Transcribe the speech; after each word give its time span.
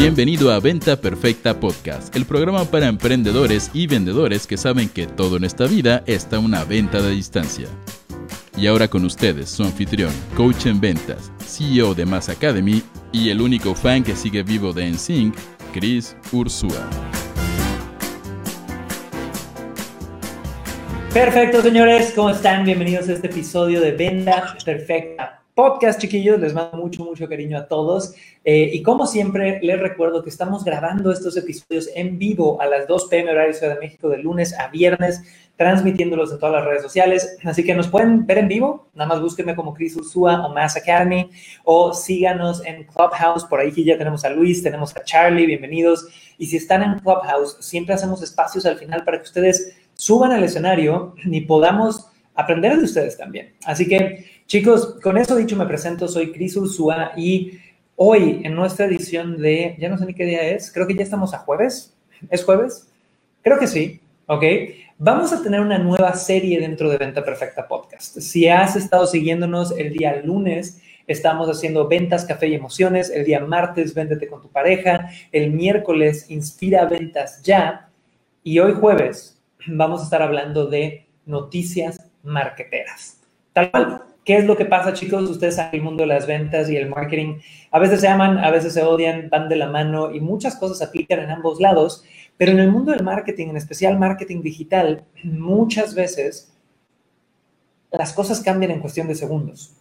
Bienvenido 0.00 0.50
a 0.50 0.60
Venta 0.60 0.98
Perfecta 0.98 1.60
Podcast, 1.60 2.16
el 2.16 2.24
programa 2.24 2.64
para 2.64 2.86
emprendedores 2.86 3.70
y 3.74 3.86
vendedores 3.86 4.46
que 4.46 4.56
saben 4.56 4.88
que 4.88 5.06
todo 5.06 5.36
en 5.36 5.44
esta 5.44 5.66
vida 5.66 6.02
está 6.06 6.38
una 6.38 6.64
venta 6.64 7.02
de 7.02 7.10
distancia. 7.10 7.68
Y 8.56 8.66
ahora 8.66 8.88
con 8.88 9.04
ustedes, 9.04 9.50
su 9.50 9.62
anfitrión, 9.62 10.10
coach 10.34 10.64
en 10.64 10.80
ventas, 10.80 11.30
CEO 11.44 11.94
de 11.94 12.06
Mass 12.06 12.30
Academy 12.30 12.82
y 13.12 13.28
el 13.28 13.42
único 13.42 13.74
fan 13.74 14.02
que 14.02 14.16
sigue 14.16 14.42
vivo 14.42 14.72
de 14.72 14.88
NSYNC, 14.88 15.34
Chris 15.74 16.16
Ursula. 16.32 16.88
Perfecto, 21.12 21.60
señores, 21.60 22.14
¿cómo 22.16 22.30
están? 22.30 22.64
Bienvenidos 22.64 23.06
a 23.10 23.12
este 23.12 23.26
episodio 23.26 23.82
de 23.82 23.92
Venta 23.92 24.56
Perfecta 24.64 25.39
podcast, 25.60 26.00
chiquillos. 26.00 26.40
Les 26.40 26.54
mando 26.54 26.78
mucho, 26.78 27.04
mucho 27.04 27.28
cariño 27.28 27.58
a 27.58 27.68
todos. 27.68 28.14
Eh, 28.44 28.70
y 28.72 28.82
como 28.82 29.06
siempre, 29.06 29.60
les 29.62 29.78
recuerdo 29.78 30.22
que 30.22 30.30
estamos 30.30 30.64
grabando 30.64 31.12
estos 31.12 31.36
episodios 31.36 31.90
en 31.94 32.18
vivo 32.18 32.58
a 32.62 32.66
las 32.66 32.86
2 32.86 33.08
pm 33.10 33.30
horario 33.30 33.52
Ciudad 33.52 33.74
de 33.74 33.80
México 33.80 34.08
de 34.08 34.16
lunes 34.22 34.58
a 34.58 34.68
viernes, 34.68 35.22
transmitiéndolos 35.56 36.32
en 36.32 36.38
todas 36.38 36.54
las 36.54 36.64
redes 36.64 36.82
sociales. 36.82 37.36
Así 37.44 37.62
que 37.62 37.74
nos 37.74 37.88
pueden 37.88 38.24
ver 38.24 38.38
en 38.38 38.48
vivo. 38.48 38.88
Nada 38.94 39.08
más 39.08 39.20
búsquenme 39.20 39.54
como 39.54 39.74
Chris 39.74 39.94
Ursúa 39.96 40.46
o 40.46 40.54
Mass 40.54 40.78
Academy 40.78 41.28
o 41.64 41.92
síganos 41.92 42.64
en 42.64 42.84
Clubhouse. 42.84 43.44
Por 43.44 43.60
ahí 43.60 43.70
ya 43.84 43.98
tenemos 43.98 44.24
a 44.24 44.30
Luis, 44.30 44.62
tenemos 44.62 44.96
a 44.96 45.04
Charlie. 45.04 45.44
Bienvenidos. 45.44 46.08
Y 46.38 46.46
si 46.46 46.56
están 46.56 46.82
en 46.82 46.98
Clubhouse, 47.00 47.58
siempre 47.60 47.94
hacemos 47.94 48.22
espacios 48.22 48.64
al 48.64 48.78
final 48.78 49.04
para 49.04 49.18
que 49.18 49.24
ustedes 49.24 49.76
suban 49.92 50.32
al 50.32 50.42
escenario 50.42 51.14
y 51.22 51.42
podamos 51.42 52.06
aprender 52.34 52.78
de 52.78 52.84
ustedes 52.84 53.18
también. 53.18 53.52
Así 53.64 53.86
que 53.86 54.39
Chicos, 54.50 54.96
con 55.00 55.16
eso 55.16 55.36
dicho 55.36 55.54
me 55.54 55.64
presento, 55.64 56.08
soy 56.08 56.32
Cris 56.32 56.56
Ursúa 56.56 57.12
y 57.16 57.60
hoy 57.94 58.40
en 58.42 58.56
nuestra 58.56 58.86
edición 58.86 59.40
de, 59.40 59.76
ya 59.78 59.88
no 59.88 59.96
sé 59.96 60.04
ni 60.06 60.12
qué 60.12 60.24
día 60.24 60.42
es, 60.42 60.72
creo 60.72 60.88
que 60.88 60.96
ya 60.96 61.04
estamos 61.04 61.32
a 61.34 61.38
jueves, 61.38 61.96
¿es 62.28 62.42
jueves? 62.42 62.90
Creo 63.42 63.60
que 63.60 63.68
sí, 63.68 64.00
¿ok? 64.26 64.42
Vamos 64.98 65.32
a 65.32 65.40
tener 65.40 65.60
una 65.60 65.78
nueva 65.78 66.14
serie 66.14 66.58
dentro 66.58 66.90
de 66.90 66.98
Venta 66.98 67.24
Perfecta 67.24 67.68
Podcast. 67.68 68.18
Si 68.18 68.48
has 68.48 68.74
estado 68.74 69.06
siguiéndonos 69.06 69.70
el 69.78 69.92
día 69.92 70.20
lunes, 70.24 70.82
estamos 71.06 71.48
haciendo 71.48 71.86
ventas, 71.86 72.24
café 72.24 72.48
y 72.48 72.54
emociones, 72.54 73.08
el 73.08 73.24
día 73.24 73.38
martes, 73.38 73.94
véndete 73.94 74.26
con 74.26 74.42
tu 74.42 74.48
pareja, 74.48 75.10
el 75.30 75.52
miércoles, 75.52 76.28
inspira 76.28 76.86
ventas 76.86 77.40
ya, 77.44 77.88
y 78.42 78.58
hoy 78.58 78.72
jueves 78.72 79.40
vamos 79.68 80.00
a 80.00 80.04
estar 80.06 80.22
hablando 80.22 80.66
de 80.66 81.06
noticias 81.24 82.10
marqueteras. 82.24 83.20
Tal 83.52 83.70
cual, 83.70 84.02
¿Qué 84.24 84.36
es 84.36 84.44
lo 84.44 84.56
que 84.56 84.66
pasa, 84.66 84.92
chicos? 84.92 85.28
Ustedes 85.30 85.56
saben 85.56 85.80
el 85.80 85.82
mundo 85.82 86.02
de 86.02 86.08
las 86.08 86.26
ventas 86.26 86.68
y 86.68 86.76
el 86.76 86.88
marketing. 86.88 87.38
A 87.70 87.78
veces 87.78 88.00
se 88.00 88.08
aman, 88.08 88.38
a 88.38 88.50
veces 88.50 88.74
se 88.74 88.82
odian, 88.82 89.30
van 89.30 89.48
de 89.48 89.56
la 89.56 89.68
mano 89.68 90.14
y 90.14 90.20
muchas 90.20 90.56
cosas 90.56 90.86
aplican 90.86 91.20
en 91.20 91.30
ambos 91.30 91.58
lados. 91.60 92.04
Pero 92.36 92.52
en 92.52 92.58
el 92.58 92.70
mundo 92.70 92.92
del 92.92 93.02
marketing, 93.02 93.48
en 93.48 93.56
especial 93.56 93.98
marketing 93.98 94.42
digital, 94.42 95.04
muchas 95.22 95.94
veces 95.94 96.52
las 97.90 98.12
cosas 98.12 98.40
cambian 98.40 98.70
en 98.72 98.80
cuestión 98.80 99.08
de 99.08 99.14
segundos. 99.14 99.74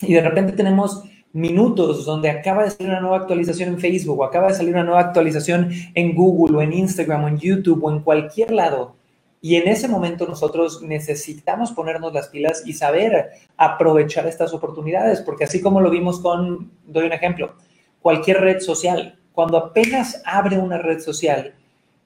Y 0.00 0.14
de 0.14 0.20
repente 0.20 0.52
tenemos 0.52 1.04
minutos 1.32 2.04
donde 2.04 2.28
acaba 2.28 2.64
de 2.64 2.70
salir 2.70 2.90
una 2.90 3.00
nueva 3.00 3.18
actualización 3.18 3.68
en 3.68 3.78
Facebook 3.78 4.18
o 4.18 4.24
acaba 4.24 4.48
de 4.48 4.54
salir 4.54 4.74
una 4.74 4.84
nueva 4.84 5.00
actualización 5.00 5.70
en 5.94 6.14
Google 6.14 6.56
o 6.56 6.62
en 6.62 6.72
Instagram 6.72 7.24
o 7.24 7.28
en 7.28 7.38
YouTube 7.38 7.84
o 7.84 7.92
en 7.92 8.00
cualquier 8.00 8.50
lado 8.50 8.96
y 9.42 9.56
en 9.56 9.68
ese 9.68 9.88
momento 9.88 10.26
nosotros 10.26 10.82
necesitamos 10.82 11.72
ponernos 11.72 12.12
las 12.12 12.28
pilas 12.28 12.62
y 12.66 12.74
saber 12.74 13.30
aprovechar 13.56 14.26
estas 14.26 14.52
oportunidades, 14.52 15.22
porque 15.22 15.44
así 15.44 15.62
como 15.62 15.80
lo 15.80 15.90
vimos 15.90 16.20
con, 16.20 16.70
doy 16.86 17.06
un 17.06 17.12
ejemplo, 17.12 17.54
cualquier 18.02 18.40
red 18.40 18.60
social, 18.60 19.18
cuando 19.32 19.56
apenas 19.56 20.22
abre 20.26 20.58
una 20.58 20.76
red 20.76 21.00
social, 21.00 21.54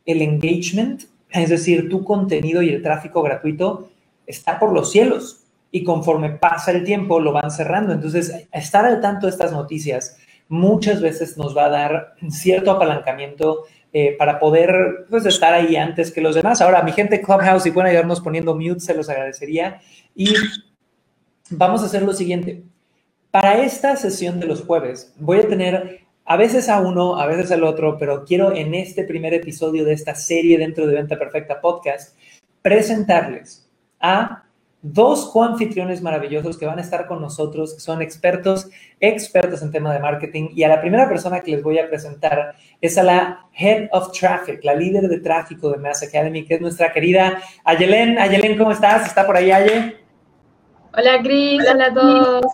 el 0.06 0.22
engagement, 0.22 1.04
es 1.30 1.48
decir, 1.48 1.88
tu 1.88 2.04
contenido 2.04 2.62
y 2.62 2.68
el 2.68 2.82
tráfico 2.82 3.22
gratuito, 3.22 3.88
está 4.26 4.58
por 4.58 4.72
los 4.72 4.92
cielos. 4.92 5.40
Y 5.72 5.82
conforme 5.82 6.30
pasa 6.30 6.70
el 6.70 6.84
tiempo, 6.84 7.18
lo 7.18 7.32
van 7.32 7.50
cerrando. 7.50 7.92
Entonces, 7.92 8.46
estar 8.52 8.84
al 8.84 9.00
tanto 9.00 9.26
de 9.26 9.32
estas 9.32 9.50
noticias 9.50 10.16
muchas 10.48 11.00
veces 11.00 11.36
nos 11.36 11.56
va 11.56 11.64
a 11.64 11.70
dar 11.70 12.14
cierto 12.28 12.70
apalancamiento 12.70 13.64
eh, 13.96 14.16
para 14.18 14.40
poder 14.40 15.06
pues, 15.08 15.24
estar 15.24 15.54
ahí 15.54 15.76
antes 15.76 16.10
que 16.10 16.20
los 16.20 16.34
demás. 16.34 16.60
Ahora, 16.60 16.82
mi 16.82 16.90
gente 16.90 17.20
Clubhouse, 17.22 17.62
si 17.62 17.70
pueden 17.70 17.90
ayudarnos 17.90 18.20
poniendo 18.20 18.56
mute, 18.56 18.80
se 18.80 18.92
los 18.92 19.08
agradecería. 19.08 19.80
Y 20.16 20.34
vamos 21.50 21.80
a 21.80 21.86
hacer 21.86 22.02
lo 22.02 22.12
siguiente. 22.12 22.64
Para 23.30 23.62
esta 23.62 23.94
sesión 23.94 24.40
de 24.40 24.46
los 24.46 24.62
jueves, 24.62 25.14
voy 25.20 25.38
a 25.38 25.48
tener 25.48 26.00
a 26.24 26.36
veces 26.36 26.68
a 26.68 26.80
uno, 26.80 27.20
a 27.20 27.26
veces 27.26 27.52
al 27.52 27.62
otro, 27.62 27.96
pero 27.96 28.24
quiero 28.24 28.52
en 28.52 28.74
este 28.74 29.04
primer 29.04 29.32
episodio 29.32 29.84
de 29.84 29.92
esta 29.92 30.16
serie 30.16 30.58
dentro 30.58 30.88
de 30.88 30.94
Venta 30.94 31.16
Perfecta 31.16 31.60
Podcast 31.60 32.18
presentarles 32.62 33.70
a 34.00 34.43
dos 34.84 35.30
coanfitriones 35.32 36.02
maravillosos 36.02 36.58
que 36.58 36.66
van 36.66 36.78
a 36.78 36.82
estar 36.82 37.06
con 37.06 37.22
nosotros, 37.22 37.72
que 37.72 37.80
son 37.80 38.02
expertos, 38.02 38.68
expertos 39.00 39.62
en 39.62 39.70
tema 39.70 39.94
de 39.94 39.98
marketing. 39.98 40.50
Y 40.54 40.62
a 40.62 40.68
la 40.68 40.82
primera 40.82 41.08
persona 41.08 41.40
que 41.40 41.52
les 41.52 41.62
voy 41.62 41.78
a 41.78 41.88
presentar 41.88 42.54
es 42.82 42.98
a 42.98 43.02
la 43.02 43.46
Head 43.54 43.88
of 43.92 44.12
Traffic, 44.12 44.62
la 44.62 44.74
líder 44.74 45.08
de 45.08 45.20
tráfico 45.20 45.70
de 45.70 45.78
Mass 45.78 46.02
Academy, 46.02 46.44
que 46.44 46.56
es 46.56 46.60
nuestra 46.60 46.92
querida 46.92 47.38
Ayelen. 47.64 48.18
Ayelen, 48.18 48.58
¿cómo 48.58 48.72
estás? 48.72 49.06
¿Está 49.06 49.24
por 49.24 49.38
ahí, 49.38 49.50
Aye? 49.50 49.96
Hola, 50.94 51.22
Cris. 51.22 51.62
Hola 51.66 51.86
a 51.86 51.94
todos. 51.94 52.44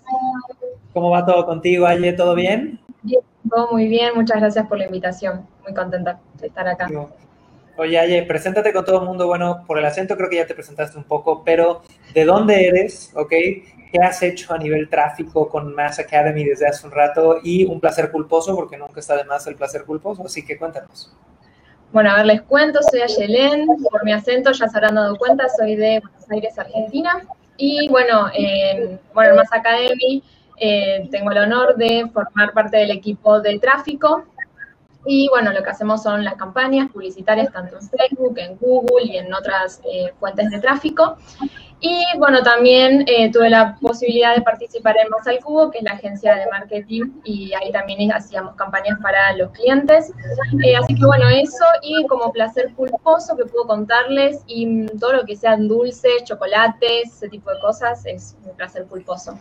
¿Cómo 0.92 1.10
va 1.10 1.26
todo 1.26 1.44
contigo, 1.44 1.84
Aye? 1.84 2.12
¿Todo 2.12 2.36
bien? 2.36 2.78
Bien, 3.02 3.22
todo 3.50 3.72
muy 3.72 3.88
bien. 3.88 4.12
Muchas 4.14 4.38
gracias 4.38 4.68
por 4.68 4.78
la 4.78 4.86
invitación. 4.86 5.48
Muy 5.64 5.74
contenta 5.74 6.20
de 6.40 6.46
estar 6.46 6.68
acá. 6.68 6.88
Oye, 7.80 7.98
Aye, 7.98 8.22
preséntate 8.24 8.74
con 8.74 8.84
todo 8.84 9.00
el 9.00 9.06
mundo. 9.06 9.26
Bueno, 9.26 9.64
por 9.66 9.78
el 9.78 9.86
acento 9.86 10.14
creo 10.14 10.28
que 10.28 10.36
ya 10.36 10.46
te 10.46 10.52
presentaste 10.52 10.98
un 10.98 11.04
poco, 11.04 11.42
pero 11.42 11.80
¿de 12.12 12.26
dónde 12.26 12.66
eres? 12.66 13.10
¿Ok? 13.14 13.30
¿Qué 13.30 13.98
has 14.02 14.22
hecho 14.22 14.52
a 14.52 14.58
nivel 14.58 14.90
tráfico 14.90 15.48
con 15.48 15.74
Mass 15.74 15.98
Academy 15.98 16.44
desde 16.44 16.66
hace 16.66 16.86
un 16.86 16.92
rato? 16.92 17.38
Y 17.42 17.64
un 17.64 17.80
placer 17.80 18.10
culposo, 18.10 18.54
porque 18.54 18.76
nunca 18.76 19.00
está 19.00 19.16
de 19.16 19.24
más 19.24 19.46
el 19.46 19.54
placer 19.54 19.86
culposo, 19.86 20.22
así 20.26 20.44
que 20.44 20.58
cuéntanos. 20.58 21.10
Bueno, 21.90 22.10
a 22.10 22.16
ver, 22.16 22.26
les 22.26 22.42
cuento, 22.42 22.80
soy 22.82 23.00
Ayelén, 23.00 23.66
por 23.90 24.04
mi 24.04 24.12
acento 24.12 24.52
ya 24.52 24.68
se 24.68 24.76
habrán 24.76 24.96
dado 24.96 25.16
cuenta, 25.16 25.48
soy 25.48 25.74
de 25.74 26.00
Buenos 26.00 26.30
Aires, 26.30 26.58
Argentina. 26.58 27.22
Y 27.56 27.88
bueno, 27.88 28.26
en 28.34 29.00
bueno, 29.14 29.36
Mass 29.36 29.48
Academy 29.52 30.22
eh, 30.58 31.08
tengo 31.10 31.30
el 31.30 31.38
honor 31.38 31.76
de 31.76 32.06
formar 32.12 32.52
parte 32.52 32.76
del 32.76 32.90
equipo 32.90 33.40
de 33.40 33.58
tráfico 33.58 34.26
y 35.06 35.28
bueno, 35.28 35.52
lo 35.52 35.62
que 35.62 35.70
hacemos 35.70 36.02
son 36.02 36.24
las 36.24 36.34
campañas 36.34 36.90
publicitarias 36.90 37.52
tanto 37.52 37.76
en 37.76 37.88
Facebook, 37.88 38.38
en 38.38 38.56
Google 38.58 39.04
y 39.04 39.16
en 39.16 39.32
otras 39.32 39.80
eh, 39.90 40.12
fuentes 40.18 40.50
de 40.50 40.60
tráfico. 40.60 41.16
Y 41.82 42.04
bueno, 42.18 42.42
también 42.42 43.04
eh, 43.06 43.32
tuve 43.32 43.48
la 43.48 43.78
posibilidad 43.80 44.34
de 44.36 44.42
participar 44.42 44.96
en 45.02 45.08
Más 45.08 45.26
al 45.26 45.38
Cubo, 45.38 45.70
que 45.70 45.78
es 45.78 45.84
la 45.84 45.92
agencia 45.92 46.34
de 46.34 46.46
marketing, 46.50 47.04
y 47.24 47.54
ahí 47.54 47.72
también 47.72 48.12
hacíamos 48.12 48.54
campañas 48.56 48.98
para 49.00 49.34
los 49.36 49.50
clientes. 49.52 50.12
Eh, 50.62 50.76
así 50.76 50.94
que 50.94 51.06
bueno, 51.06 51.26
eso 51.30 51.64
y 51.82 52.06
como 52.06 52.30
placer 52.32 52.74
culposo 52.74 53.34
que 53.34 53.46
puedo 53.46 53.66
contarles, 53.66 54.42
y 54.46 54.86
todo 54.98 55.14
lo 55.14 55.24
que 55.24 55.36
sean 55.36 55.68
dulces, 55.68 56.24
chocolates, 56.24 57.14
ese 57.14 57.30
tipo 57.30 57.50
de 57.50 57.58
cosas, 57.60 58.04
es 58.04 58.36
un 58.44 58.54
placer 58.56 58.84
culposo 58.84 59.38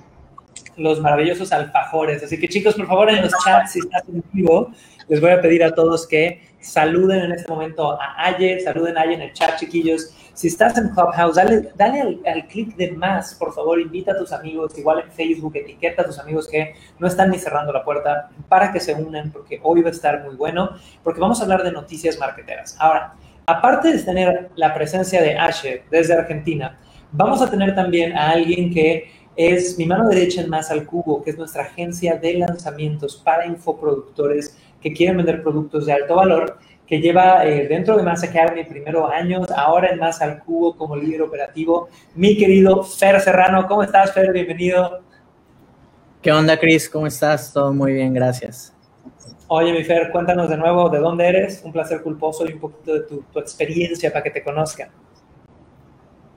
los 0.80 1.00
maravillosos 1.02 1.52
alfajores. 1.52 2.24
Así 2.24 2.40
que 2.40 2.48
chicos, 2.48 2.76
por 2.76 2.88
favor, 2.88 3.10
en 3.10 3.22
los 3.22 3.34
chats, 3.44 3.74
si 3.74 3.80
estás 3.80 4.04
en 4.08 4.24
vivo, 4.32 4.72
les 5.08 5.22
voy 5.22 5.32
a 5.32 5.42
pedir 5.42 5.64
a 5.64 5.72
todos 5.72 6.08
que 6.08 6.42
saluden 6.60 7.22
en 7.22 7.32
este 7.32 7.52
momento 7.52 8.00
a 8.00 8.16
Aye, 8.26 8.60
saluden 8.60 8.98
a 8.98 9.02
Aye 9.02 9.16
en 9.16 9.22
el 9.22 9.34
chat, 9.34 9.58
chiquillos. 9.60 10.16
Si 10.34 10.48
estás 10.48 10.78
en 10.78 10.90
Clubhouse, 10.90 11.36
dale, 11.36 11.70
dale 11.76 12.20
al, 12.26 12.48
clic 12.48 12.76
de 12.78 12.92
más, 12.92 13.36
por 13.36 13.54
favor, 13.54 13.80
invita 13.80 14.14
a 14.14 14.18
tus 14.18 14.32
amigos, 14.32 14.78
igual 14.78 15.02
en 15.02 15.12
Facebook, 15.12 15.54
etiqueta 15.56 16.04
a 16.04 16.06
tus 16.06 16.18
amigos 16.18 16.48
que 16.48 16.76
no 16.98 17.08
están 17.08 17.30
ni 17.30 17.38
cerrando 17.38 17.74
la 17.74 17.84
puerta 17.84 18.30
para 18.48 18.72
que 18.72 18.80
se 18.80 18.94
unan, 18.94 19.32
porque 19.32 19.60
hoy 19.64 19.82
va 19.82 19.90
a 19.90 19.92
estar 19.92 20.24
muy 20.24 20.36
bueno, 20.36 20.70
porque 21.04 21.20
vamos 21.20 21.42
a 21.42 21.44
hablar 21.44 21.64
de 21.64 21.74
noticias 21.74 22.18
marketeras. 22.20 22.78
Ahora, 22.80 23.16
aparte 23.46 23.92
de 23.92 24.02
tener 24.02 24.50
la 24.56 24.74
presencia 24.74 25.22
de 25.22 25.38
Ashe 25.38 25.84
desde 25.92 26.14
Argentina, 26.14 26.80
vamos 27.12 27.42
a 27.42 27.50
tener 27.50 27.76
también 27.76 28.16
a 28.16 28.30
alguien 28.30 28.74
que 28.74 29.12
es 29.40 29.78
mi 29.78 29.86
mano 29.86 30.10
derecha 30.10 30.42
en 30.42 30.50
Más 30.50 30.70
al 30.70 30.86
Cubo, 30.86 31.24
que 31.24 31.30
es 31.30 31.38
nuestra 31.38 31.64
agencia 31.64 32.18
de 32.18 32.34
lanzamientos 32.40 33.16
para 33.16 33.46
infoproductores 33.46 34.58
que 34.82 34.92
quieren 34.92 35.16
vender 35.16 35.42
productos 35.42 35.86
de 35.86 35.94
alto 35.94 36.16
valor, 36.16 36.58
que 36.86 37.00
lleva 37.00 37.46
eh, 37.46 37.66
dentro 37.70 37.96
de 37.96 38.04
Más 38.04 38.22
Academy 38.22 38.66
primero 38.66 39.08
años, 39.08 39.50
ahora 39.52 39.92
en 39.92 40.00
Más 40.00 40.22
al 40.22 40.40
Cubo 40.40 40.76
como 40.76 40.98
líder 40.98 41.22
operativo. 41.22 41.88
Mi 42.16 42.36
querido 42.36 42.84
Fer 42.84 43.22
Serrano, 43.22 43.66
¿cómo 43.66 43.82
estás, 43.82 44.12
Fer? 44.12 44.34
Bienvenido. 44.34 45.00
¿Qué 46.22 46.34
onda, 46.34 46.60
Cris? 46.60 46.90
¿Cómo 46.90 47.08
estás? 47.08 47.54
Todo 47.54 47.74
muy 47.74 47.94
bien, 47.94 48.14
gracias. 48.14 48.76
Oye, 49.48 49.72
mi 49.72 49.86
Fer, 49.86 50.12
cuéntanos 50.12 50.50
de 50.50 50.58
nuevo 50.58 50.90
de 50.90 51.00
dónde 51.00 51.26
eres, 51.26 51.62
un 51.64 51.72
placer 51.72 52.02
culposo 52.02 52.46
y 52.46 52.52
un 52.52 52.60
poquito 52.60 52.94
de 52.94 53.00
tu, 53.04 53.22
tu 53.32 53.40
experiencia 53.40 54.12
para 54.12 54.22
que 54.22 54.32
te 54.32 54.44
conozcan. 54.44 54.90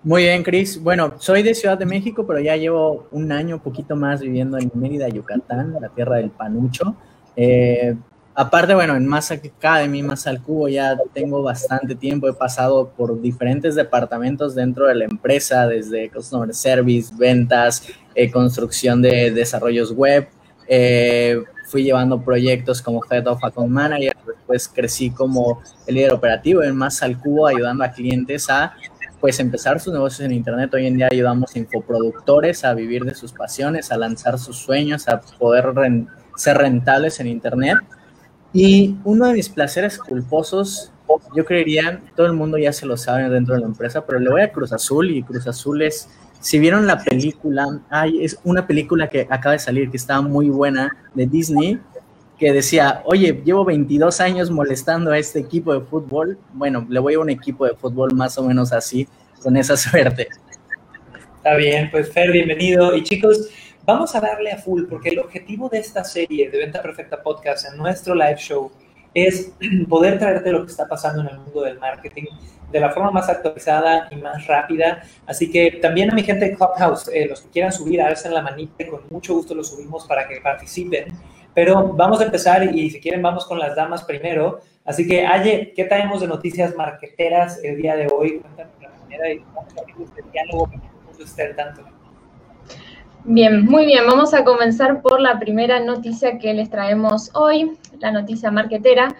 Muy 0.04 0.24
bien, 0.24 0.42
Cris. 0.42 0.82
Bueno, 0.82 1.14
soy 1.18 1.42
de 1.42 1.54
Ciudad 1.54 1.78
de 1.78 1.86
México, 1.86 2.26
pero 2.26 2.40
ya 2.40 2.56
llevo 2.56 3.06
un 3.12 3.30
año, 3.30 3.62
poquito 3.62 3.94
más 3.94 4.20
viviendo 4.20 4.58
en 4.58 4.70
Mérida, 4.74 5.08
Yucatán, 5.08 5.76
la 5.80 5.88
tierra 5.90 6.16
del 6.16 6.30
panucho. 6.30 6.96
Eh, 7.36 7.94
Aparte, 8.34 8.74
bueno, 8.74 8.96
en 8.96 9.06
Massa 9.06 9.34
Academy, 9.34 10.02
Massa 10.02 10.30
al 10.30 10.40
Cubo, 10.42 10.66
ya 10.66 10.96
tengo 11.12 11.42
bastante 11.42 11.94
tiempo. 11.94 12.28
He 12.28 12.32
pasado 12.32 12.88
por 12.88 13.20
diferentes 13.20 13.74
departamentos 13.74 14.54
dentro 14.54 14.86
de 14.86 14.94
la 14.94 15.04
empresa, 15.04 15.66
desde 15.66 16.08
Customer 16.08 16.54
Service, 16.54 17.12
ventas, 17.14 17.86
eh, 18.14 18.30
construcción 18.30 19.02
de 19.02 19.30
desarrollos 19.32 19.92
web. 19.92 20.28
Eh, 20.66 21.42
fui 21.66 21.82
llevando 21.82 22.22
proyectos 22.22 22.80
como 22.80 23.02
Head 23.10 23.26
of 23.26 23.44
Account 23.44 23.70
Manager. 23.70 24.16
Después 24.26 24.66
crecí 24.66 25.10
como 25.10 25.60
el 25.86 25.96
líder 25.96 26.14
operativo 26.14 26.62
en 26.62 26.74
Massa 26.74 27.04
al 27.04 27.18
Cubo, 27.18 27.46
ayudando 27.46 27.84
a 27.84 27.90
clientes 27.90 28.48
a 28.48 28.74
pues 29.22 29.38
empezar 29.38 29.78
sus 29.78 29.92
negocios 29.92 30.26
en 30.26 30.32
Internet. 30.32 30.74
Hoy 30.74 30.88
en 30.88 30.96
día 30.96 31.08
ayudamos 31.08 31.54
a 31.54 31.58
infoproductores 31.60 32.64
a 32.64 32.74
vivir 32.74 33.04
de 33.04 33.14
sus 33.14 33.32
pasiones, 33.32 33.92
a 33.92 33.96
lanzar 33.96 34.36
sus 34.36 34.56
sueños, 34.56 35.06
a 35.06 35.20
poder 35.20 35.72
ser 36.34 36.58
rentables 36.58 37.20
en 37.20 37.28
Internet. 37.28 37.78
Y 38.52 38.96
uno 39.04 39.28
de 39.28 39.34
mis 39.34 39.48
placeres 39.48 39.96
culposos, 39.96 40.90
yo 41.36 41.44
creería, 41.44 42.02
todo 42.16 42.26
el 42.26 42.32
mundo 42.32 42.58
ya 42.58 42.72
se 42.72 42.84
lo 42.84 42.96
sabe 42.96 43.30
dentro 43.30 43.54
de 43.54 43.60
la 43.60 43.68
empresa, 43.68 44.04
pero 44.04 44.18
le 44.18 44.28
voy 44.28 44.40
a 44.40 44.50
Cruz 44.50 44.72
Azul 44.72 45.08
y 45.12 45.22
Cruz 45.22 45.46
Azul 45.46 45.82
es, 45.82 46.08
si 46.40 46.58
vieron 46.58 46.88
la 46.88 46.98
película, 46.98 47.80
hay, 47.90 48.24
es 48.24 48.40
una 48.42 48.66
película 48.66 49.08
que 49.08 49.28
acaba 49.30 49.52
de 49.52 49.60
salir, 49.60 49.88
que 49.88 49.98
estaba 49.98 50.20
muy 50.20 50.48
buena, 50.48 50.90
de 51.14 51.26
Disney, 51.26 51.78
que 52.42 52.52
decía, 52.52 53.02
oye, 53.04 53.40
llevo 53.44 53.64
22 53.64 54.20
años 54.20 54.50
molestando 54.50 55.12
a 55.12 55.18
este 55.18 55.38
equipo 55.38 55.72
de 55.72 55.80
fútbol. 55.80 56.36
Bueno, 56.52 56.84
le 56.88 56.98
voy 56.98 57.14
a 57.14 57.20
un 57.20 57.30
equipo 57.30 57.64
de 57.66 57.76
fútbol 57.76 58.16
más 58.16 58.36
o 58.36 58.42
menos 58.42 58.72
así, 58.72 59.06
con 59.40 59.56
esa 59.56 59.76
suerte. 59.76 60.26
Está 61.36 61.54
bien, 61.54 61.88
pues 61.92 62.12
Fer, 62.12 62.32
bienvenido. 62.32 62.96
Y 62.96 63.04
chicos, 63.04 63.48
vamos 63.84 64.16
a 64.16 64.20
darle 64.20 64.50
a 64.50 64.58
full, 64.58 64.86
porque 64.90 65.10
el 65.10 65.20
objetivo 65.20 65.68
de 65.68 65.78
esta 65.78 66.02
serie 66.02 66.50
de 66.50 66.58
Venta 66.58 66.82
Perfecta 66.82 67.22
Podcast 67.22 67.68
en 67.70 67.76
nuestro 67.76 68.12
live 68.12 68.38
show 68.38 68.72
es 69.14 69.52
poder 69.88 70.18
traerte 70.18 70.50
lo 70.50 70.64
que 70.64 70.72
está 70.72 70.88
pasando 70.88 71.22
en 71.22 71.28
el 71.28 71.38
mundo 71.38 71.62
del 71.62 71.78
marketing 71.78 72.24
de 72.72 72.80
la 72.80 72.90
forma 72.90 73.12
más 73.12 73.28
actualizada 73.28 74.08
y 74.10 74.16
más 74.16 74.48
rápida. 74.48 75.04
Así 75.26 75.48
que 75.48 75.78
también 75.80 76.10
a 76.10 76.14
mi 76.16 76.24
gente 76.24 76.46
de 76.46 76.56
Clubhouse, 76.56 77.06
eh, 77.14 77.28
los 77.28 77.42
que 77.42 77.50
quieran 77.50 77.70
subir, 77.70 78.02
alcen 78.02 78.34
la 78.34 78.42
manita 78.42 78.84
con 78.88 79.02
mucho 79.10 79.32
gusto 79.34 79.54
los 79.54 79.68
subimos 79.68 80.08
para 80.08 80.26
que 80.26 80.40
participen. 80.40 81.14
Pero 81.54 81.92
vamos 81.94 82.20
a 82.20 82.24
empezar 82.24 82.74
y 82.74 82.90
si 82.90 83.00
quieren 83.00 83.22
vamos 83.22 83.46
con 83.46 83.58
las 83.58 83.76
damas 83.76 84.04
primero. 84.04 84.60
Así 84.84 85.06
que, 85.06 85.26
Aye, 85.26 85.72
¿qué 85.76 85.84
traemos 85.84 86.20
de 86.20 86.26
noticias 86.26 86.74
marqueteras 86.74 87.62
el 87.62 87.76
día 87.76 87.94
de 87.94 88.08
hoy? 88.12 88.40
Cuéntame 88.40 88.70
la 88.80 88.90
manera 89.00 89.44
abrir 89.78 89.96
este 90.04 90.22
diálogo 90.32 90.70
que 90.70 91.52
tanto. 91.54 91.82
Bien, 93.24 93.64
muy 93.64 93.86
bien. 93.86 94.04
Vamos 94.06 94.34
a 94.34 94.44
comenzar 94.44 95.00
por 95.00 95.20
la 95.20 95.38
primera 95.38 95.78
noticia 95.78 96.38
que 96.38 96.52
les 96.54 96.70
traemos 96.70 97.30
hoy, 97.34 97.78
la 98.00 98.10
noticia 98.10 98.50
marquetera, 98.50 99.14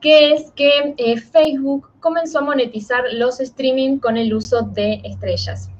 que 0.00 0.32
es 0.32 0.50
que 0.52 0.94
eh, 0.98 1.16
Facebook 1.16 1.88
comenzó 2.00 2.40
a 2.40 2.42
monetizar 2.42 3.04
los 3.12 3.40
streaming 3.40 3.98
con 3.98 4.18
el 4.18 4.34
uso 4.34 4.62
de 4.62 5.00
estrellas. 5.04 5.70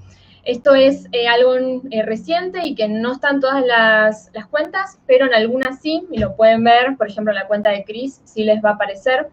Esto 0.46 0.76
es 0.76 1.08
eh, 1.10 1.26
algo 1.26 1.56
eh, 1.90 2.04
reciente 2.04 2.60
y 2.62 2.76
que 2.76 2.86
no 2.86 3.14
están 3.14 3.40
todas 3.40 3.66
las, 3.66 4.30
cuentas, 4.48 4.96
pero 5.04 5.26
en 5.26 5.34
algunas 5.34 5.80
sí, 5.80 6.06
y 6.08 6.18
lo 6.18 6.36
pueden 6.36 6.62
ver, 6.62 6.96
por 6.96 7.08
ejemplo, 7.08 7.32
la 7.32 7.48
cuenta 7.48 7.70
de 7.70 7.82
Chris, 7.82 8.20
sí 8.22 8.44
les 8.44 8.64
va 8.64 8.70
a 8.70 8.72
aparecer, 8.74 9.28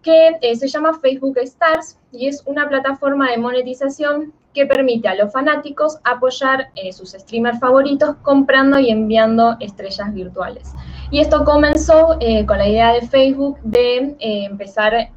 que 0.00 0.38
eh, 0.40 0.56
se 0.56 0.66
llama 0.66 0.98
Facebook 0.98 1.36
Stars 1.42 1.98
y 2.10 2.28
es 2.28 2.42
una 2.46 2.66
plataforma 2.70 3.30
de 3.30 3.36
monetización 3.36 4.32
que 4.56 4.66
permite 4.66 5.06
a 5.06 5.14
los 5.14 5.30
fanáticos 5.30 5.98
apoyar 6.02 6.70
sus 6.90 7.10
streamers 7.12 7.60
favoritos 7.60 8.16
comprando 8.22 8.78
y 8.78 8.88
enviando 8.90 9.56
estrellas 9.60 10.14
virtuales. 10.14 10.72
Y 11.10 11.20
esto 11.20 11.44
comenzó 11.44 12.18
con 12.48 12.58
la 12.58 12.66
idea 12.66 12.92
de 12.94 13.02
Facebook 13.02 13.58
de 13.62 14.16
empezar 14.18 15.10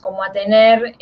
como 0.00 0.22
a 0.22 0.30
tener, 0.30 0.94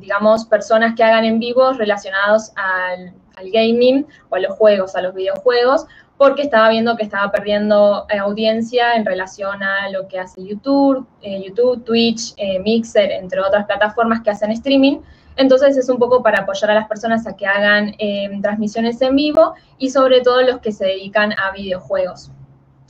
digamos, 0.00 0.46
personas 0.46 0.94
que 0.94 1.02
hagan 1.02 1.24
en 1.24 1.40
vivo 1.40 1.72
relacionados 1.72 2.52
al, 2.56 3.12
gaming 3.52 4.04
o 4.30 4.36
a 4.36 4.40
los 4.40 4.52
juegos, 4.56 4.96
a 4.96 5.00
los 5.02 5.14
videojuegos, 5.14 5.86
porque 6.16 6.42
estaba 6.42 6.68
viendo 6.70 6.96
que 6.96 7.04
estaba 7.04 7.30
perdiendo 7.30 8.04
eh, 8.10 8.18
audiencia 8.18 8.94
en 8.96 9.06
relación 9.06 9.62
a 9.62 9.88
lo 9.90 10.08
que 10.08 10.18
hace 10.18 10.44
YouTube, 10.44 11.06
eh, 11.22 11.44
YouTube, 11.46 11.84
Twitch, 11.84 12.34
eh, 12.36 12.58
Mixer, 12.58 13.12
entre 13.12 13.40
otras 13.40 13.64
plataformas 13.66 14.22
que 14.22 14.30
hacen 14.30 14.50
streaming. 14.50 14.98
Entonces 15.38 15.76
es 15.76 15.88
un 15.88 15.98
poco 15.98 16.22
para 16.22 16.40
apoyar 16.40 16.72
a 16.72 16.74
las 16.74 16.88
personas 16.88 17.26
a 17.26 17.34
que 17.34 17.46
hagan 17.46 17.94
transmisiones 18.42 19.00
en 19.00 19.16
vivo 19.16 19.54
y 19.78 19.88
sobre 19.88 20.20
todo 20.20 20.42
los 20.42 20.58
que 20.58 20.72
se 20.72 20.84
dedican 20.84 21.32
a 21.32 21.52
videojuegos. 21.52 22.30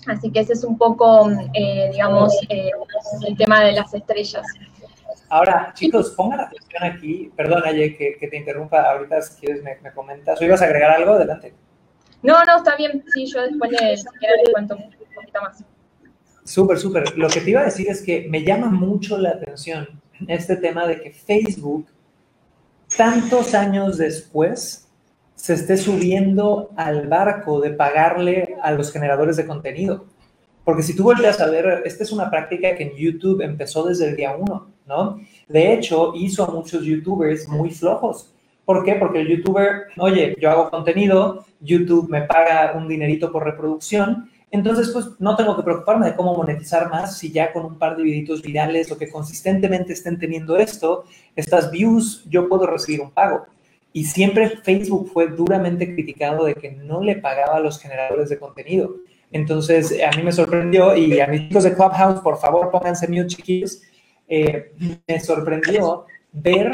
Así 0.06 0.33
que 0.33 0.41
ese 0.41 0.55
es 0.55 0.65
un 0.65 0.77
poco, 0.77 1.31
digamos, 1.93 2.35
el 2.49 3.37
tema 3.37 3.62
de 3.62 3.73
las 3.73 3.93
estrellas. 3.95 4.47
Ahora, 5.31 5.73
chicos, 5.75 6.11
pongan 6.17 6.41
atención 6.41 6.83
aquí. 6.83 7.31
Perdón, 7.37 7.62
Aye, 7.67 7.97
que, 7.97 8.29
te 8.29 8.37
interrumpa. 8.37 8.83
Ahorita, 8.83 9.21
si 9.21 9.41
quieres, 9.41 9.62
me, 9.62 9.93
comentas. 9.93 10.41
¿O 10.41 10.45
ibas 10.45 10.62
a 10.62 10.65
agregar 10.65 10.91
algo? 10.91 11.12
Adelante. 11.12 11.55
No, 12.23 12.43
no, 12.45 12.56
está 12.56 12.77
bien. 12.77 13.05
Sí, 13.12 13.27
yo 13.27 13.43
después 13.43 13.71
les, 13.71 14.05
cuento 14.53 14.77
un 14.77 14.91
poquito 15.15 15.43
más. 15.43 15.62
Súper, 16.45 16.79
súper. 16.79 17.17
Lo 17.19 17.29
que 17.29 17.43
te 17.43 17.50
iba 17.50 17.61
a 17.61 17.65
decir 17.65 17.89
es 17.91 18.03
que 18.03 18.27
me 18.31 18.43
llama 18.43 18.71
mucho 18.71 19.19
la 19.19 19.31
atención 19.31 20.00
este 20.27 20.56
tema 20.56 20.87
de 20.87 21.00
que 21.00 21.11
Facebook, 21.11 21.87
tantos 22.96 23.55
años 23.55 23.99
después, 23.99 24.88
se 25.35 25.55
esté 25.55 25.76
subiendo 25.76 26.70
al 26.76 27.06
barco 27.06 27.61
de 27.61 27.70
pagarle 27.70 28.56
a 28.62 28.73
los 28.73 28.93
generadores 28.93 29.37
de 29.37 29.46
contenido. 29.46 30.06
Porque 30.64 30.82
si 30.82 30.94
tú 30.94 31.05
vuelves 31.05 31.40
a 31.40 31.49
ver, 31.49 31.82
esta 31.85 32.05
es 32.05 32.12
una 32.12 32.29
práctica 32.29 32.75
que 32.75 32.82
en 32.82 32.96
YouTube 32.96 33.40
empezó 33.40 33.85
desde 33.85 34.08
el 34.08 34.17
día 34.17 34.37
uno, 34.37 34.69
¿no? 34.87 35.20
De 35.49 35.73
hecho, 35.73 36.12
hizo 36.14 36.44
a 36.44 36.50
muchos 36.50 36.85
YouTubers 36.85 37.49
muy 37.49 37.70
flojos. 37.70 38.35
¿Por 38.64 38.85
qué? 38.85 38.96
Porque 38.96 39.20
el 39.20 39.29
YouTuber, 39.29 39.87
oye, 39.96 40.37
yo 40.38 40.50
hago 40.50 40.70
contenido, 40.70 41.46
YouTube 41.61 42.11
me 42.11 42.23
paga 42.23 42.75
un 42.76 42.87
dinerito 42.87 43.32
por 43.32 43.44
reproducción, 43.44 44.29
entonces 44.50 44.91
pues 44.91 45.06
no 45.19 45.37
tengo 45.37 45.56
que 45.56 45.62
preocuparme 45.62 46.06
de 46.06 46.17
cómo 46.17 46.35
monetizar 46.35 46.91
más 46.91 47.19
si 47.19 47.31
ya 47.31 47.53
con 47.53 47.65
un 47.65 47.79
par 47.79 47.97
de 47.97 48.03
videitos 48.03 48.43
virales 48.43 48.91
o 48.91 48.99
que 48.99 49.11
consistentemente 49.11 49.93
estén 49.93 50.19
teniendo 50.19 50.56
esto, 50.56 51.05
estas 51.37 51.71
views, 51.71 52.25
yo 52.29 52.49
puedo 52.49 52.67
recibir 52.67 53.00
un 53.00 53.11
pago. 53.11 53.47
Y 53.93 54.05
siempre 54.05 54.50
Facebook 54.62 55.11
fue 55.12 55.29
duramente 55.29 55.93
criticado 55.93 56.45
de 56.45 56.55
que 56.55 56.71
no 56.71 57.03
le 57.03 57.17
pagaba 57.17 57.56
a 57.56 57.61
los 57.61 57.81
generadores 57.81 58.29
de 58.29 58.39
contenido. 58.39 58.97
Entonces, 59.31 59.95
a 60.03 60.17
mí 60.17 60.23
me 60.23 60.33
sorprendió 60.33 60.97
y 60.97 61.21
a 61.21 61.26
mis 61.26 61.49
chicos 61.49 61.64
de 61.64 61.75
Clubhouse, 61.75 62.21
por 62.21 62.38
favor, 62.38 62.71
pónganse 62.71 63.09
mute, 63.09 63.28
chiquillos. 63.28 63.83
Eh, 64.28 64.73
me 65.07 65.21
sorprendió 65.21 66.07
ver 66.33 66.71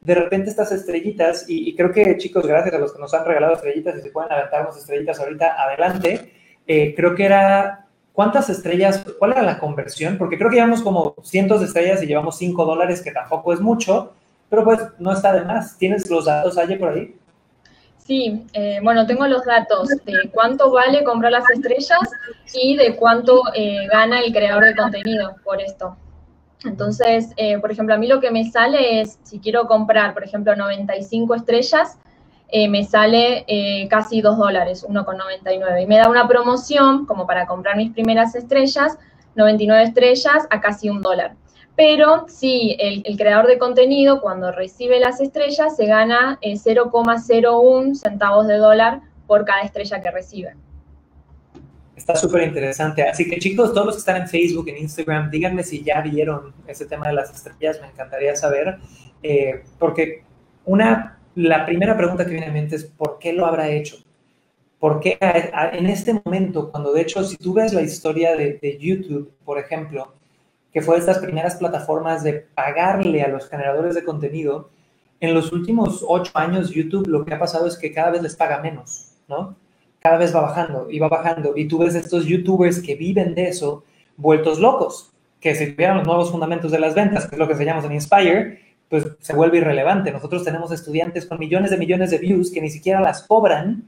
de 0.00 0.14
repente 0.14 0.50
estas 0.50 0.70
estrellitas 0.70 1.44
y, 1.48 1.74
creo 1.74 1.90
que, 1.90 2.16
chicos, 2.16 2.46
gracias 2.46 2.74
a 2.74 2.78
los 2.78 2.92
que 2.92 3.00
nos 3.00 3.12
han 3.12 3.24
regalado 3.24 3.54
estrellitas 3.54 3.98
y 3.98 4.02
se 4.02 4.10
pueden 4.10 4.32
aventar 4.32 4.62
unas 4.62 4.76
estrellitas 4.76 5.18
ahorita 5.18 5.60
adelante, 5.60 6.32
eh, 6.66 6.94
creo 6.96 7.14
que 7.14 7.24
era, 7.24 7.86
¿cuántas 8.12 8.48
estrellas? 8.50 9.04
¿Cuál 9.18 9.32
era 9.32 9.42
la 9.42 9.58
conversión? 9.58 10.18
Porque 10.18 10.36
creo 10.36 10.50
que 10.50 10.56
llevamos 10.56 10.82
como 10.82 11.14
cientos 11.22 11.60
de 11.60 11.66
estrellas 11.66 12.02
y 12.02 12.06
llevamos 12.06 12.38
5 12.38 12.64
dólares, 12.64 13.02
que 13.02 13.12
tampoco 13.12 13.52
es 13.52 13.60
mucho, 13.60 14.12
pero 14.50 14.64
pues 14.64 14.80
no 14.98 15.12
está 15.12 15.32
de 15.32 15.44
más. 15.44 15.76
¿Tienes 15.78 16.10
los 16.10 16.24
datos, 16.24 16.58
allí 16.58 16.76
por 16.76 16.90
ahí? 16.90 17.14
Sí, 17.98 18.46
eh, 18.52 18.78
bueno, 18.82 19.06
tengo 19.06 19.26
los 19.26 19.44
datos 19.44 19.88
de 19.88 20.30
cuánto 20.32 20.70
vale 20.70 21.02
comprar 21.02 21.32
las 21.32 21.48
estrellas 21.50 21.98
y 22.54 22.76
de 22.76 22.94
cuánto 22.96 23.42
eh, 23.54 23.88
gana 23.90 24.20
el 24.20 24.32
creador 24.32 24.64
de 24.64 24.76
contenido 24.76 25.34
por 25.44 25.60
esto. 25.60 25.96
Entonces, 26.64 27.28
por 27.60 27.70
ejemplo, 27.70 27.94
a 27.94 27.98
mí 27.98 28.08
lo 28.08 28.18
que 28.18 28.30
me 28.30 28.50
sale 28.50 29.00
es, 29.00 29.18
si 29.22 29.38
quiero 29.38 29.68
comprar, 29.68 30.14
por 30.14 30.24
ejemplo, 30.24 30.56
95 30.56 31.34
estrellas, 31.34 31.96
me 32.52 32.84
sale 32.84 33.44
casi 33.90 34.20
2 34.20 34.38
dólares, 34.38 34.86
1,99. 34.88 35.82
Y 35.82 35.86
me 35.86 35.98
da 35.98 36.08
una 36.08 36.28
promoción, 36.28 37.06
como 37.06 37.26
para 37.26 37.46
comprar 37.46 37.76
mis 37.76 37.92
primeras 37.92 38.34
estrellas, 38.34 38.98
99 39.36 39.82
estrellas 39.82 40.46
a 40.50 40.60
casi 40.60 40.88
un 40.88 41.02
dólar. 41.02 41.34
Pero 41.76 42.24
sí, 42.26 42.74
el, 42.80 43.16
creador 43.18 43.46
de 43.46 43.58
contenido 43.58 44.22
cuando 44.22 44.50
recibe 44.50 44.98
las 44.98 45.20
estrellas 45.20 45.76
se 45.76 45.86
gana 45.86 46.38
0,01 46.40 47.90
eh, 47.90 47.94
centavos 47.94 48.46
de 48.46 48.56
dólar 48.56 49.02
por 49.26 49.44
cada 49.44 49.60
estrella 49.60 50.00
que 50.00 50.10
recibe. 50.10 50.56
Está 51.94 52.14
súper 52.14 52.44
interesante. 52.44 53.02
Así 53.02 53.28
que 53.28 53.38
chicos, 53.38 53.74
todos 53.74 53.86
los 53.86 53.94
que 53.96 54.00
están 54.00 54.22
en 54.22 54.28
Facebook, 54.28 54.68
en 54.68 54.78
Instagram, 54.78 55.30
díganme 55.30 55.62
si 55.62 55.82
ya 55.82 56.00
vieron 56.00 56.54
ese 56.66 56.86
tema 56.86 57.08
de 57.08 57.12
las 57.12 57.30
estrellas, 57.34 57.78
me 57.82 57.88
encantaría 57.88 58.34
saber, 58.36 58.78
eh, 59.22 59.62
porque 59.78 60.24
una, 60.64 61.15
la 61.36 61.66
primera 61.66 61.96
pregunta 61.96 62.24
que 62.24 62.32
viene 62.32 62.46
a 62.46 62.52
mente 62.52 62.76
es, 62.76 62.84
¿por 62.84 63.18
qué 63.18 63.32
lo 63.32 63.46
habrá 63.46 63.68
hecho? 63.68 63.98
¿Por 64.78 65.00
qué 65.00 65.18
en 65.20 65.86
este 65.86 66.20
momento, 66.24 66.70
cuando 66.70 66.92
de 66.92 67.02
hecho, 67.02 67.22
si 67.24 67.36
tú 67.36 67.52
ves 67.54 67.72
la 67.72 67.82
historia 67.82 68.34
de, 68.36 68.78
YouTube, 68.80 69.32
por 69.44 69.58
ejemplo, 69.58 70.14
que 70.72 70.80
fue 70.80 70.94
de 70.94 71.00
estas 71.00 71.18
primeras 71.18 71.56
plataformas 71.56 72.24
de 72.24 72.46
pagarle 72.54 73.22
a 73.22 73.28
los 73.28 73.48
generadores 73.48 73.94
de 73.94 74.04
contenido, 74.04 74.70
en 75.20 75.34
los 75.34 75.52
últimos 75.52 76.04
ocho 76.06 76.30
años 76.34 76.70
YouTube 76.70 77.06
lo 77.06 77.24
que 77.24 77.34
ha 77.34 77.38
pasado 77.38 77.66
es 77.66 77.76
que 77.76 77.92
cada 77.92 78.10
vez 78.10 78.22
les 78.22 78.36
paga 78.36 78.60
menos, 78.60 79.12
¿no? 79.28 79.56
Cada 80.00 80.18
vez 80.18 80.34
va 80.34 80.40
bajando 80.42 80.90
y 80.90 80.98
va 80.98 81.08
bajando. 81.08 81.54
Y 81.56 81.68
tú 81.68 81.78
ves 81.78 81.94
estos 81.94 82.26
YouTubers 82.26 82.80
que 82.80 82.94
viven 82.94 83.34
de 83.34 83.48
eso 83.48 83.84
vueltos 84.16 84.58
locos, 84.58 85.12
que 85.40 85.54
si 85.54 85.72
tuvieran 85.72 85.98
los 85.98 86.06
nuevos 86.06 86.30
fundamentos 86.30 86.70
de 86.70 86.78
las 86.78 86.94
ventas, 86.94 87.26
que 87.26 87.34
es 87.34 87.38
lo 87.38 87.46
que 87.46 87.54
enseñamos 87.54 87.84
en 87.84 87.92
Inspire, 87.92 88.65
pues 88.88 89.06
se 89.20 89.34
vuelve 89.34 89.58
irrelevante. 89.58 90.12
Nosotros 90.12 90.44
tenemos 90.44 90.70
estudiantes 90.72 91.26
con 91.26 91.38
millones 91.38 91.70
de 91.70 91.76
millones 91.76 92.10
de 92.10 92.18
views 92.18 92.50
que 92.50 92.60
ni 92.60 92.70
siquiera 92.70 93.00
las 93.00 93.22
cobran 93.22 93.84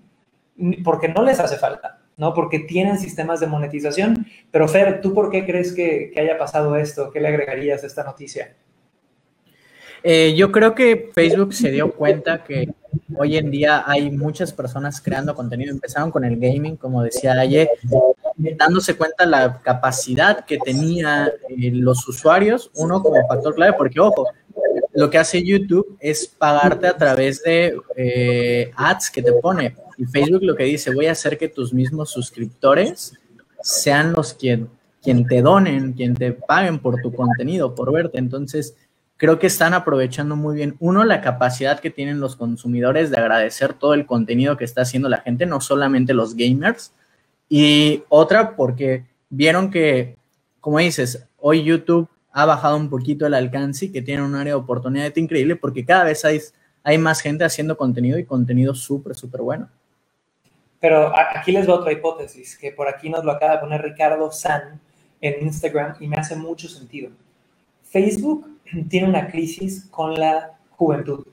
porque 0.84 1.08
no 1.08 1.22
les 1.22 1.38
hace 1.38 1.56
falta, 1.56 2.00
¿no? 2.16 2.34
Porque 2.34 2.60
tienen 2.60 2.98
sistemas 2.98 3.40
de 3.40 3.46
monetización. 3.46 4.26
Pero 4.50 4.68
Fer, 4.68 5.00
¿tú 5.00 5.14
por 5.14 5.30
qué 5.30 5.46
crees 5.46 5.72
que, 5.72 6.12
haya 6.16 6.36
pasado 6.36 6.76
esto? 6.76 7.10
¿Qué 7.10 7.20
le 7.20 7.28
agregarías 7.28 7.84
a 7.84 7.86
esta 7.86 8.02
noticia? 8.02 8.56
Eh, 10.02 10.34
yo 10.36 10.52
creo 10.52 10.74
que 10.74 11.10
Facebook 11.14 11.54
se 11.54 11.70
dio 11.70 11.92
cuenta 11.92 12.44
que 12.44 12.68
hoy 13.16 13.36
en 13.36 13.50
día 13.50 13.82
hay 13.86 14.10
muchas 14.10 14.52
personas 14.52 15.00
creando 15.00 15.34
contenido. 15.34 15.72
Empezaron 15.72 16.10
con 16.10 16.24
el 16.24 16.38
gaming, 16.38 16.76
como 16.76 17.02
decía 17.02 17.32
ayer, 17.32 17.68
dándose 18.36 18.96
cuenta 18.96 19.26
la 19.26 19.60
capacidad 19.60 20.44
que 20.44 20.58
tenían 20.58 21.28
eh, 21.48 21.70
los 21.72 22.06
usuarios, 22.08 22.70
uno 22.74 23.02
como 23.02 23.26
factor 23.28 23.54
clave, 23.54 23.74
porque 23.76 24.00
ojo, 24.00 24.28
lo 24.98 25.08
que 25.10 25.18
hace 25.18 25.44
YouTube 25.44 25.96
es 26.00 26.26
pagarte 26.26 26.88
a 26.88 26.96
través 26.96 27.40
de 27.44 27.76
eh, 27.94 28.72
ads 28.74 29.12
que 29.12 29.22
te 29.22 29.32
pone. 29.32 29.76
Y 29.96 30.04
Facebook 30.04 30.42
lo 30.42 30.56
que 30.56 30.64
dice, 30.64 30.92
voy 30.92 31.06
a 31.06 31.12
hacer 31.12 31.38
que 31.38 31.48
tus 31.48 31.72
mismos 31.72 32.10
suscriptores 32.10 33.12
sean 33.62 34.12
los 34.14 34.34
quien, 34.34 34.68
quien 35.00 35.24
te 35.24 35.40
donen, 35.40 35.92
quien 35.92 36.16
te 36.16 36.32
paguen 36.32 36.80
por 36.80 37.00
tu 37.00 37.14
contenido, 37.14 37.76
por 37.76 37.92
verte. 37.92 38.18
Entonces, 38.18 38.74
creo 39.16 39.38
que 39.38 39.46
están 39.46 39.72
aprovechando 39.72 40.34
muy 40.34 40.56
bien, 40.56 40.74
uno, 40.80 41.04
la 41.04 41.20
capacidad 41.20 41.78
que 41.78 41.90
tienen 41.90 42.18
los 42.18 42.34
consumidores 42.34 43.12
de 43.12 43.18
agradecer 43.18 43.74
todo 43.74 43.94
el 43.94 44.04
contenido 44.04 44.56
que 44.56 44.64
está 44.64 44.80
haciendo 44.82 45.08
la 45.08 45.18
gente, 45.18 45.46
no 45.46 45.60
solamente 45.60 46.12
los 46.12 46.34
gamers, 46.34 46.92
y 47.48 48.02
otra 48.08 48.56
porque 48.56 49.04
vieron 49.30 49.70
que, 49.70 50.16
como 50.60 50.80
dices, 50.80 51.24
hoy 51.38 51.62
YouTube 51.62 52.08
ha 52.38 52.44
bajado 52.44 52.76
un 52.76 52.88
poquito 52.88 53.26
el 53.26 53.34
alcance 53.34 53.86
y 53.86 53.90
que 53.90 54.00
tiene 54.00 54.22
un 54.22 54.36
área 54.36 54.52
de 54.52 54.60
oportunidad 54.60 55.14
increíble 55.16 55.56
porque 55.56 55.84
cada 55.84 56.04
vez 56.04 56.24
hay, 56.24 56.96
más 56.96 57.20
gente 57.20 57.42
haciendo 57.42 57.76
contenido 57.76 58.16
y 58.16 58.24
contenido 58.24 58.76
súper, 58.76 59.16
súper 59.16 59.42
bueno. 59.42 59.68
Pero 60.78 61.12
aquí 61.18 61.50
les 61.50 61.66
doy 61.66 61.78
otra 61.78 61.90
hipótesis, 61.90 62.56
que 62.56 62.70
por 62.70 62.86
aquí 62.86 63.10
nos 63.10 63.24
lo 63.24 63.32
acaba 63.32 63.54
de 63.54 63.58
poner 63.58 63.82
Ricardo 63.82 64.30
San 64.30 64.80
en 65.20 65.46
Instagram 65.46 65.96
y 65.98 66.06
me 66.06 66.16
hace 66.16 66.36
mucho 66.36 66.68
sentido. 66.68 67.10
Facebook 67.82 68.46
tiene 68.88 69.08
una 69.08 69.26
crisis 69.26 69.88
con 69.90 70.14
la 70.14 70.56
juventud. 70.76 71.26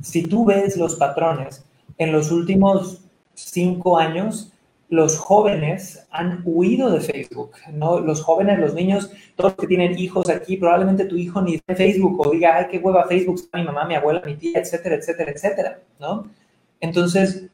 Si 0.00 0.22
tú 0.22 0.44
ves 0.44 0.76
los 0.76 0.94
patrones, 0.94 1.64
en 1.98 2.12
los 2.12 2.30
últimos 2.30 3.00
cinco 3.34 3.98
años, 3.98 4.52
los 4.88 5.18
jóvenes 5.18 6.06
han 6.10 6.42
huido 6.44 6.90
de 6.90 7.00
Facebook, 7.00 7.52
¿no? 7.72 7.98
Los 7.98 8.22
jóvenes, 8.22 8.58
los 8.58 8.74
niños, 8.74 9.10
todos 9.34 9.52
los 9.52 9.60
que 9.60 9.66
tienen 9.66 9.98
hijos 9.98 10.28
aquí, 10.28 10.56
probablemente 10.56 11.06
tu 11.06 11.16
hijo 11.16 11.42
ni 11.42 11.60
de 11.66 11.74
Facebook 11.74 12.20
o 12.20 12.30
diga, 12.30 12.56
ay, 12.56 12.66
qué 12.70 12.78
hueva 12.78 13.06
Facebook, 13.06 13.40
mi 13.52 13.64
mamá, 13.64 13.84
mi 13.84 13.94
abuela, 13.94 14.22
mi 14.24 14.36
tía, 14.36 14.60
etcétera, 14.60 14.96
etcétera, 14.96 15.32
etcétera, 15.32 15.78
¿no? 15.98 16.30
Entonces, 16.80 17.46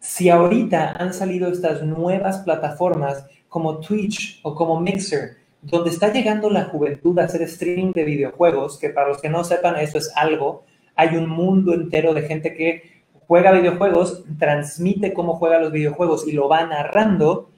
si 0.00 0.30
ahorita 0.30 0.92
han 0.92 1.12
salido 1.12 1.48
estas 1.48 1.82
nuevas 1.82 2.38
plataformas 2.38 3.26
como 3.48 3.80
Twitch 3.80 4.40
o 4.42 4.54
como 4.54 4.80
Mixer, 4.80 5.36
donde 5.62 5.90
está 5.90 6.12
llegando 6.12 6.48
la 6.48 6.64
juventud 6.64 7.18
a 7.18 7.24
hacer 7.24 7.42
streaming 7.42 7.92
de 7.92 8.04
videojuegos, 8.04 8.78
que 8.78 8.90
para 8.90 9.08
los 9.08 9.20
que 9.20 9.28
no 9.28 9.44
sepan, 9.44 9.76
eso 9.76 9.98
es 9.98 10.12
algo, 10.14 10.64
hay 10.94 11.16
un 11.16 11.28
mundo 11.28 11.74
entero 11.74 12.14
de 12.14 12.22
gente 12.22 12.54
que 12.54 12.95
juega 13.26 13.52
videojuegos, 13.52 14.24
transmite 14.38 15.12
cómo 15.12 15.36
juega 15.36 15.58
los 15.58 15.72
videojuegos 15.72 16.26
y 16.26 16.32
lo 16.32 16.48
va 16.48 16.64
narrando, 16.66 17.48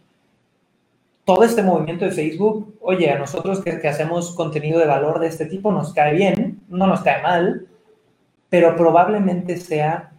todo 1.29 1.45
este 1.45 1.63
movimiento 1.63 2.07
de 2.07 2.11
Facebook, 2.11 2.79
oye, 2.81 3.11
a 3.11 3.19
nosotros 3.19 3.61
que, 3.61 3.87
hacemos 3.87 4.35
contenido 4.35 4.79
de 4.81 4.87
valor 4.87 5.21
de 5.21 5.27
este 5.27 5.45
tipo 5.45 5.71
nos 5.71 5.93
cae 5.93 6.15
bien, 6.15 6.63
no 6.69 6.87
nos 6.87 7.03
cae 7.03 7.23
mal, 7.23 7.67
pero 8.49 8.75
probablemente 8.77 9.59
sea 9.59 10.13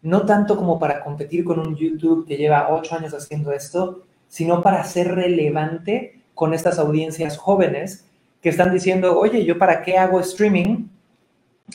no 0.00 0.24
tanto 0.24 0.56
como 0.56 0.78
para 0.78 1.04
competir 1.04 1.44
con 1.44 1.58
un 1.58 1.76
YouTube 1.76 2.26
que 2.26 2.38
lleva 2.38 2.68
ocho 2.70 2.94
años 2.94 3.12
haciendo 3.12 3.52
esto, 3.52 4.04
sino 4.28 4.62
para 4.62 4.82
ser 4.84 5.14
relevante 5.14 6.22
con 6.32 6.54
estas 6.54 6.78
audiencias 6.78 7.36
jóvenes 7.36 8.06
que 8.40 8.48
están 8.48 8.72
diciendo, 8.72 9.18
oye, 9.18 9.44
¿yo 9.44 9.58
para 9.58 9.82
qué 9.82 9.98
hago 9.98 10.20
streaming 10.20 10.88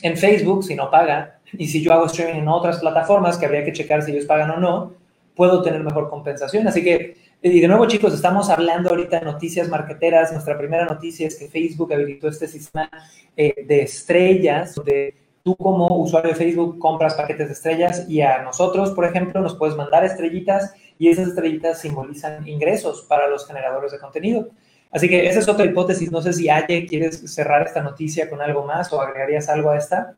en 0.02 0.18
Facebook 0.18 0.64
si 0.64 0.76
no 0.76 0.90
paga? 0.90 1.40
Y 1.54 1.68
si 1.68 1.82
yo 1.82 1.94
hago 1.94 2.06
streaming 2.06 2.42
en 2.42 2.48
otras 2.48 2.80
plataformas, 2.80 3.38
que 3.38 3.46
habría 3.46 3.66
que 3.66 3.74
checar 3.74 4.02
si 4.04 4.12
ellos 4.12 4.26
pagan 4.26 4.52
o 4.52 4.58
no, 4.58 4.94
puedo 5.36 5.62
tener 5.62 5.84
mejor 5.84 6.10
compensación. 6.10 6.68
Así 6.68 6.84
que, 6.84 7.18
y 7.42 7.60
de 7.60 7.68
nuevo, 7.68 7.88
chicos, 7.88 8.14
estamos 8.14 8.50
hablando 8.50 8.90
ahorita 8.90 9.20
de 9.20 9.26
noticias 9.26 9.68
marqueteras. 9.68 10.32
Nuestra 10.32 10.58
primera 10.58 10.86
noticia 10.86 11.28
es 11.28 11.36
que 11.38 11.48
Facebook 11.48 11.94
habilitó 11.94 12.28
este 12.28 12.48
sistema 12.48 12.90
eh, 13.36 13.66
de 13.66 13.82
estrellas, 13.82 14.76
donde 14.76 15.16
tú 15.44 15.56
como 15.56 15.88
usuario 15.88 16.30
de 16.30 16.36
Facebook 16.36 16.78
compras 16.80 17.16
paquetes 17.16 17.48
de 17.48 17.54
estrellas 17.54 18.06
y 18.08 18.22
a 18.22 18.44
nosotros, 18.44 18.92
por 18.92 19.06
ejemplo, 19.06 19.42
nos 19.42 19.56
puedes 19.56 19.76
mandar 19.76 20.06
estrellitas 20.06 20.74
y 21.00 21.10
esas 21.10 21.30
estrellitas 21.30 21.82
simbolizan 21.82 22.48
ingresos 22.48 23.02
para 23.02 23.28
los 23.28 23.48
generadores 23.48 23.92
de 23.92 24.00
contenido. 24.00 24.50
Así 24.92 25.08
que 25.08 25.28
esa 25.28 25.40
es 25.40 25.48
otra 25.48 25.66
hipótesis. 25.66 26.12
No 26.12 26.22
sé 26.22 26.34
si 26.34 26.50
Aye 26.50 26.86
quieres 26.86 27.34
cerrar 27.34 27.66
esta 27.66 27.82
noticia 27.82 28.30
con 28.30 28.42
algo 28.42 28.66
más 28.66 28.92
o 28.92 29.02
agregarías 29.02 29.48
algo 29.50 29.72
a 29.72 29.78
esta. 29.78 30.16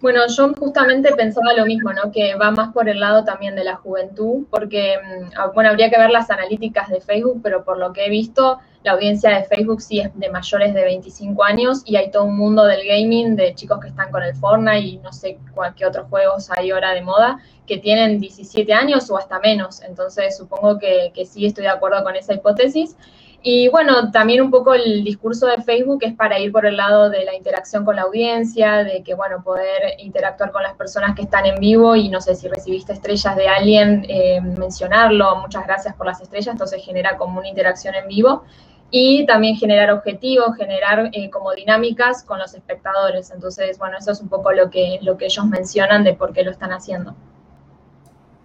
Bueno, 0.00 0.20
yo 0.28 0.54
justamente 0.54 1.12
pensaba 1.16 1.52
lo 1.54 1.66
mismo, 1.66 1.92
¿no? 1.92 2.12
Que 2.12 2.36
va 2.36 2.52
más 2.52 2.72
por 2.72 2.88
el 2.88 3.00
lado 3.00 3.24
también 3.24 3.56
de 3.56 3.64
la 3.64 3.74
juventud, 3.74 4.46
porque, 4.48 4.96
mm, 4.96 5.30
ah, 5.36 5.50
bueno, 5.52 5.70
habría 5.70 5.90
que 5.90 5.98
ver 5.98 6.10
las 6.10 6.30
analíticas 6.30 6.88
de 6.88 7.00
Facebook, 7.00 7.40
pero 7.42 7.64
por 7.64 7.78
lo 7.78 7.92
que 7.92 8.06
he 8.06 8.08
visto, 8.08 8.60
la 8.84 8.92
audiencia 8.92 9.30
de 9.30 9.42
Facebook 9.42 9.82
sí 9.82 9.98
es 9.98 10.16
de 10.16 10.30
mayores 10.30 10.72
de 10.72 10.84
25 10.84 11.42
años 11.42 11.82
y 11.84 11.96
hay 11.96 12.12
todo 12.12 12.24
un 12.26 12.36
mundo 12.36 12.64
del 12.64 12.86
gaming 12.86 13.34
de 13.34 13.56
chicos 13.56 13.80
que 13.80 13.88
están 13.88 14.12
con 14.12 14.22
el 14.22 14.36
Fortnite 14.36 14.86
y 14.86 14.98
no 14.98 15.12
sé 15.12 15.36
qué 15.76 15.84
otros 15.84 16.06
juegos 16.08 16.48
hay 16.52 16.70
ahora 16.70 16.94
de 16.94 17.02
moda, 17.02 17.40
que 17.66 17.78
tienen 17.78 18.20
17 18.20 18.72
años 18.72 19.10
o 19.10 19.18
hasta 19.18 19.40
menos. 19.40 19.82
Entonces, 19.82 20.36
supongo 20.36 20.78
que 20.78 21.10
sí 21.26 21.44
estoy 21.44 21.64
de 21.64 21.70
acuerdo 21.70 22.04
con 22.04 22.14
esa 22.14 22.34
hipótesis. 22.34 22.94
Y 23.40 23.68
bueno, 23.68 24.10
también 24.10 24.42
un 24.42 24.50
poco 24.50 24.74
el 24.74 25.04
discurso 25.04 25.46
de 25.46 25.62
Facebook 25.62 26.00
es 26.02 26.12
para 26.14 26.40
ir 26.40 26.50
por 26.50 26.66
el 26.66 26.76
lado 26.76 27.08
de 27.08 27.24
la 27.24 27.34
interacción 27.34 27.84
con 27.84 27.94
la 27.94 28.02
audiencia, 28.02 28.82
de 28.82 29.02
que, 29.04 29.14
bueno, 29.14 29.42
poder 29.44 29.94
interactuar 29.98 30.50
con 30.50 30.64
las 30.64 30.74
personas 30.74 31.14
que 31.14 31.22
están 31.22 31.46
en 31.46 31.60
vivo 31.60 31.94
y 31.94 32.08
no 32.08 32.20
sé 32.20 32.34
si 32.34 32.48
recibiste 32.48 32.92
estrellas 32.92 33.36
de 33.36 33.48
alguien, 33.48 34.04
eh, 34.08 34.40
mencionarlo, 34.40 35.36
muchas 35.36 35.64
gracias 35.64 35.94
por 35.94 36.06
las 36.06 36.20
estrellas, 36.20 36.48
entonces 36.48 36.84
genera 36.84 37.16
como 37.16 37.38
una 37.38 37.48
interacción 37.48 37.94
en 37.94 38.08
vivo 38.08 38.42
y 38.90 39.24
también 39.26 39.54
generar 39.54 39.90
objetivos, 39.92 40.56
generar 40.56 41.10
eh, 41.12 41.30
como 41.30 41.52
dinámicas 41.52 42.24
con 42.24 42.38
los 42.38 42.54
espectadores. 42.54 43.30
Entonces, 43.30 43.78
bueno, 43.78 43.98
eso 43.98 44.12
es 44.12 44.20
un 44.20 44.28
poco 44.28 44.50
lo 44.52 44.70
que, 44.70 44.98
lo 45.02 45.16
que 45.16 45.26
ellos 45.26 45.46
mencionan 45.46 46.02
de 46.04 46.14
por 46.14 46.32
qué 46.32 46.42
lo 46.42 46.50
están 46.50 46.72
haciendo. 46.72 47.14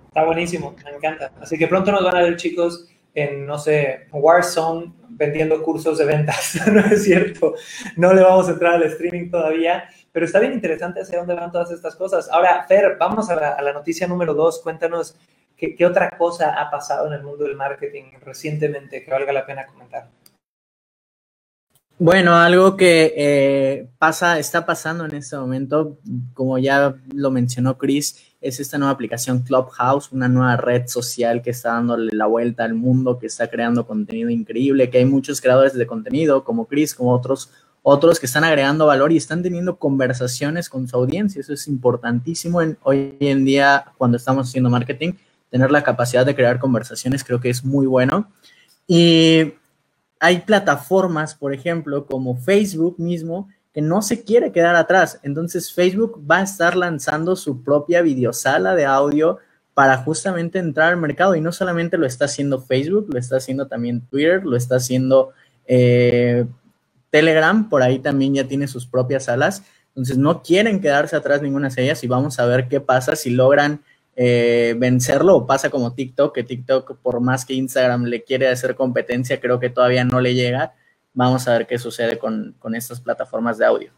Está 0.09 0.25
buenísimo, 0.25 0.75
me 0.83 0.97
encanta. 0.97 1.31
Así 1.41 1.57
que 1.57 1.67
pronto 1.67 1.91
nos 1.91 2.03
van 2.03 2.17
a 2.17 2.21
ver, 2.21 2.35
chicos, 2.35 2.87
en, 3.13 3.45
no 3.45 3.57
sé, 3.57 4.07
Warzone 4.11 4.93
vendiendo 5.09 5.61
cursos 5.61 5.97
de 5.97 6.05
ventas. 6.05 6.59
no 6.71 6.79
es 6.79 7.03
cierto. 7.03 7.55
No 7.95 8.13
le 8.13 8.21
vamos 8.21 8.47
a 8.47 8.51
entrar 8.51 8.73
al 8.75 8.83
streaming 8.83 9.29
todavía, 9.29 9.87
pero 10.11 10.25
está 10.25 10.39
bien 10.39 10.53
interesante 10.53 11.01
hacia 11.01 11.19
dónde 11.19 11.35
van 11.35 11.51
todas 11.51 11.71
estas 11.71 11.95
cosas. 11.95 12.29
Ahora, 12.29 12.65
Fer, 12.67 12.97
vamos 12.99 13.29
a 13.29 13.61
la, 13.61 13.73
noticia 13.73 14.07
número 14.07 14.33
dos. 14.33 14.61
Cuéntanos 14.61 15.15
qué, 15.55 15.75
qué, 15.75 15.85
otra 15.85 16.17
cosa 16.17 16.59
ha 16.59 16.69
pasado 16.71 17.07
en 17.07 17.13
el 17.13 17.23
mundo 17.23 17.45
del 17.45 17.55
marketing 17.55 18.13
recientemente 18.21 19.03
que 19.03 19.11
valga 19.11 19.31
la 19.31 19.45
pena 19.45 19.65
comentar. 19.65 20.09
Bueno, 22.05 22.35
algo 22.35 22.75
que 22.75 23.13
eh, 23.15 23.87
pasa, 23.97 24.37
está 24.37 24.65
pasando 24.65 25.05
en 25.05 25.15
este 25.15 25.37
momento, 25.37 25.99
como 26.33 26.57
ya 26.57 26.97
lo 27.13 27.31
mencionó 27.31 27.77
Chris, 27.77 28.17
es 28.41 28.59
esta 28.59 28.77
nueva 28.77 28.91
aplicación 28.91 29.39
Clubhouse, 29.39 30.11
una 30.11 30.27
nueva 30.27 30.57
red 30.57 30.85
social 30.87 31.41
que 31.41 31.51
está 31.51 31.69
dándole 31.69 32.11
la 32.13 32.25
vuelta 32.25 32.65
al 32.65 32.73
mundo, 32.73 33.17
que 33.17 33.27
está 33.27 33.47
creando 33.47 33.87
contenido 33.87 34.29
increíble, 34.29 34.89
que 34.89 34.97
hay 34.97 35.05
muchos 35.05 35.39
creadores 35.39 35.75
de 35.75 35.87
contenido 35.87 36.43
como 36.43 36.67
Chris, 36.67 36.93
como 36.93 37.13
otros, 37.13 37.51
otros 37.83 38.19
que 38.19 38.25
están 38.25 38.43
agregando 38.43 38.85
valor 38.85 39.13
y 39.13 39.15
están 39.15 39.41
teniendo 39.41 39.77
conversaciones 39.77 40.67
con 40.67 40.89
su 40.89 40.97
audiencia. 40.97 41.39
Eso 41.39 41.53
es 41.53 41.69
importantísimo 41.69 42.61
en, 42.61 42.77
hoy 42.83 43.15
en 43.21 43.45
día 43.45 43.85
cuando 43.97 44.17
estamos 44.17 44.49
haciendo 44.49 44.69
marketing, 44.69 45.13
tener 45.49 45.71
la 45.71 45.83
capacidad 45.83 46.25
de 46.25 46.35
crear 46.35 46.59
conversaciones 46.59 47.23
creo 47.23 47.39
que 47.39 47.49
es 47.49 47.63
muy 47.63 47.87
bueno. 47.87 48.29
Y 48.87 49.53
hay 50.23 50.39
plataformas, 50.39 51.35
por 51.35 51.53
ejemplo, 51.53 52.05
como 52.05 52.37
Facebook 52.37 52.95
mismo, 52.97 53.49
que 53.73 53.81
no 53.81 54.01
se 54.01 54.23
quiere 54.23 54.53
quedar 54.53 54.73
atrás. 54.77 55.19
Entonces 55.21 55.73
Facebook 55.73 56.23
va 56.25 56.37
a 56.37 56.43
estar 56.43 56.77
lanzando 56.77 57.35
su 57.35 57.61
propia 57.61 58.01
videosala 58.01 58.73
de 58.73 58.85
audio 58.85 59.39
para 59.73 59.97
justamente 59.97 60.59
entrar 60.59 60.93
al 60.93 61.01
mercado 61.01 61.35
y 61.35 61.41
no 61.41 61.51
solamente 61.51 61.97
lo 61.97 62.05
está 62.05 62.23
haciendo 62.23 62.61
Facebook, 62.61 63.07
lo 63.11 63.19
está 63.19 63.35
haciendo 63.35 63.67
también 63.67 63.99
Twitter, 63.99 64.45
lo 64.45 64.55
está 64.55 64.77
haciendo 64.77 65.33
eh, 65.65 66.45
Telegram, 67.09 67.67
por 67.67 67.83
ahí 67.83 67.99
también 67.99 68.33
ya 68.33 68.47
tiene 68.47 68.69
sus 68.69 68.87
propias 68.87 69.25
salas. 69.25 69.63
Entonces 69.89 70.17
no 70.17 70.41
quieren 70.41 70.79
quedarse 70.79 71.17
atrás 71.17 71.41
ninguna 71.41 71.67
de 71.67 71.83
ellas 71.83 72.01
y 72.01 72.07
vamos 72.07 72.39
a 72.39 72.45
ver 72.45 72.69
qué 72.69 72.79
pasa 72.79 73.17
si 73.17 73.29
logran 73.29 73.81
eh, 74.15 74.75
vencerlo 74.77 75.45
pasa 75.45 75.69
como 75.69 75.93
TikTok, 75.93 76.35
que 76.35 76.43
TikTok 76.43 76.97
por 76.97 77.19
más 77.19 77.45
que 77.45 77.53
Instagram 77.53 78.05
le 78.05 78.23
quiere 78.23 78.47
hacer 78.47 78.75
competencia, 78.75 79.39
creo 79.39 79.59
que 79.59 79.69
todavía 79.69 80.03
no 80.05 80.21
le 80.21 80.33
llega 80.33 80.73
vamos 81.13 81.47
a 81.47 81.57
ver 81.57 81.67
qué 81.67 81.77
sucede 81.77 82.17
con, 82.17 82.55
con 82.59 82.75
estas 82.75 82.99
plataformas 82.99 83.57
de 83.57 83.65
audio. 83.65 83.91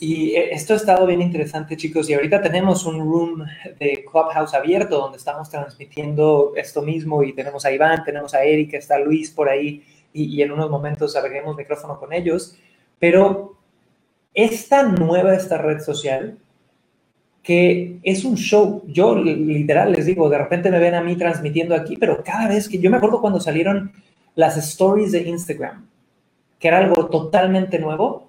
Y 0.00 0.30
eh, 0.30 0.52
esto 0.52 0.74
ha 0.74 0.76
estado 0.76 1.06
bien 1.06 1.20
interesante, 1.20 1.76
chicos. 1.76 2.08
Y 2.08 2.14
ahorita 2.14 2.40
tenemos 2.40 2.86
un 2.86 3.00
room 3.00 3.44
de 3.78 4.04
Clubhouse 4.10 4.54
abierto 4.54 4.98
donde 4.98 5.18
estamos 5.18 5.50
transmitiendo 5.50 6.52
esto 6.56 6.82
mismo. 6.82 7.22
Y 7.22 7.32
tenemos 7.32 7.64
a 7.64 7.72
Iván, 7.72 8.04
tenemos 8.04 8.32
a 8.34 8.44
Erika, 8.44 8.76
está 8.76 8.98
Luis 8.98 9.30
por 9.30 9.48
ahí. 9.48 9.84
Y, 10.12 10.40
en 10.40 10.52
unos 10.52 10.70
momentos 10.70 11.16
abriremos 11.16 11.56
micrófono 11.56 11.98
con 11.98 12.12
ellos. 12.12 12.56
Pero 12.98 13.56
esta 14.34 14.84
nueva, 14.84 15.34
esta 15.34 15.58
red 15.58 15.80
social, 15.80 16.38
que 17.48 17.98
es 18.02 18.26
un 18.26 18.36
show. 18.36 18.82
Yo 18.88 19.14
literal 19.16 19.92
les 19.92 20.04
digo, 20.04 20.28
de 20.28 20.36
repente 20.36 20.70
me 20.70 20.78
ven 20.78 20.92
a 20.92 21.00
mí 21.00 21.16
transmitiendo 21.16 21.74
aquí, 21.74 21.96
pero 21.96 22.22
cada 22.22 22.46
vez 22.46 22.68
que 22.68 22.78
yo 22.78 22.90
me 22.90 22.98
acuerdo 22.98 23.22
cuando 23.22 23.40
salieron 23.40 23.90
las 24.34 24.58
stories 24.58 25.12
de 25.12 25.22
Instagram, 25.22 25.86
que 26.58 26.68
era 26.68 26.76
algo 26.76 27.06
totalmente 27.06 27.78
nuevo 27.78 28.28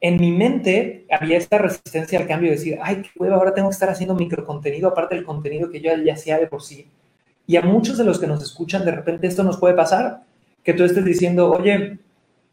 en 0.00 0.20
mi 0.20 0.30
mente 0.30 1.04
había 1.10 1.36
esta 1.36 1.58
resistencia 1.58 2.20
al 2.20 2.28
cambio 2.28 2.48
de 2.48 2.58
decir, 2.58 2.78
ay, 2.80 3.02
qué 3.02 3.10
huevo, 3.16 3.34
ahora 3.34 3.54
tengo 3.54 3.70
que 3.70 3.74
estar 3.74 3.90
haciendo 3.90 4.14
microcontenido, 4.14 4.88
aparte 4.88 5.16
del 5.16 5.24
contenido 5.24 5.68
que 5.68 5.80
yo 5.80 5.90
ya 5.96 6.14
hacía 6.14 6.38
de 6.38 6.46
por 6.46 6.62
sí. 6.62 6.86
Y 7.48 7.56
a 7.56 7.62
muchos 7.62 7.98
de 7.98 8.04
los 8.04 8.20
que 8.20 8.28
nos 8.28 8.40
escuchan, 8.40 8.84
de 8.84 8.92
repente 8.92 9.26
esto 9.26 9.42
nos 9.42 9.58
puede 9.58 9.74
pasar, 9.74 10.22
que 10.62 10.74
tú 10.74 10.84
estés 10.84 11.04
diciendo, 11.04 11.50
oye, 11.50 11.98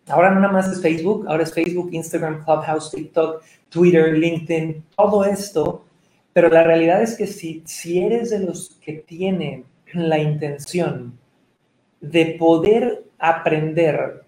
ahora 0.07 0.31
no 0.31 0.39
nada 0.39 0.51
más 0.51 0.67
es 0.67 0.81
Facebook, 0.81 1.27
ahora 1.27 1.43
es 1.43 1.53
Facebook, 1.53 1.89
Instagram, 1.91 2.43
Clubhouse, 2.43 2.89
TikTok, 2.89 3.43
Twitter, 3.69 4.17
LinkedIn, 4.17 4.83
todo 4.97 5.24
esto. 5.24 5.83
Pero 6.38 6.50
la 6.50 6.62
realidad 6.62 7.01
es 7.01 7.17
que 7.17 7.25
si, 7.25 7.63
si 7.65 8.00
eres 8.00 8.29
de 8.29 8.38
los 8.38 8.77
que 8.86 8.94
tienen 8.94 9.65
la 9.91 10.20
intención 10.20 11.17
de 12.00 12.36
poder 12.38 13.06
aprender 13.17 14.24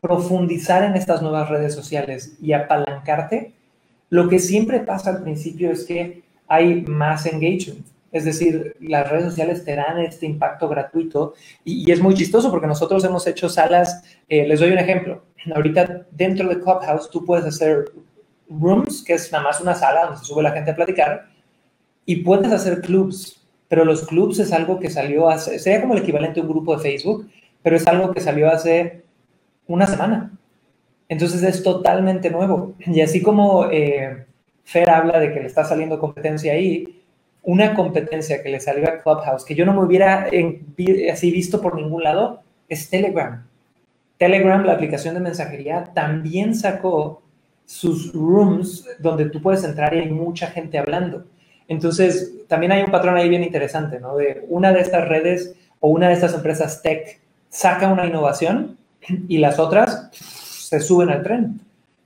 profundizar 0.00 0.84
en 0.84 0.94
estas 0.94 1.20
nuevas 1.20 1.48
redes 1.48 1.74
sociales 1.74 2.36
y 2.40 2.52
apalancarte, 2.52 3.54
lo 4.08 4.28
que 4.28 4.38
siempre 4.38 4.78
pasa 4.78 5.10
al 5.10 5.24
principio 5.24 5.72
es 5.72 5.84
que 5.84 6.22
hay 6.46 6.82
más 6.82 7.26
engagement. 7.26 7.84
Es 8.12 8.24
decir, 8.24 8.76
las 8.78 9.10
redes 9.10 9.24
sociales 9.24 9.64
te 9.64 9.74
dan 9.74 9.98
este 9.98 10.26
impacto 10.26 10.68
gratuito 10.68 11.34
y, 11.64 11.90
es 11.90 12.00
muy 12.00 12.14
chistoso 12.14 12.52
porque 12.52 12.68
nosotros 12.68 13.02
hemos 13.02 13.26
hecho 13.26 13.48
salas, 13.48 14.04
eh, 14.28 14.46
les 14.46 14.60
doy 14.60 14.70
un 14.70 14.78
ejemplo, 14.78 15.24
ahorita 15.52 16.06
dentro 16.12 16.48
de 16.48 16.60
Clubhouse 16.60 17.10
tú 17.10 17.24
puedes 17.24 17.46
hacer 17.46 17.86
rooms, 18.48 19.02
que 19.02 19.14
es 19.14 19.32
nada 19.32 19.42
más 19.42 19.60
una 19.60 19.74
sala 19.74 20.04
donde 20.04 20.18
se 20.20 20.24
sube 20.26 20.44
la 20.44 20.52
gente 20.52 20.70
a 20.70 20.76
platicar, 20.76 21.36
y 22.08 22.16
puedes 22.16 22.50
hacer 22.50 22.80
clubs, 22.80 23.46
pero 23.68 23.84
los 23.84 24.06
clubs 24.06 24.38
es 24.38 24.50
algo 24.54 24.80
que 24.80 24.88
salió 24.88 25.28
hace, 25.28 25.58
sería 25.58 25.82
como 25.82 25.92
el 25.92 26.00
equivalente 26.00 26.40
a 26.40 26.42
un 26.42 26.48
grupo 26.48 26.74
de 26.74 26.82
Facebook, 26.82 27.28
pero 27.62 27.76
es 27.76 27.86
algo 27.86 28.14
que 28.14 28.22
salió 28.22 28.48
hace 28.48 29.02
una 29.66 29.86
semana. 29.86 30.32
Entonces 31.06 31.42
es 31.42 31.62
totalmente 31.62 32.30
nuevo. 32.30 32.74
Y 32.78 33.02
así 33.02 33.20
como 33.20 33.66
eh, 33.70 34.24
Fer 34.64 34.88
habla 34.88 35.20
de 35.20 35.34
que 35.34 35.40
le 35.40 35.48
está 35.48 35.64
saliendo 35.64 35.98
competencia 35.98 36.54
ahí, 36.54 37.02
una 37.42 37.74
competencia 37.74 38.42
que 38.42 38.48
le 38.48 38.60
salió 38.60 38.88
a 38.88 39.02
Clubhouse, 39.02 39.44
que 39.44 39.54
yo 39.54 39.66
no 39.66 39.74
me 39.74 39.84
hubiera 39.84 40.30
así 41.12 41.30
visto 41.30 41.60
por 41.60 41.74
ningún 41.74 42.04
lado, 42.04 42.40
es 42.70 42.88
Telegram. 42.88 43.46
Telegram, 44.16 44.64
la 44.64 44.72
aplicación 44.72 45.12
de 45.12 45.20
mensajería, 45.20 45.90
también 45.92 46.54
sacó 46.54 47.20
sus 47.66 48.14
rooms 48.14 48.86
donde 48.98 49.28
tú 49.28 49.42
puedes 49.42 49.62
entrar 49.62 49.92
y 49.92 49.98
hay 49.98 50.10
mucha 50.10 50.46
gente 50.46 50.78
hablando. 50.78 51.26
Entonces, 51.68 52.32
también 52.48 52.72
hay 52.72 52.82
un 52.82 52.90
patrón 52.90 53.16
ahí 53.16 53.28
bien 53.28 53.44
interesante, 53.44 54.00
¿no? 54.00 54.16
De 54.16 54.44
una 54.48 54.72
de 54.72 54.80
estas 54.80 55.06
redes 55.06 55.54
o 55.80 55.90
una 55.90 56.08
de 56.08 56.14
estas 56.14 56.34
empresas 56.34 56.82
tech 56.82 57.20
saca 57.50 57.88
una 57.88 58.06
innovación 58.06 58.78
y 59.28 59.38
las 59.38 59.58
otras 59.58 60.08
se 60.12 60.80
suben 60.80 61.10
al 61.10 61.22
tren. 61.22 61.60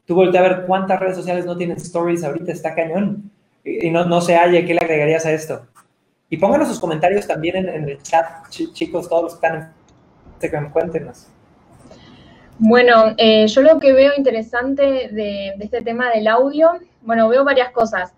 Tú 0.04 0.16
volteas 0.16 0.44
a 0.44 0.48
ver 0.48 0.66
cuántas 0.66 0.98
redes 0.98 1.16
sociales 1.16 1.46
no 1.46 1.56
tienen 1.56 1.76
stories 1.76 2.24
ahorita, 2.24 2.52
está 2.52 2.74
cañón. 2.74 3.30
Y, 3.64 3.90
no, 3.90 4.04
no 4.04 4.20
se 4.20 4.34
halla, 4.34 4.66
¿qué 4.66 4.74
le 4.74 4.80
agregarías 4.80 5.24
a 5.24 5.32
esto? 5.32 5.66
Y 6.28 6.36
pónganos 6.36 6.68
sus 6.68 6.80
comentarios 6.80 7.26
también 7.26 7.56
en, 7.56 7.88
el 7.88 8.02
chat, 8.02 8.48
chicos, 8.50 9.08
todos 9.08 9.22
los 9.22 9.32
que 9.34 9.46
están 9.46 9.60
en 9.60 9.68
Instagram, 10.32 10.72
cuéntenos. 10.72 11.28
Bueno, 12.58 13.14
eh, 13.16 13.46
yo 13.46 13.62
lo 13.62 13.78
que 13.78 13.92
veo 13.92 14.12
interesante 14.16 14.82
de, 14.82 15.54
de, 15.56 15.64
este 15.64 15.82
tema 15.82 16.10
del 16.10 16.26
audio, 16.26 16.72
bueno, 17.02 17.28
veo 17.28 17.44
varias 17.44 17.70
cosas. 17.70 18.12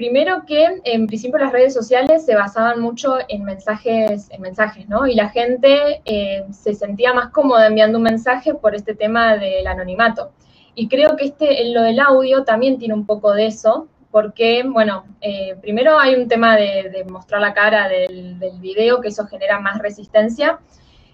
Primero 0.00 0.46
que 0.46 0.80
en 0.84 1.06
principio 1.06 1.38
las 1.38 1.52
redes 1.52 1.74
sociales 1.74 2.24
se 2.24 2.34
basaban 2.34 2.80
mucho 2.80 3.18
en 3.28 3.44
mensajes, 3.44 4.30
en 4.30 4.40
mensajes, 4.40 4.88
¿no? 4.88 5.06
Y 5.06 5.14
la 5.14 5.28
gente 5.28 6.00
eh, 6.06 6.42
se 6.52 6.72
sentía 6.72 7.12
más 7.12 7.28
cómoda 7.28 7.66
enviando 7.66 7.98
un 7.98 8.04
mensaje 8.04 8.54
por 8.54 8.74
este 8.74 8.94
tema 8.94 9.36
del 9.36 9.66
anonimato. 9.66 10.32
Y 10.74 10.88
creo 10.88 11.18
que 11.18 11.26
este, 11.26 11.66
lo 11.74 11.82
del 11.82 12.00
audio 12.00 12.44
también 12.44 12.78
tiene 12.78 12.94
un 12.94 13.04
poco 13.04 13.34
de 13.34 13.48
eso, 13.48 13.88
porque, 14.10 14.62
bueno, 14.66 15.04
eh, 15.20 15.54
primero 15.60 15.98
hay 15.98 16.14
un 16.14 16.28
tema 16.28 16.56
de, 16.56 17.04
mostrar 17.06 17.42
la 17.42 17.52
cara 17.52 17.86
del, 17.86 18.38
del, 18.38 18.58
video, 18.58 19.02
que 19.02 19.08
eso 19.08 19.26
genera 19.26 19.60
más 19.60 19.80
resistencia, 19.80 20.60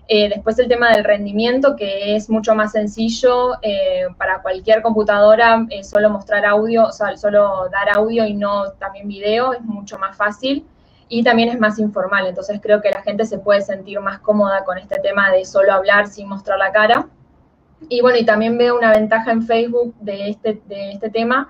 eh, 0.09 0.29
después 0.29 0.57
el 0.61 0.69
tema 0.69 0.93
del 0.93 1.03
rendimiento, 1.03 1.75
que 1.75 2.15
es 2.15 2.31
mucho 2.31 2.55
más 2.55 2.73
sencillo 2.73 3.55
eh, 3.61 4.07
para 4.17 4.41
cualquier 4.41 4.81
computadora, 4.81 5.67
eh, 5.69 5.83
solo 5.83 6.11
mostrar 6.11 6.47
audio, 6.47 6.91
solo 6.93 7.69
dar 7.73 7.97
audio 7.97 8.25
y 8.25 8.35
no 8.35 8.71
también 8.73 9.09
video, 9.09 9.53
es 9.53 9.63
mucho 9.63 9.99
más 9.99 10.17
fácil 10.17 10.65
y 11.09 11.25
también 11.25 11.49
es 11.49 11.59
más 11.59 11.81
informal. 11.81 12.27
Entonces 12.27 12.61
creo 12.63 12.81
que 12.81 12.91
la 12.91 13.03
gente 13.03 13.25
se 13.25 13.39
puede 13.39 13.63
sentir 13.63 13.99
más 13.99 14.21
cómoda 14.21 14.65
con 14.65 14.79
este 14.79 15.01
tema 15.01 15.33
de 15.33 15.45
solo 15.45 15.73
hablar 15.73 16.07
sin 16.07 16.29
mostrar 16.29 16.59
la 16.59 16.71
cara. 16.71 17.09
Y 17.89 18.01
bueno, 18.01 18.17
y 18.17 18.25
también 18.25 18.57
veo 18.57 18.79
una 18.79 18.93
ventaja 18.93 19.33
en 19.33 19.43
Facebook 19.43 19.93
de 20.01 20.31
este, 20.31 20.61
de 20.67 20.93
este 20.93 21.11
tema 21.11 21.49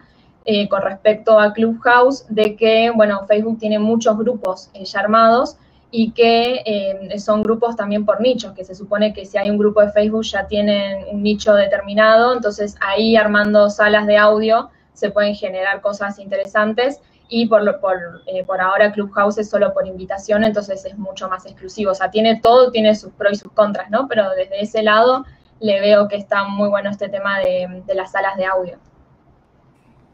con 0.70 0.80
respecto 0.80 1.40
a 1.40 1.52
Clubhouse, 1.52 2.24
de 2.28 2.54
que, 2.54 2.92
bueno, 2.94 3.26
Facebook 3.26 3.58
tiene 3.58 3.80
muchos 3.80 4.16
grupos 4.16 4.70
ya 4.72 5.00
armados 5.00 5.58
y 5.90 6.10
que 6.10 6.62
eh, 6.66 7.18
son 7.18 7.42
grupos 7.42 7.76
también 7.76 8.04
por 8.04 8.20
nichos, 8.20 8.52
que 8.52 8.64
se 8.64 8.74
supone 8.74 9.12
que 9.12 9.24
si 9.24 9.38
hay 9.38 9.50
un 9.50 9.58
grupo 9.58 9.80
de 9.80 9.90
Facebook 9.90 10.24
ya 10.24 10.46
tienen 10.46 11.04
un 11.10 11.22
nicho 11.22 11.54
determinado, 11.54 12.34
entonces 12.34 12.76
ahí 12.80 13.16
armando 13.16 13.70
salas 13.70 14.06
de 14.06 14.16
audio 14.16 14.70
se 14.92 15.10
pueden 15.10 15.34
generar 15.34 15.80
cosas 15.80 16.18
interesantes 16.18 17.00
y 17.28 17.46
por, 17.46 17.80
por, 17.80 18.22
eh, 18.26 18.44
por 18.44 18.60
ahora 18.60 18.92
Clubhouse 18.92 19.38
es 19.38 19.48
solo 19.48 19.72
por 19.74 19.86
invitación, 19.86 20.44
entonces 20.44 20.84
es 20.84 20.96
mucho 20.96 21.28
más 21.28 21.46
exclusivo, 21.46 21.92
o 21.92 21.94
sea, 21.94 22.10
tiene 22.10 22.40
todo, 22.40 22.70
tiene 22.70 22.94
sus 22.94 23.12
pros 23.12 23.32
y 23.32 23.36
sus 23.36 23.52
contras, 23.52 23.90
¿no? 23.90 24.06
Pero 24.08 24.30
desde 24.30 24.60
ese 24.60 24.82
lado 24.82 25.24
le 25.60 25.80
veo 25.80 26.08
que 26.08 26.16
está 26.16 26.44
muy 26.44 26.68
bueno 26.68 26.90
este 26.90 27.08
tema 27.08 27.38
de, 27.38 27.82
de 27.86 27.94
las 27.94 28.12
salas 28.12 28.36
de 28.36 28.44
audio. 28.44 28.78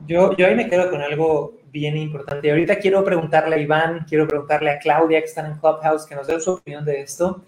Yo, 0.07 0.35
yo 0.37 0.47
ahí 0.47 0.55
me 0.55 0.69
quedo 0.69 0.91
con 0.91 1.01
algo 1.01 1.55
bien 1.73 1.97
importante. 1.97 2.51
Ahorita 2.51 2.77
quiero 2.77 3.03
preguntarle 3.03 3.57
a 3.57 3.59
Iván, 3.59 4.05
quiero 4.09 4.29
preguntarle 4.29 4.71
a 4.71 4.79
Claudia, 4.79 5.21
que 5.21 5.27
están 5.27 5.47
en 5.47 5.59
Clubhouse, 5.59 6.07
que 6.07 6.15
nos 6.15 6.27
dé 6.27 6.39
su 6.39 6.53
opinión 6.53 6.85
de 6.85 7.01
esto, 7.01 7.43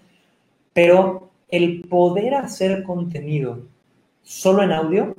pero 0.73 1.29
el 1.47 1.83
poder 1.87 2.33
hacer 2.33 2.83
contenido 2.83 3.59
solo 4.23 4.63
en 4.63 4.71
audio 4.71 5.15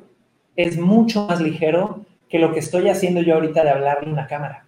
es 0.56 0.76
mucho 0.76 1.26
más 1.26 1.40
ligero 1.40 2.04
que 2.28 2.40
lo 2.40 2.52
que 2.52 2.58
estoy 2.58 2.88
haciendo 2.88 3.22
yo 3.22 3.34
ahorita 3.34 3.62
de 3.62 3.70
hablar 3.70 4.00
en 4.02 4.12
una 4.12 4.26
cámara. 4.26 4.66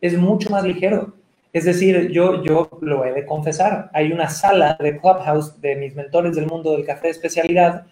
Es 0.00 0.16
mucho 0.16 0.50
más 0.50 0.62
ligero. 0.64 1.14
Es 1.52 1.64
decir, 1.64 2.12
yo, 2.12 2.44
yo 2.44 2.70
lo 2.80 3.04
he 3.04 3.12
de 3.12 3.26
confesar, 3.26 3.90
hay 3.92 4.12
una 4.12 4.28
sala 4.28 4.76
de 4.78 5.00
Clubhouse 5.00 5.60
de 5.60 5.74
mis 5.74 5.96
mentores 5.96 6.36
del 6.36 6.46
mundo 6.46 6.70
del 6.70 6.86
café 6.86 7.08
de 7.08 7.10
especialidad 7.10 7.86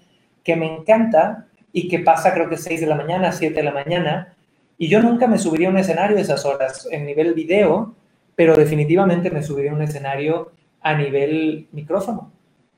que 0.45 0.55
me 0.55 0.73
encanta 0.73 1.49
y 1.73 1.89
que 1.89 1.99
pasa 1.99 2.33
creo 2.33 2.49
que 2.49 2.57
6 2.57 2.81
de 2.81 2.87
la 2.87 2.95
mañana, 2.95 3.33
7 3.33 3.55
de 3.55 3.63
la 3.65 3.73
mañana, 3.73 4.37
y 4.79 4.88
yo 4.88 5.03
nunca 5.03 5.27
me 5.27 5.38
subiría 5.38 5.69
a 5.69 5.73
un 5.73 5.79
escenario 5.79 6.17
a 6.17 6.21
esas 6.21 6.45
horas 6.45 6.88
en 6.91 7.05
nivel 7.05 7.35
video, 7.35 7.95
pero 8.37 8.55
definitivamente 8.55 9.31
me 9.31 9.43
subiría 9.43 9.73
a 9.73 9.75
un 9.75 9.83
escenario 9.83 10.53
a 10.81 10.95
nivel 10.95 11.67
micrófono. 11.73 12.31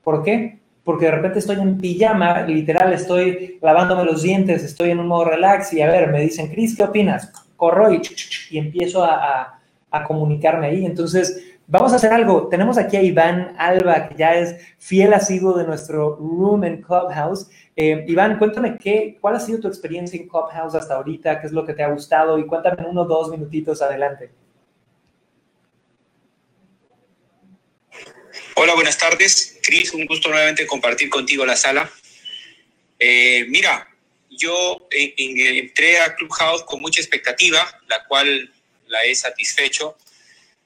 ¿Por 0.03 0.23
qué? 0.23 0.59
Porque 0.83 1.05
de 1.05 1.11
repente 1.11 1.39
estoy 1.39 1.57
en 1.57 1.77
pijama, 1.77 2.41
literal, 2.41 2.91
estoy 2.91 3.59
lavándome 3.61 4.03
los 4.03 4.23
dientes, 4.23 4.63
estoy 4.63 4.89
en 4.89 4.99
un 4.99 5.07
modo 5.07 5.25
relax 5.25 5.73
y 5.73 5.81
a 5.81 5.87
ver, 5.87 6.11
me 6.11 6.21
dicen, 6.21 6.49
Cris, 6.49 6.75
¿qué 6.75 6.83
opinas? 6.83 7.31
Corro 7.55 7.93
y, 7.93 8.01
y 8.49 8.57
empiezo 8.57 9.03
a, 9.03 9.59
a 9.91 10.03
comunicarme 10.03 10.67
ahí. 10.67 10.85
Entonces, 10.85 11.50
Vamos 11.71 11.93
a 11.93 11.95
hacer 11.95 12.11
algo. 12.11 12.49
Tenemos 12.49 12.77
aquí 12.77 12.97
a 12.97 13.01
Iván 13.01 13.55
Alba, 13.57 14.09
que 14.09 14.15
ya 14.15 14.35
es 14.35 14.57
fiel 14.77 15.13
asiduo 15.13 15.57
de 15.57 15.63
nuestro 15.63 16.17
Room 16.17 16.65
en 16.65 16.81
Clubhouse. 16.81 17.47
Eh, 17.77 18.03
Iván, 18.09 18.37
cuéntame 18.37 18.77
qué, 18.77 19.17
cuál 19.21 19.37
ha 19.37 19.39
sido 19.39 19.61
tu 19.61 19.69
experiencia 19.69 20.19
en 20.19 20.27
Clubhouse 20.27 20.75
hasta 20.75 20.95
ahorita, 20.95 21.39
qué 21.39 21.47
es 21.47 21.53
lo 21.53 21.65
que 21.65 21.71
te 21.71 21.81
ha 21.81 21.87
gustado 21.87 22.37
y 22.37 22.45
cuéntame 22.45 22.85
uno 22.85 23.03
o 23.03 23.05
dos 23.05 23.29
minutitos 23.29 23.81
adelante. 23.81 24.29
Hola, 28.57 28.75
buenas 28.75 28.97
tardes. 28.97 29.57
Cris, 29.63 29.93
un 29.93 30.05
gusto 30.05 30.27
nuevamente 30.27 30.67
compartir 30.67 31.09
contigo 31.09 31.45
la 31.45 31.55
sala. 31.55 31.89
Eh, 32.99 33.45
mira, 33.47 33.87
yo 34.29 34.89
entré 34.89 36.01
a 36.01 36.15
Clubhouse 36.15 36.63
con 36.63 36.81
mucha 36.81 36.99
expectativa, 36.99 37.65
la 37.87 38.03
cual 38.09 38.51
la 38.87 39.05
he 39.05 39.15
satisfecho. 39.15 39.95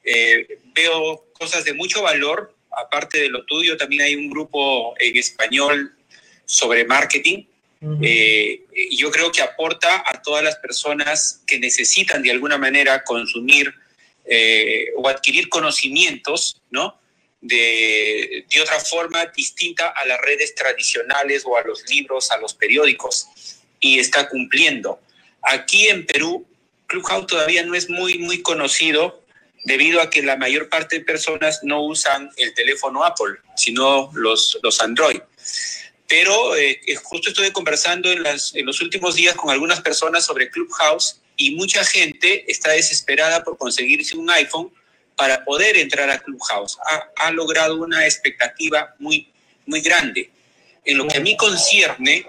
Eh, 0.06 0.60
veo 0.74 1.26
cosas 1.34 1.65
de 1.65 1.74
mucho 1.74 2.04
valor, 2.04 2.54
aparte 2.72 3.20
de 3.20 3.30
lo 3.30 3.44
tuyo, 3.46 3.76
también 3.76 4.04
hay 4.04 4.15
un 4.15 4.30
grupo 4.30 4.94
en 5.00 5.18
español 5.18 5.96
sobre 6.46 6.86
marketing. 6.86 7.46
Eh, 8.02 8.63
yo 8.91 9.12
creo 9.12 9.32
que 9.32 9.44
aporta 9.44 10.04
a 10.08 10.20
todas 10.24 10.44
las 10.44 10.56
personas 10.56 11.44
que 11.46 11.60
necesitan 11.60 12.24
de 12.24 12.32
alguna 12.32 12.58
manera 12.58 13.04
consumir 13.04 13.72
eh, 14.26 14.88
o 14.96 15.08
adquirir 15.08 15.50
conocimientos, 15.50 16.60
¿no? 16.72 17.00
De, 17.41 18.46
de, 18.50 18.62
otra 18.62 18.80
forma 18.80 19.24
distinta 19.28 19.89
a 19.89 20.04
las 20.08 20.20
redes 20.20 20.56
tradicionales 20.56 21.44
o 21.46 21.56
a 21.56 21.62
los 21.62 21.88
libros, 21.88 22.32
a 22.32 22.38
los 22.38 22.56
periódicos, 22.56 23.28
y 23.80 24.00
está 24.00 24.28
cumpliendo. 24.30 25.00
Aquí 25.44 25.88
en 25.88 26.08
Perú, 26.08 26.44
Clubhouse 26.88 27.28
todavía 27.28 27.63
no 27.63 27.76
es 27.76 27.88
muy, 27.88 28.18
muy 28.18 28.41
conocido 28.41 29.24
debido 29.65 29.99
a 30.01 30.10
que 30.10 30.21
la 30.21 30.38
mayor 30.38 30.69
parte 30.69 30.99
de 30.99 31.06
personas 31.06 31.60
no 31.63 31.84
usan 31.84 32.30
el 32.38 32.54
teléfono 32.54 33.04
Apple, 33.04 33.39
sino 33.58 34.10
los, 34.13 34.58
los 34.63 34.80
Android. 34.80 35.19
Pero 36.08 36.56
eh, 36.56 36.80
justo 37.04 37.30
estuve 37.30 37.51
conversando 37.51 38.12
en, 38.12 38.21
las, 38.23 38.54
en 38.56 38.65
los 38.65 38.80
últimos 38.82 39.15
días 39.15 39.36
con 39.36 39.49
algunas 39.49 39.82
personas 39.82 40.23
sobre 40.23 40.51
Clubhouse 40.51 41.19
y 41.36 41.56
mucha 41.56 41.84
gente 41.84 42.45
está 42.49 42.71
desesperada 42.71 43.43
por 43.43 43.58
conseguirse 43.58 44.15
un 44.15 44.30
iPhone 44.30 44.71
para 45.15 45.43
poder 45.43 45.78
entrar 45.78 46.10
a 46.12 46.19
Clubhouse. 46.19 46.78
Ha, 46.86 47.25
ha 47.25 47.32
logrado 47.32 47.75
una 47.82 48.06
expectativa 48.06 48.93
muy, 48.99 49.34
muy 49.65 49.82
grande. 49.82 50.30
En 50.84 50.99
lo 50.99 51.08
que 51.08 51.17
a 51.17 51.21
mí 51.21 51.36
concierne, 51.36 52.23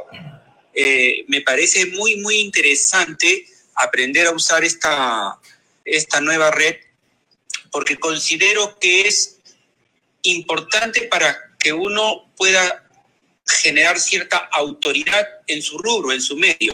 eh, 0.72 1.25
me 1.29 1.42
parece 1.42 1.85
muy, 1.87 2.16
muy 2.16 2.37
interesante 2.37 3.46
aprender 3.75 4.27
a 4.27 4.31
usar 4.31 4.64
esta, 4.64 5.38
esta 5.85 6.20
nueva 6.22 6.51
red 6.51 6.77
porque 7.77 7.97
considero 7.99 8.79
que 8.81 9.03
es 9.03 9.39
importante 10.23 11.03
para 11.11 11.37
que 11.59 11.75
uno 11.75 12.33
pueda 12.35 12.89
generar 13.47 13.99
cierta 13.99 14.39
autoridad 14.51 15.27
en 15.47 15.61
su 15.61 15.77
rubro, 15.77 16.11
en 16.11 16.23
su 16.23 16.39
medio. 16.39 16.73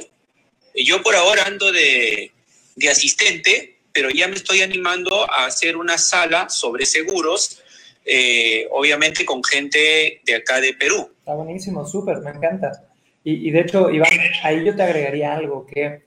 Yo 0.77 1.03
por 1.03 1.17
ahora 1.17 1.43
ando 1.45 1.73
de, 1.73 2.31
de 2.77 2.89
asistente, 2.89 3.81
pero 3.93 4.11
ya 4.11 4.29
me 4.29 4.37
estoy 4.37 4.63
animando 4.63 5.29
a 5.29 5.47
hacer 5.47 5.77
una 5.77 5.99
sala 5.99 6.49
sobre 6.49 6.87
seguros, 6.87 7.61
eh, 8.05 8.69
obviamente 8.71 9.25
con 9.25 9.43
gente 9.43 10.21
de 10.25 10.37
acá 10.37 10.61
de 10.61 10.73
Perú. 10.75 11.11
Está 11.19 11.35
buenísimo, 11.35 11.85
súper, 11.85 12.19
me 12.19 12.31
encanta. 12.31 12.85
Y, 13.25 13.49
y, 13.49 13.51
de 13.51 13.61
hecho, 13.63 13.91
Iván, 13.91 14.09
ahí 14.45 14.65
yo 14.65 14.77
te 14.77 14.85
agregaría 14.85 15.35
algo, 15.35 15.67
que 15.67 16.05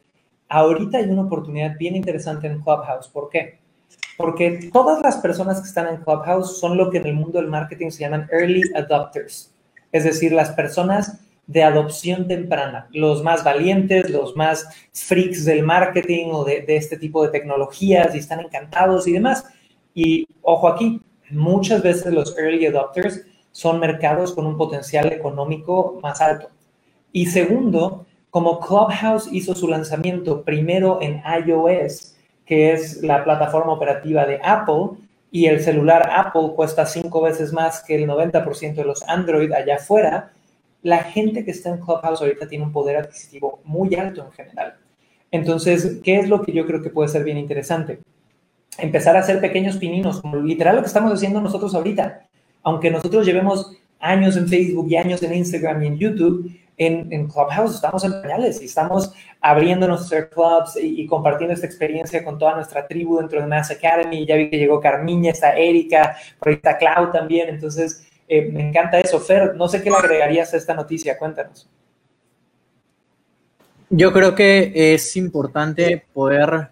ahorita 0.47 0.99
hay 0.99 1.05
una 1.09 1.23
oportunidad 1.23 1.77
bien 1.77 1.97
interesante 1.97 2.47
en 2.47 2.61
Clubhouse. 2.61 3.09
¿Por 3.09 3.29
qué? 3.29 3.64
Porque 4.17 4.69
todas 4.71 5.01
las 5.01 5.17
personas 5.17 5.61
que 5.61 5.67
están 5.67 5.87
en 5.87 5.97
Clubhouse 5.97 6.59
son 6.59 6.77
lo 6.77 6.89
que 6.89 6.99
en 6.99 7.07
el 7.07 7.15
mundo 7.15 7.39
del 7.39 7.47
marketing 7.47 7.89
se 7.89 8.01
llaman 8.01 8.27
early 8.31 8.63
adopters 8.75 9.55
es 9.95 10.03
decir, 10.03 10.33
las 10.33 10.51
personas 10.51 11.21
de 11.47 11.63
adopción 11.63 12.27
temprana, 12.27 12.89
los 12.91 13.23
más 13.23 13.45
valientes, 13.45 14.09
los 14.09 14.35
más 14.35 14.67
freaks 14.91 15.45
del 15.45 15.63
marketing 15.63 16.31
o 16.33 16.43
de, 16.43 16.65
este 16.67 16.97
tipo 16.97 17.23
de 17.23 17.29
tecnologías 17.29 18.13
y 18.13 18.17
están 18.17 18.41
encantados 18.41 19.07
y 19.07 19.13
demás. 19.13 19.45
Y 19.93 20.27
ojo 20.41 20.67
aquí, 20.67 21.01
muchas 21.29 21.81
veces 21.81 22.13
los 22.13 22.37
early 22.37 22.65
adopters 22.65 23.21
son 23.53 23.79
mercados 23.79 24.33
con 24.33 24.45
un 24.45 24.57
potencial 24.57 25.13
económico 25.13 25.97
más 26.03 26.19
alto. 26.19 26.49
Y 27.13 27.27
segundo, 27.27 28.05
como 28.29 28.59
Clubhouse 28.59 29.29
hizo 29.31 29.55
su 29.55 29.69
lanzamiento 29.69 30.43
primero 30.43 30.99
en 31.01 31.21
iOS, 31.45 32.14
que 32.45 32.73
es 32.73 33.01
la 33.01 33.23
plataforma 33.23 33.73
operativa 33.73 34.25
de 34.25 34.39
Apple, 34.43 34.97
y 35.31 35.47
el 35.47 35.59
celular 35.59 36.09
Apple 36.13 36.53
cuesta 36.55 36.85
cinco 36.85 37.21
veces 37.21 37.51
más 37.51 37.83
que 37.83 37.95
el 37.95 38.07
90% 38.07 38.75
de 38.75 38.85
los 38.85 39.03
Android 39.03 39.51
allá 39.51 39.75
afuera, 39.75 40.31
la 40.81 40.99
gente 40.99 41.43
que 41.43 41.51
está 41.51 41.69
en 41.69 41.77
Clubhouse 41.77 42.21
ahorita 42.21 42.47
tiene 42.47 42.63
un 42.63 42.71
poder 42.71 42.97
adquisitivo 42.97 43.59
muy 43.63 43.93
alto 43.95 44.23
en 44.23 44.31
general. 44.31 44.75
Entonces, 45.31 45.99
¿qué 46.03 46.19
es 46.19 46.29
lo 46.29 46.41
que 46.41 46.53
yo 46.53 46.65
creo 46.65 46.81
que 46.81 46.89
puede 46.89 47.09
ser 47.09 47.23
bien 47.23 47.37
interesante? 47.37 47.99
Empezar 48.77 49.15
a 49.15 49.19
hacer 49.19 49.41
pequeños 49.41 49.77
pininos, 49.77 50.21
como 50.21 50.37
literal 50.37 50.75
lo 50.75 50.81
que 50.81 50.87
estamos 50.87 51.11
haciendo 51.11 51.41
nosotros 51.41 51.73
ahorita. 51.75 52.21
Aunque 52.63 52.91
nosotros 52.91 53.25
llevemos 53.25 53.75
años 53.99 54.37
en 54.37 54.47
Facebook 54.47 54.87
y 54.89 54.95
años 54.95 55.23
en 55.23 55.33
Instagram 55.33 55.83
y 55.83 55.87
en 55.87 55.97
YouTube, 55.97 56.51
en, 56.77 57.27
Clubhouse 57.27 57.75
estamos 57.75 58.03
en 58.03 58.21
pañales 58.21 58.61
y 58.61 58.65
estamos 58.65 59.13
abriendo 59.41 59.87
nuestros 59.87 60.25
clubs 60.25 60.77
y, 60.81 61.05
compartiendo 61.07 61.53
esta 61.53 61.65
experiencia 61.65 62.23
con 62.23 62.37
toda 62.37 62.55
nuestra 62.55 62.87
tribu 62.87 63.19
dentro 63.19 63.41
de 63.41 63.47
Mass 63.47 63.71
Academy. 63.71 64.25
Ya 64.25 64.35
vi 64.35 64.49
que 64.49 64.57
llegó 64.57 64.79
Carmiña, 64.79 65.31
está 65.31 65.55
Erika, 65.55 66.17
por 66.39 66.49
ahí 66.49 66.55
está 66.55 66.77
Clau 66.77 67.11
también. 67.11 67.49
Entonces, 67.49 68.07
eh, 68.27 68.49
me 68.51 68.69
encanta 68.69 68.99
eso. 68.99 69.19
Fer, 69.19 69.55
no 69.55 69.67
sé 69.67 69.81
qué 69.81 69.89
le 69.89 69.97
agregarías 69.97 70.53
a 70.53 70.57
esta 70.57 70.73
noticia, 70.73 71.17
cuéntanos. 71.17 71.69
Yo 73.91 74.11
creo 74.11 74.33
que 74.33 74.93
es 74.95 75.15
importante 75.15 76.05
poder 76.11 76.69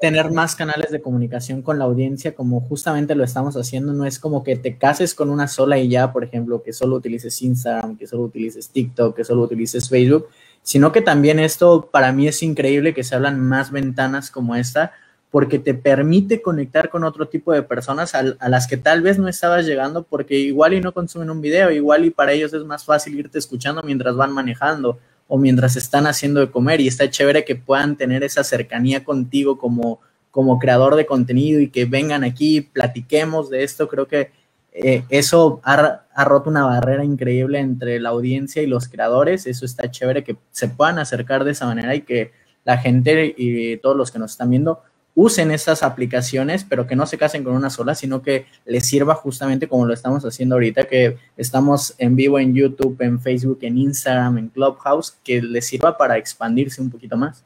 tener 0.00 0.30
más 0.30 0.56
canales 0.56 0.90
de 0.90 1.02
comunicación 1.02 1.60
con 1.60 1.78
la 1.78 1.84
audiencia, 1.84 2.34
como 2.34 2.62
justamente 2.62 3.14
lo 3.14 3.22
estamos 3.22 3.54
haciendo. 3.54 3.92
No 3.92 4.06
es 4.06 4.18
como 4.18 4.42
que 4.42 4.56
te 4.56 4.78
cases 4.78 5.14
con 5.14 5.28
una 5.28 5.46
sola 5.46 5.78
y 5.78 5.88
ya, 5.88 6.10
por 6.10 6.24
ejemplo, 6.24 6.62
que 6.62 6.72
solo 6.72 6.96
utilices 6.96 7.42
Instagram, 7.42 7.98
que 7.98 8.06
solo 8.06 8.22
utilices 8.22 8.70
TikTok, 8.70 9.14
que 9.14 9.24
solo 9.24 9.42
utilices 9.42 9.90
Facebook, 9.90 10.28
sino 10.62 10.90
que 10.90 11.02
también 11.02 11.38
esto 11.38 11.90
para 11.92 12.12
mí 12.12 12.28
es 12.28 12.42
increíble 12.42 12.94
que 12.94 13.04
se 13.04 13.14
hablan 13.14 13.38
más 13.40 13.70
ventanas 13.70 14.30
como 14.30 14.56
esta, 14.56 14.92
porque 15.30 15.58
te 15.58 15.74
permite 15.74 16.40
conectar 16.40 16.88
con 16.88 17.04
otro 17.04 17.28
tipo 17.28 17.52
de 17.52 17.62
personas 17.62 18.14
a, 18.14 18.22
a, 18.38 18.48
las 18.48 18.66
que 18.66 18.78
tal 18.78 19.02
vez 19.02 19.18
no 19.18 19.28
estabas 19.28 19.66
llegando 19.66 20.04
porque 20.04 20.38
igual 20.38 20.72
y 20.72 20.80
no 20.80 20.92
consumen 20.92 21.28
un 21.28 21.42
video, 21.42 21.70
igual 21.70 22.06
y 22.06 22.10
para 22.10 22.32
ellos 22.32 22.54
es 22.54 22.64
más 22.64 22.84
fácil 22.84 23.18
irte 23.18 23.38
escuchando 23.38 23.82
mientras 23.82 24.16
van 24.16 24.32
manejando 24.32 24.98
o 25.34 25.36
mientras 25.36 25.74
están 25.74 26.06
haciendo 26.06 26.38
de 26.38 26.48
comer 26.48 26.80
y 26.80 26.86
está 26.86 27.10
chévere 27.10 27.44
que 27.44 27.56
puedan 27.56 27.96
tener 27.96 28.22
esa 28.22 28.44
cercanía 28.44 29.02
contigo 29.02 29.58
como, 29.58 29.98
como 30.30 30.60
creador 30.60 30.94
de 30.94 31.06
contenido 31.06 31.60
y 31.60 31.70
que 31.70 31.86
vengan 31.86 32.22
aquí, 32.22 32.60
platiquemos 32.60 33.50
de 33.50 33.64
esto, 33.64 33.88
creo 33.88 34.06
que 34.06 34.30
eh, 34.72 35.02
eso 35.08 35.60
ha, 35.64 36.04
ha, 36.14 36.24
roto 36.24 36.50
una 36.50 36.66
barrera 36.66 37.04
increíble 37.04 37.58
entre 37.58 37.98
la 37.98 38.10
audiencia 38.10 38.62
y 38.62 38.68
los 38.68 38.86
creadores, 38.86 39.48
eso 39.48 39.64
está 39.64 39.90
chévere 39.90 40.22
que 40.22 40.36
se 40.52 40.68
puedan 40.68 41.00
acercar 41.00 41.42
de 41.42 41.50
esa 41.50 41.66
manera 41.66 41.96
y 41.96 42.02
que 42.02 42.30
la 42.64 42.78
gente 42.78 43.34
y 43.36 43.76
todos 43.78 43.96
los 43.96 44.12
que 44.12 44.20
nos 44.20 44.30
están 44.30 44.50
viendo 44.50 44.84
usen 45.14 45.50
estas 45.50 45.82
aplicaciones, 45.82 46.64
pero 46.64 46.86
que 46.86 46.96
no 46.96 47.06
se 47.06 47.18
casen 47.18 47.44
con 47.44 47.54
una 47.54 47.70
sola, 47.70 47.94
sino 47.94 48.22
que 48.22 48.46
les 48.64 48.86
sirva 48.86 49.14
justamente 49.14 49.68
como 49.68 49.86
lo 49.86 49.94
estamos 49.94 50.24
haciendo 50.24 50.56
ahorita, 50.56 50.84
que 50.84 51.16
estamos 51.36 51.94
en 51.98 52.16
vivo 52.16 52.38
en 52.38 52.54
YouTube, 52.54 53.00
en 53.00 53.20
Facebook, 53.20 53.58
en 53.62 53.78
Instagram, 53.78 54.38
en 54.38 54.48
Clubhouse, 54.48 55.16
que 55.22 55.40
les 55.40 55.66
sirva 55.66 55.96
para 55.96 56.18
expandirse 56.18 56.82
un 56.82 56.90
poquito 56.90 57.16
más. 57.16 57.44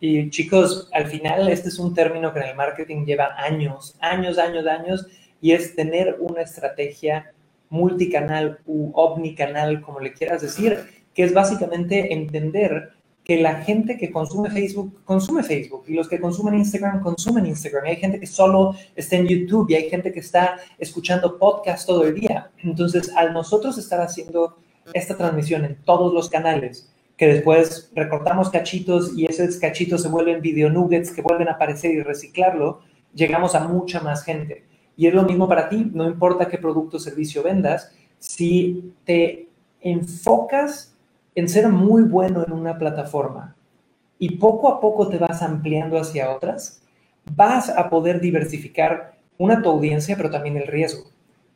Y 0.00 0.30
chicos, 0.30 0.88
al 0.92 1.06
final 1.06 1.48
este 1.48 1.68
es 1.68 1.78
un 1.78 1.94
término 1.94 2.32
que 2.32 2.40
en 2.40 2.48
el 2.48 2.56
marketing 2.56 3.04
lleva 3.04 3.34
años, 3.36 3.96
años, 4.00 4.38
años, 4.38 4.66
años, 4.66 5.06
y 5.42 5.52
es 5.52 5.74
tener 5.74 6.16
una 6.20 6.42
estrategia 6.42 7.32
multicanal 7.68 8.58
u 8.66 8.90
omnicanal, 8.94 9.80
como 9.80 10.00
le 10.00 10.12
quieras 10.12 10.42
decir, 10.42 10.78
que 11.14 11.24
es 11.24 11.32
básicamente 11.32 12.12
entender 12.12 12.92
que 13.24 13.40
la 13.40 13.62
gente 13.62 13.96
que 13.96 14.10
consume 14.10 14.50
Facebook 14.50 15.02
consume 15.04 15.42
Facebook 15.42 15.84
y 15.86 15.94
los 15.94 16.08
que 16.08 16.20
consumen 16.20 16.54
Instagram 16.54 17.00
consumen 17.00 17.46
Instagram. 17.46 17.86
Y 17.86 17.90
hay 17.90 17.96
gente 17.96 18.18
que 18.18 18.26
solo 18.26 18.74
está 18.96 19.16
en 19.16 19.28
YouTube 19.28 19.70
y 19.70 19.74
hay 19.74 19.90
gente 19.90 20.12
que 20.12 20.20
está 20.20 20.58
escuchando 20.78 21.38
podcast 21.38 21.86
todo 21.86 22.04
el 22.04 22.14
día. 22.14 22.50
Entonces, 22.62 23.12
al 23.14 23.32
nosotros 23.32 23.78
estar 23.78 24.00
haciendo 24.00 24.56
esta 24.92 25.16
transmisión 25.16 25.64
en 25.64 25.76
todos 25.84 26.12
los 26.12 26.28
canales, 26.28 26.90
que 27.16 27.26
después 27.26 27.90
recortamos 27.94 28.48
cachitos 28.48 29.12
y 29.16 29.26
esos 29.26 29.56
cachitos 29.58 30.02
se 30.02 30.08
vuelven 30.08 30.40
video 30.40 30.70
nuggets 30.70 31.12
que 31.12 31.22
vuelven 31.22 31.48
a 31.48 31.52
aparecer 31.52 31.92
y 31.92 32.02
reciclarlo, 32.02 32.80
llegamos 33.14 33.54
a 33.54 33.68
mucha 33.68 34.00
más 34.00 34.24
gente. 34.24 34.64
Y 34.96 35.06
es 35.06 35.14
lo 35.14 35.22
mismo 35.24 35.46
para 35.46 35.68
ti, 35.68 35.90
no 35.92 36.06
importa 36.06 36.48
qué 36.48 36.58
producto 36.58 36.96
o 36.96 37.00
servicio 37.00 37.42
vendas, 37.42 37.92
si 38.18 38.92
te 39.04 39.48
enfocas 39.80 40.96
en 41.34 41.48
ser 41.48 41.68
muy 41.68 42.02
bueno 42.02 42.44
en 42.44 42.52
una 42.52 42.78
plataforma 42.78 43.56
y 44.18 44.36
poco 44.36 44.68
a 44.68 44.80
poco 44.80 45.08
te 45.08 45.18
vas 45.18 45.42
ampliando 45.42 45.98
hacia 45.98 46.30
otras, 46.30 46.82
vas 47.34 47.70
a 47.70 47.88
poder 47.88 48.20
diversificar 48.20 49.14
una 49.38 49.62
tu 49.62 49.70
audiencia, 49.70 50.16
pero 50.16 50.30
también 50.30 50.56
el 50.56 50.66
riesgo. 50.66 51.10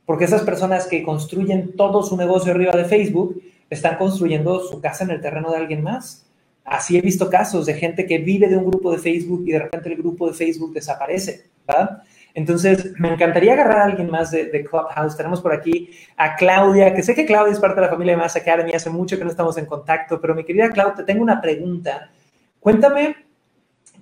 Porque 0.07 0.25
esas 0.25 0.43
personas 0.43 0.87
que 0.87 1.03
construyen 1.03 1.77
todo 1.77 2.03
su 2.03 2.17
negocio 2.17 2.53
arriba 2.53 2.73
de 2.73 2.85
Facebook 2.85 3.43
están 3.69 3.97
construyendo 3.97 4.61
su 4.61 4.81
casa 4.81 5.05
en 5.05 5.11
el 5.11 5.21
terreno 5.21 5.51
de 5.51 5.59
alguien 5.59 5.83
más. 5.83 6.27
Así 6.65 6.97
he 6.97 7.03
visto 7.03 7.29
casos 7.29 7.67
de 7.67 7.75
gente 7.75 8.07
que 8.07 8.19
vive 8.19 8.49
de 8.49 8.57
un 8.57 8.71
grupo 8.71 8.91
de 8.93 8.99
Facebook 8.99 9.45
y 9.47 9.53
de 9.53 9.59
repente 9.59 9.91
el 9.91 9.97
grupo 9.97 10.27
de 10.27 10.35
Facebook 10.35 10.73
desaparece, 10.73 11.51
¿verdad? 11.67 12.03
Entonces, 12.35 12.93
me 12.99 13.13
encantaría 13.13 13.53
agarrar 13.53 13.79
a 13.79 13.85
alguien 13.85 14.11
más 14.11 14.33
de, 14.33 14.65
Clubhouse. 14.69 15.17
Tenemos 15.17 15.41
por 15.41 15.55
aquí 15.55 15.91
a 16.17 16.35
Claudia, 16.35 16.93
que 16.93 17.03
sé 17.03 17.15
que 17.15 17.27
Claudia 17.27 17.53
es 17.53 17.61
parte 17.61 17.77
de 17.77 17.87
la 17.87 17.93
familia 17.93 18.15
de 18.15 18.23
Mass 18.23 18.35
Academy, 18.35 18.73
hace 18.73 18.91
mucho 18.91 19.17
que 19.17 19.25
no 19.25 19.31
estamos 19.31 19.57
en 19.57 19.67
contacto, 19.67 20.21
pero 20.21 20.35
mi 20.35 20.45
querida 20.45 20.71
Claudia, 20.71 20.97
te 20.97 21.05
tengo 21.05 21.23
una 21.23 21.41
pregunta. 21.41 22.11
Cuéntame, 22.59 23.17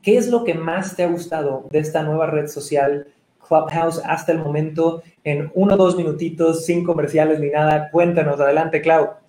¿qué 0.03 0.17
es 0.17 0.29
lo 0.29 0.45
que 0.45 0.55
más 0.55 0.97
te 0.97 1.05
ha 1.05 1.09
gustado 1.09 1.69
de 1.71 1.79
esta 1.79 2.03
nueva 2.03 2.27
red 2.27 2.47
social 2.47 3.07
Clubhouse 3.47 4.01
hasta 4.05 4.33
el 4.33 4.39
momento? 4.39 5.03
En 5.25 5.51
uno 5.55 5.75
o 5.75 5.77
dos 5.77 5.97
minutitos, 5.97 6.65
sin 6.65 6.85
comerciales 6.85 7.39
ni 7.39 7.51
nada. 7.51 7.91
Cuéntanos, 7.91 8.41
adelante, 8.41 8.81
Clau. 8.81 9.23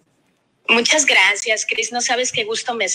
Muchas 0.70 1.06
gracias, 1.06 1.66
Cris. 1.66 1.92
No 1.92 2.00
sabes 2.00 2.32
qué 2.32 2.46
gusto 2.46 2.74
me, 2.74 2.88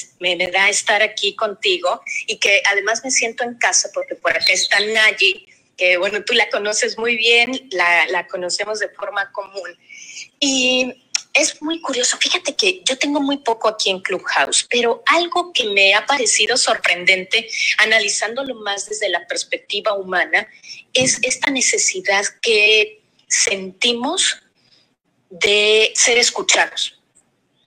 da 0.51 0.71
estar 0.71 1.03
aquí 1.03 1.37
contigo 1.37 2.01
y 2.27 2.39
que 2.39 2.63
además 2.71 3.03
me 3.05 3.11
siento 3.11 3.45
en 3.45 3.55
casa 3.55 3.91
porque 3.93 4.15
por 4.15 4.31
acá 4.33 4.53
está 4.53 4.81
Nayi, 4.81 5.48
que 5.79 5.97
bueno, 5.97 6.23
tú 6.25 6.35
la 6.35 6.51
conoces 6.51 6.99
muy 6.99 7.17
bien, 7.17 7.69
la, 7.71 8.07
la 8.09 8.27
conocemos 8.27 8.81
de 8.81 8.91
forma 8.91 9.31
común. 9.33 9.79
Y 10.41 10.93
es 11.33 11.63
muy 11.63 11.81
curioso. 11.81 12.19
Fíjate 12.19 12.55
que 12.57 12.83
yo 12.85 12.99
tengo 12.99 13.21
muy 13.21 13.39
poco 13.39 13.69
aquí 13.69 13.91
en 13.91 14.01
Clubhouse, 14.01 14.67
pero 14.69 15.03
algo 15.07 15.53
que 15.53 15.65
me 15.71 15.95
ha 15.95 16.05
parecido 16.05 16.57
sorprendente, 16.57 17.49
analizándolo 17.79 18.57
más 18.57 18.89
desde 18.89 19.09
la 19.09 19.27
perspectiva 19.27 19.95
humana, 19.95 20.49
es 20.93 21.21
esta 21.23 21.51
necesidad 21.51 22.25
que 22.43 23.03
sentimos 23.29 24.43
de 25.31 25.93
ser 25.95 26.19
escuchados. 26.19 27.01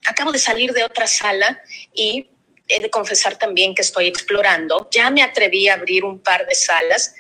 Acabo 0.05 0.31
de 0.31 0.39
salir 0.39 0.73
de 0.73 0.83
otra 0.83 1.07
sala 1.07 1.61
y 1.93 2.27
he 2.67 2.79
de 2.79 2.89
confesar 2.89 3.37
también 3.37 3.75
que 3.75 3.83
estoy 3.83 4.07
explorando. 4.07 4.89
Ya 4.91 5.09
me 5.11 5.23
atreví 5.23 5.69
a 5.69 5.75
abrir 5.75 6.03
un 6.03 6.19
par 6.19 6.45
de 6.45 6.55
salas 6.55 7.15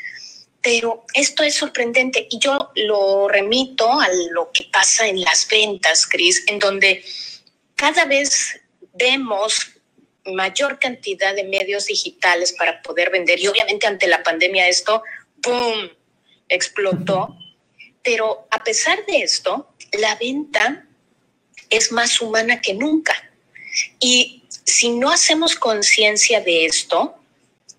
pero 0.61 1.05
esto 1.13 1.43
es 1.43 1.55
sorprendente 1.55 2.27
y 2.29 2.39
yo 2.39 2.71
lo 2.75 3.27
remito 3.27 3.99
a 3.99 4.07
lo 4.31 4.51
que 4.51 4.65
pasa 4.71 5.07
en 5.07 5.21
las 5.21 5.47
ventas, 5.47 6.05
Cris, 6.05 6.43
en 6.47 6.59
donde 6.59 7.03
cada 7.75 8.05
vez 8.05 8.59
vemos 8.93 9.71
mayor 10.25 10.77
cantidad 10.77 11.35
de 11.35 11.43
medios 11.43 11.87
digitales 11.87 12.53
para 12.53 12.81
poder 12.81 13.09
vender 13.09 13.39
y 13.39 13.47
obviamente 13.47 13.87
ante 13.87 14.07
la 14.07 14.21
pandemia 14.21 14.67
esto, 14.67 15.03
¡boom!, 15.37 15.91
explotó. 16.47 17.35
Pero 18.03 18.47
a 18.51 18.63
pesar 18.63 19.03
de 19.05 19.19
esto, 19.23 19.73
la 19.93 20.15
venta 20.15 20.85
es 21.69 21.91
más 21.91 22.21
humana 22.21 22.61
que 22.61 22.73
nunca. 22.73 23.15
Y 23.99 24.43
si 24.65 24.89
no 24.89 25.09
hacemos 25.09 25.55
conciencia 25.55 26.41
de 26.41 26.65
esto, 26.65 27.20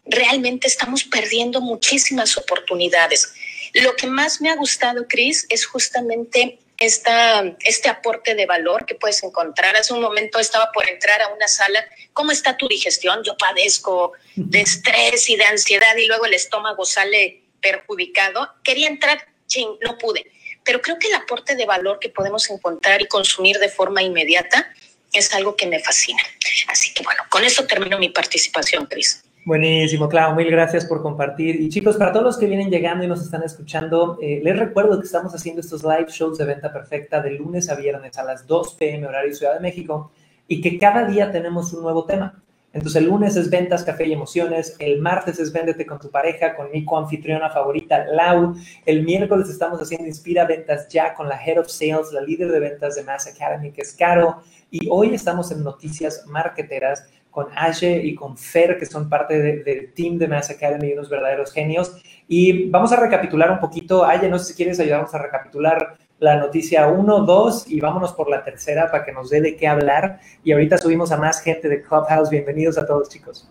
realmente 0.05 0.67
estamos 0.67 1.05
perdiendo 1.05 1.61
muchísimas 1.61 2.37
oportunidades. 2.37 3.33
Lo 3.75 3.97
que 3.97 4.07
más 4.07 4.41
me 4.41 4.51
ha 4.51 4.57
gustado, 4.57 5.07
Cris, 5.09 5.47
es 5.49 5.65
justamente 5.67 6.59
esta, 6.79 7.45
este 7.61 7.89
aporte 7.89 8.35
de 8.35 8.47
valor 8.47 8.85
que 8.85 8.95
puedes 8.95 9.23
encontrar. 9.23 9.77
Hace 9.77 9.95
un 9.95 10.01
momento 10.01 10.39
estaba 10.39 10.71
por 10.73 10.89
entrar 10.89 11.23
a 11.23 11.29
una 11.29 11.49
sala. 11.49 11.85
¿Cómo 12.13 12.33
está 12.33 12.57
tu 12.57 12.69
digestión? 12.69 13.23
Yo 13.23 13.37
padezco 13.37 14.13
de 14.35 14.61
estrés 14.61 15.31
y 15.31 15.37
de 15.37 15.45
ansiedad 15.45 15.97
y 15.97 16.07
luego 16.07 16.27
el 16.27 16.35
estómago 16.35 16.85
sale 16.85 17.45
perjudicado. 17.61 18.53
Quería 18.65 18.89
entrar, 18.89 19.27
ching, 19.47 19.79
no 19.81 19.97
pude. 19.97 20.31
Pero 20.65 20.81
creo 20.81 20.99
que 20.99 21.09
el 21.09 21.15
aporte 21.15 21.55
de 21.55 21.67
valor 21.67 21.99
que 21.99 22.09
podemos 22.09 22.51
encontrar 22.51 23.01
y 23.01 23.07
consumir 23.07 23.59
de 23.59 23.69
forma 23.69 24.03
inmediata 24.03 24.73
es 25.13 25.33
algo 25.35 25.57
que 25.57 25.67
me 25.67 25.81
fascina. 25.81 26.23
Así 26.69 26.93
que 26.95 27.03
bueno, 27.03 27.23
con 27.29 27.45
eso 27.45 27.67
termino 27.67 27.99
mi 27.99 28.09
participación, 28.09 28.87
Cris. 28.87 29.23
Buenísimo, 29.45 30.09
claro, 30.09 30.37
mil 30.37 30.49
gracias 30.49 30.85
por 30.85 31.03
compartir. 31.03 31.61
Y 31.61 31.69
chicos, 31.69 31.97
para 31.97 32.13
todos 32.13 32.25
los 32.25 32.39
que 32.39 32.47
vienen 32.47 32.71
llegando 32.71 33.05
y 33.05 33.09
nos 33.09 33.23
están 33.23 33.43
escuchando, 33.43 34.17
eh, 34.23 34.41
les 34.41 34.57
recuerdo 34.57 35.01
que 35.01 35.07
estamos 35.07 35.35
haciendo 35.35 35.61
estos 35.61 35.83
live 35.83 36.07
shows 36.11 36.39
de 36.39 36.45
venta 36.45 36.73
perfecta 36.73 37.21
de 37.21 37.33
lunes 37.33 37.69
a 37.69 37.75
viernes 37.75 38.17
a 38.19 38.23
las 38.23 38.47
2 38.47 38.75
pm 38.75 39.05
horario 39.05 39.35
Ciudad 39.35 39.55
de 39.55 39.61
México 39.61 40.13
y 40.47 40.61
que 40.61 40.79
cada 40.79 41.07
día 41.07 41.33
tenemos 41.33 41.73
un 41.73 41.83
nuevo 41.83 42.05
tema. 42.05 42.41
Entonces 42.73 43.03
el 43.03 43.09
lunes 43.09 43.35
es 43.35 43.51
ventas, 43.51 43.83
café 43.83 44.07
y 44.07 44.13
emociones, 44.13 44.77
el 44.79 45.01
martes 45.01 45.41
es 45.41 45.53
véndete 45.53 45.87
con 45.87 45.99
tu 45.99 46.09
pareja, 46.09 46.55
con 46.55 46.71
mi 46.71 46.85
coanfitriona 46.85 47.51
favorita, 47.51 48.07
Lau, 48.07 48.55
el 48.87 49.03
miércoles 49.03 49.51
estamos 49.51 49.83
haciendo 49.83 50.07
Inspira 50.07 50.47
Ventas 50.47 50.89
ya 50.89 51.15
con 51.15 51.29
la 51.29 51.37
Head 51.45 51.59
of 51.59 51.69
Sales, 51.69 52.13
la 52.13 52.23
líder 52.23 52.51
de 52.51 52.61
ventas 52.61 52.95
de 52.95 53.03
Mass 53.03 53.27
Academy, 53.27 53.73
que 53.73 53.83
es 53.83 53.93
Caro, 53.93 54.43
y 54.71 54.89
hoy 54.89 55.15
estamos 55.15 55.51
en 55.51 55.65
Noticias 55.65 56.25
Marketeras 56.27 57.05
con 57.33 57.47
Aye 57.57 58.03
y 58.05 58.15
con 58.15 58.37
Fer, 58.37 58.79
que 58.79 58.85
son 58.85 59.09
parte 59.09 59.63
del 59.65 59.93
team 59.95 60.19
de 60.19 60.29
Mass 60.29 60.51
Academy, 60.51 60.93
unos 60.93 61.09
verdaderos 61.09 61.51
genios. 61.51 61.97
Y 62.29 62.69
vamos 62.69 62.93
a 62.93 62.97
recapitular 62.97 63.51
un 63.51 63.59
poquito. 63.59 64.05
Aye, 64.05 64.29
no 64.29 64.39
sé 64.39 64.53
si 64.53 64.55
quieres 64.55 64.79
ayudarnos 64.79 65.13
a 65.15 65.19
recapitular 65.19 65.97
la 66.19 66.37
noticia 66.37 66.87
1, 66.87 67.21
2 67.21 67.69
y 67.69 67.81
vámonos 67.81 68.13
por 68.13 68.31
la 68.31 68.45
tercera 68.45 68.91
para 68.91 69.05
que 69.05 69.13
nos 69.13 69.31
dé 69.31 69.41
de 69.41 69.57
qué 69.57 69.67
hablar. 69.67 70.21
Y 70.45 70.53
ahorita 70.53 70.77
subimos 70.77 71.11
a 71.11 71.17
más 71.17 71.41
gente 71.41 71.69
de 71.69 71.83
Clubhouse. 71.83 72.29
Bienvenidos 72.29 72.77
a 72.77 72.87
todos, 72.87 73.09
chicos. 73.09 73.49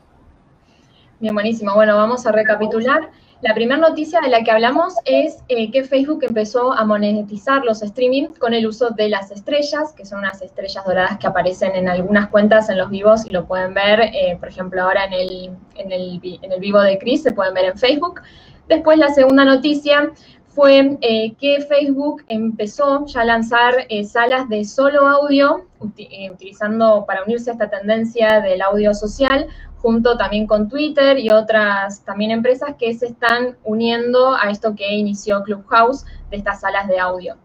Bien, 1.20 1.34
buenísimo. 1.34 1.74
Bueno, 1.74 1.98
vamos 1.98 2.26
a 2.28 2.32
recapitular. 2.32 3.10
La 3.42 3.56
primera 3.56 3.80
noticia 3.80 4.22
de 4.22 4.30
la 4.30 4.44
que 4.44 4.52
hablamos 4.52 4.94
es 5.04 5.40
eh, 5.48 5.72
que 5.72 5.84
Facebook 5.84 6.24
empezó 6.24 6.74
a 6.74 6.86
monetizar 6.86 7.66
los 7.66 7.82
streaming 7.82 8.28
con 8.38 8.54
el 8.54 8.68
uso 8.68 8.92
de 8.92 9.10
las 9.10 9.32
estrellas, 9.32 9.94
que 9.94 10.06
son 10.06 10.20
unas 10.20 10.44
estrellas 10.44 10.86
doradas 10.86 11.18
que 11.18 11.26
aparecen 11.26 11.76
en 11.76 11.90
algunas 11.90 12.30
cuentas 12.30 12.70
en 12.70 12.78
los 12.78 12.92
vivos 12.92 13.26
y 13.26 13.32
lo 13.32 13.48
pueden 13.48 13.74
ver, 13.74 14.00
eh, 14.00 14.38
por 14.40 14.50
ejemplo, 14.50 14.84
ahora 14.84 15.06
en 15.06 15.14
el, 15.14 15.52
en, 15.74 15.92
el, 15.92 16.22
en 16.24 16.52
el 16.52 16.60
vivo 16.60 16.82
de 16.82 17.00
Chris, 17.00 17.24
se 17.24 17.32
pueden 17.32 17.56
ver 17.56 17.66
en 17.66 17.78
Facebook. 17.80 18.22
Después 18.68 19.00
la 19.00 19.10
segunda 19.10 19.44
noticia 19.44 20.12
fue 20.54 20.98
eh, 21.02 21.34
que 21.40 21.62
Facebook 21.62 22.24
empezó 22.28 23.06
ya 23.06 23.22
a 23.22 23.26
lanzar 23.26 23.88
salas 24.06 24.50
de 24.50 24.66
solo 24.66 25.08
audio, 25.08 25.66
utilizando 25.80 27.06
para 27.06 27.24
unirse 27.24 27.50
a 27.50 27.54
esta 27.54 27.70
tendencia 27.70 28.42
del 28.42 28.62
audio 28.62 28.94
social, 28.94 29.48
junto 29.78 30.18
también 30.18 30.46
con 30.46 30.70
Twitter 30.70 31.18
y 31.18 31.32
otras 31.32 32.04
también 32.06 32.32
empresas 32.32 32.76
que 32.78 32.94
se 32.94 33.08
están 33.08 33.58
uniendo 33.64 34.36
a 34.36 34.50
esto 34.50 34.76
que 34.76 34.94
inició 34.94 35.42
Clubhouse 35.44 36.06
de 36.30 36.38
estas 36.38 36.62
salas 36.62 36.88
de 36.88 37.00
audio. 37.00 37.38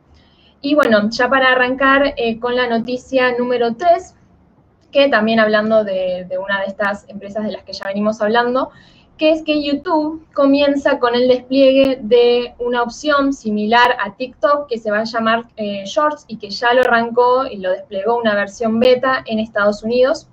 Y 0.60 0.74
bueno, 0.74 1.08
ya 1.10 1.28
para 1.28 1.52
arrancar 1.52 2.14
eh, 2.16 2.38
con 2.38 2.56
la 2.56 2.66
noticia 2.66 3.36
número 3.38 3.74
3, 3.76 4.14
que 4.90 5.08
también 5.08 5.40
hablando 5.40 5.84
de, 5.84 6.26
una 6.42 6.60
de 6.60 6.66
estas 6.66 7.08
empresas 7.08 7.44
de 7.44 7.52
las 7.52 7.62
que 7.64 7.72
ya 7.72 7.86
venimos 7.86 8.20
hablando, 8.20 8.70
que 9.18 9.30
es 9.30 9.42
que 9.42 9.62
YouTube 9.62 10.26
comienza 10.34 10.98
con 10.98 11.14
el 11.14 11.28
despliegue 11.28 11.98
de 12.02 12.54
una 12.58 12.82
opción 12.82 13.32
similar 13.32 13.96
a 13.98 14.14
TikTok 14.14 14.68
que 14.68 14.78
se 14.78 14.90
va 14.90 15.00
a 15.00 15.04
llamar 15.04 15.44
eh, 15.56 15.84
Shorts 15.86 16.26
y 16.28 16.36
que 16.36 16.50
ya 16.50 16.74
lo 16.74 16.82
arrancó 16.82 17.46
y 17.46 17.56
lo 17.56 17.70
desplegó 17.70 18.18
una 18.18 18.34
versión 18.34 18.78
beta 18.78 19.22
en 19.26 19.38
Estados 19.38 19.82
Unidos. 19.82 20.28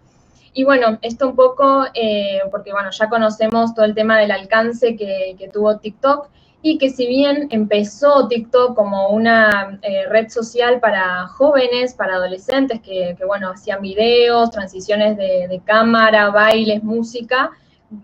Y 0.53 0.65
bueno, 0.65 0.99
esto 1.01 1.29
un 1.29 1.35
poco, 1.35 1.85
eh, 1.93 2.39
porque 2.51 2.73
bueno, 2.73 2.89
ya 2.91 3.09
conocemos 3.09 3.73
todo 3.73 3.85
el 3.85 3.95
tema 3.95 4.19
del 4.19 4.31
alcance 4.31 4.95
que, 4.95 5.49
tuvo 5.51 5.77
TikTok 5.77 6.27
y 6.61 6.77
que 6.77 6.89
si 6.89 7.07
bien 7.07 7.47
empezó 7.51 8.27
TikTok 8.27 8.75
como 8.75 9.09
una 9.09 9.79
eh, 9.81 10.05
red 10.09 10.29
social 10.29 10.79
para 10.79 11.27
jóvenes, 11.27 11.93
para 11.93 12.15
adolescentes, 12.15 12.81
que, 12.81 13.17
bueno, 13.25 13.49
hacían 13.49 13.81
videos, 13.81 14.51
transiciones 14.51 15.17
de, 15.17 15.61
cámara, 15.65 16.29
bailes, 16.29 16.83
música, 16.83 17.51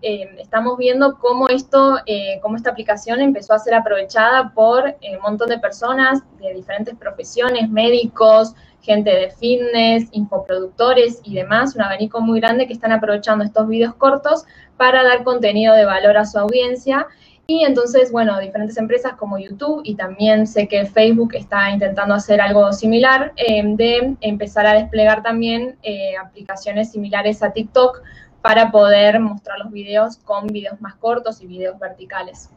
eh, 0.02 0.36
estamos 0.38 0.76
viendo 0.78 1.18
cómo 1.18 1.48
esto, 1.48 1.96
cómo 2.42 2.56
esta 2.56 2.70
aplicación 2.70 3.20
empezó 3.20 3.54
a 3.54 3.58
ser 3.58 3.74
aprovechada 3.74 4.52
por 4.54 4.84
un 4.84 5.22
montón 5.22 5.48
de 5.48 5.58
personas 5.58 6.20
de 6.38 6.54
diferentes 6.54 6.94
profesiones, 6.96 7.68
médicos, 7.70 8.54
gente 8.82 9.10
de 9.10 9.30
fitness, 9.30 10.08
infoproductores 10.12 11.20
y 11.24 11.34
demás, 11.34 11.74
un 11.74 11.82
abanico 11.82 12.20
muy 12.20 12.40
grande 12.40 12.66
que 12.66 12.72
están 12.72 12.92
aprovechando 12.92 13.44
estos 13.44 13.68
videos 13.68 13.94
cortos 13.94 14.44
para 14.76 15.02
dar 15.02 15.24
contenido 15.24 15.74
de 15.74 15.84
valor 15.84 16.16
a 16.16 16.24
su 16.24 16.38
audiencia. 16.38 17.06
Y 17.46 17.64
entonces, 17.64 18.12
bueno, 18.12 18.38
diferentes 18.38 18.76
empresas 18.76 19.14
como 19.14 19.36
YouTube 19.36 19.82
y 19.84 19.96
también 19.96 20.46
sé 20.46 20.68
que 20.68 20.86
Facebook 20.86 21.34
está 21.34 21.70
intentando 21.70 22.14
hacer 22.14 22.40
algo 22.40 22.72
similar, 22.72 23.32
eh, 23.36 23.62
de 23.74 24.16
empezar 24.20 24.66
a 24.66 24.74
desplegar 24.74 25.22
también 25.22 25.76
eh, 25.82 26.16
aplicaciones 26.16 26.92
similares 26.92 27.42
a 27.42 27.52
TikTok 27.52 28.02
para 28.42 28.70
poder 28.70 29.20
mostrar 29.20 29.58
los 29.58 29.70
videos 29.70 30.16
con 30.18 30.46
videos 30.46 30.80
más 30.80 30.94
cortos 30.96 31.40
y 31.42 31.46
videos 31.46 31.78
verticales. 31.78 32.50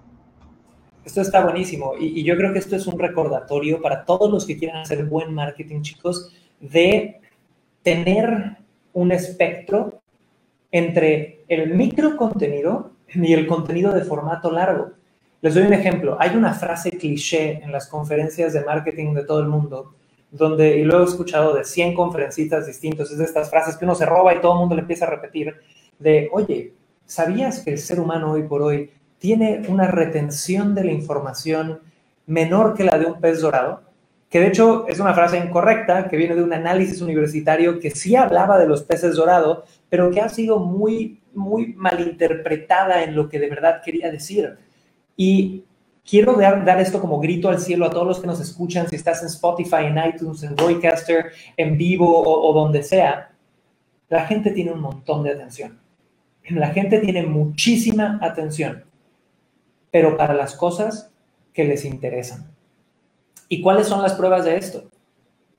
Esto 1.03 1.21
está 1.21 1.43
buenísimo 1.43 1.93
y, 1.99 2.23
yo 2.23 2.37
creo 2.37 2.53
que 2.53 2.59
esto 2.59 2.75
es 2.77 2.87
un 2.87 2.97
recordatorio 2.97 3.81
para 3.81 4.05
todos 4.05 4.31
los 4.31 4.45
que 4.45 4.57
quieran 4.57 4.83
hacer 4.83 5.03
buen 5.05 5.33
marketing, 5.33 5.81
chicos, 5.81 6.31
de 6.61 7.19
tener 7.81 8.57
un 8.93 9.11
espectro 9.11 10.01
entre 10.71 11.43
el 11.49 11.75
micro 11.75 12.15
contenido 12.15 12.91
y 13.13 13.33
el 13.33 13.45
contenido 13.45 13.91
de 13.91 14.01
formato 14.01 14.49
largo. 14.49 14.91
Les 15.41 15.53
doy 15.53 15.63
un 15.63 15.73
ejemplo. 15.73 16.15
Hay 16.19 16.37
una 16.37 16.53
frase 16.53 16.91
cliché 16.91 17.61
en 17.61 17.71
las 17.73 17.87
conferencias 17.87 18.53
de 18.53 18.63
marketing 18.63 19.13
de 19.13 19.25
todo 19.25 19.41
el 19.41 19.47
mundo, 19.47 19.93
donde, 20.31 20.77
y 20.77 20.83
lo 20.83 21.01
he 21.01 21.03
escuchado 21.03 21.53
de 21.53 21.65
100 21.65 21.93
conferencistas 21.93 22.65
distintos, 22.65 23.11
es 23.11 23.17
de 23.17 23.25
estas 23.25 23.49
frases 23.49 23.75
que 23.75 23.83
uno 23.85 23.93
se 23.93 24.05
roba 24.05 24.33
y 24.33 24.39
todo 24.39 24.53
el 24.53 24.59
mundo 24.59 24.75
le 24.75 24.81
empieza 24.81 25.05
a 25.05 25.09
repetir, 25.09 25.53
de, 26.03 26.29
oye, 26.31 26.73
¿sabías 27.05 27.61
que 27.61 27.71
el 27.71 27.79
ser 27.79 27.99
humano 27.99 28.33
hoy 28.33 28.43
por 28.43 28.61
hoy 28.61 28.91
tiene 29.17 29.63
una 29.69 29.87
retención 29.87 30.75
de 30.75 30.83
la 30.83 30.91
información 30.91 31.79
menor 32.25 32.73
que 32.73 32.83
la 32.83 32.97
de 32.97 33.05
un 33.05 33.19
pez 33.19 33.41
dorado, 33.41 33.81
que 34.29 34.39
de 34.39 34.47
hecho 34.47 34.85
es 34.87 34.99
una 34.99 35.13
frase 35.13 35.37
incorrecta, 35.37 36.09
que 36.09 36.17
viene 36.17 36.35
de 36.35 36.43
un 36.43 36.53
análisis 36.53 37.01
universitario 37.01 37.79
que 37.79 37.91
sí 37.91 38.15
hablaba 38.15 38.57
de 38.57 38.67
los 38.67 38.83
peces 38.83 39.15
dorados, 39.15 39.63
pero 39.89 40.11
que 40.11 40.21
ha 40.21 40.27
sido 40.27 40.59
muy, 40.59 41.21
muy 41.33 41.73
malinterpretada 41.75 43.03
en 43.03 43.15
lo 43.15 43.29
que 43.29 43.39
de 43.39 43.49
verdad 43.49 43.81
quería 43.85 44.11
decir. 44.11 44.57
Y 45.15 45.63
quiero 46.03 46.33
dar, 46.33 46.65
dar, 46.65 46.81
esto 46.81 46.99
como 46.99 47.19
grito 47.19 47.47
al 47.47 47.59
cielo 47.59 47.85
a 47.85 47.91
todos 47.91 48.07
los 48.07 48.19
que 48.19 48.27
nos 48.27 48.41
escuchan, 48.41 48.89
si 48.89 48.95
estás 48.95 49.21
en 49.21 49.27
Spotify, 49.27 49.85
en 49.85 49.99
iTunes, 50.03 50.43
en 50.43 50.57
Roycaster, 50.57 51.27
en 51.55 51.77
vivo 51.77 52.09
o, 52.09 52.49
o 52.49 52.53
donde 52.53 52.81
sea. 52.83 53.31
La 54.09 54.25
gente 54.25 54.51
tiene 54.51 54.71
un 54.71 54.81
montón 54.81 55.23
de 55.23 55.31
atención. 55.31 55.82
La 56.49 56.69
gente 56.69 56.99
tiene 56.99 57.23
muchísima 57.23 58.19
atención, 58.21 58.83
pero 59.91 60.17
para 60.17 60.33
las 60.33 60.55
cosas 60.55 61.11
que 61.53 61.63
les 61.63 61.85
interesan. 61.85 62.51
¿Y 63.47 63.61
cuáles 63.61 63.87
son 63.87 64.01
las 64.01 64.13
pruebas 64.13 64.43
de 64.43 64.57
esto? 64.57 64.89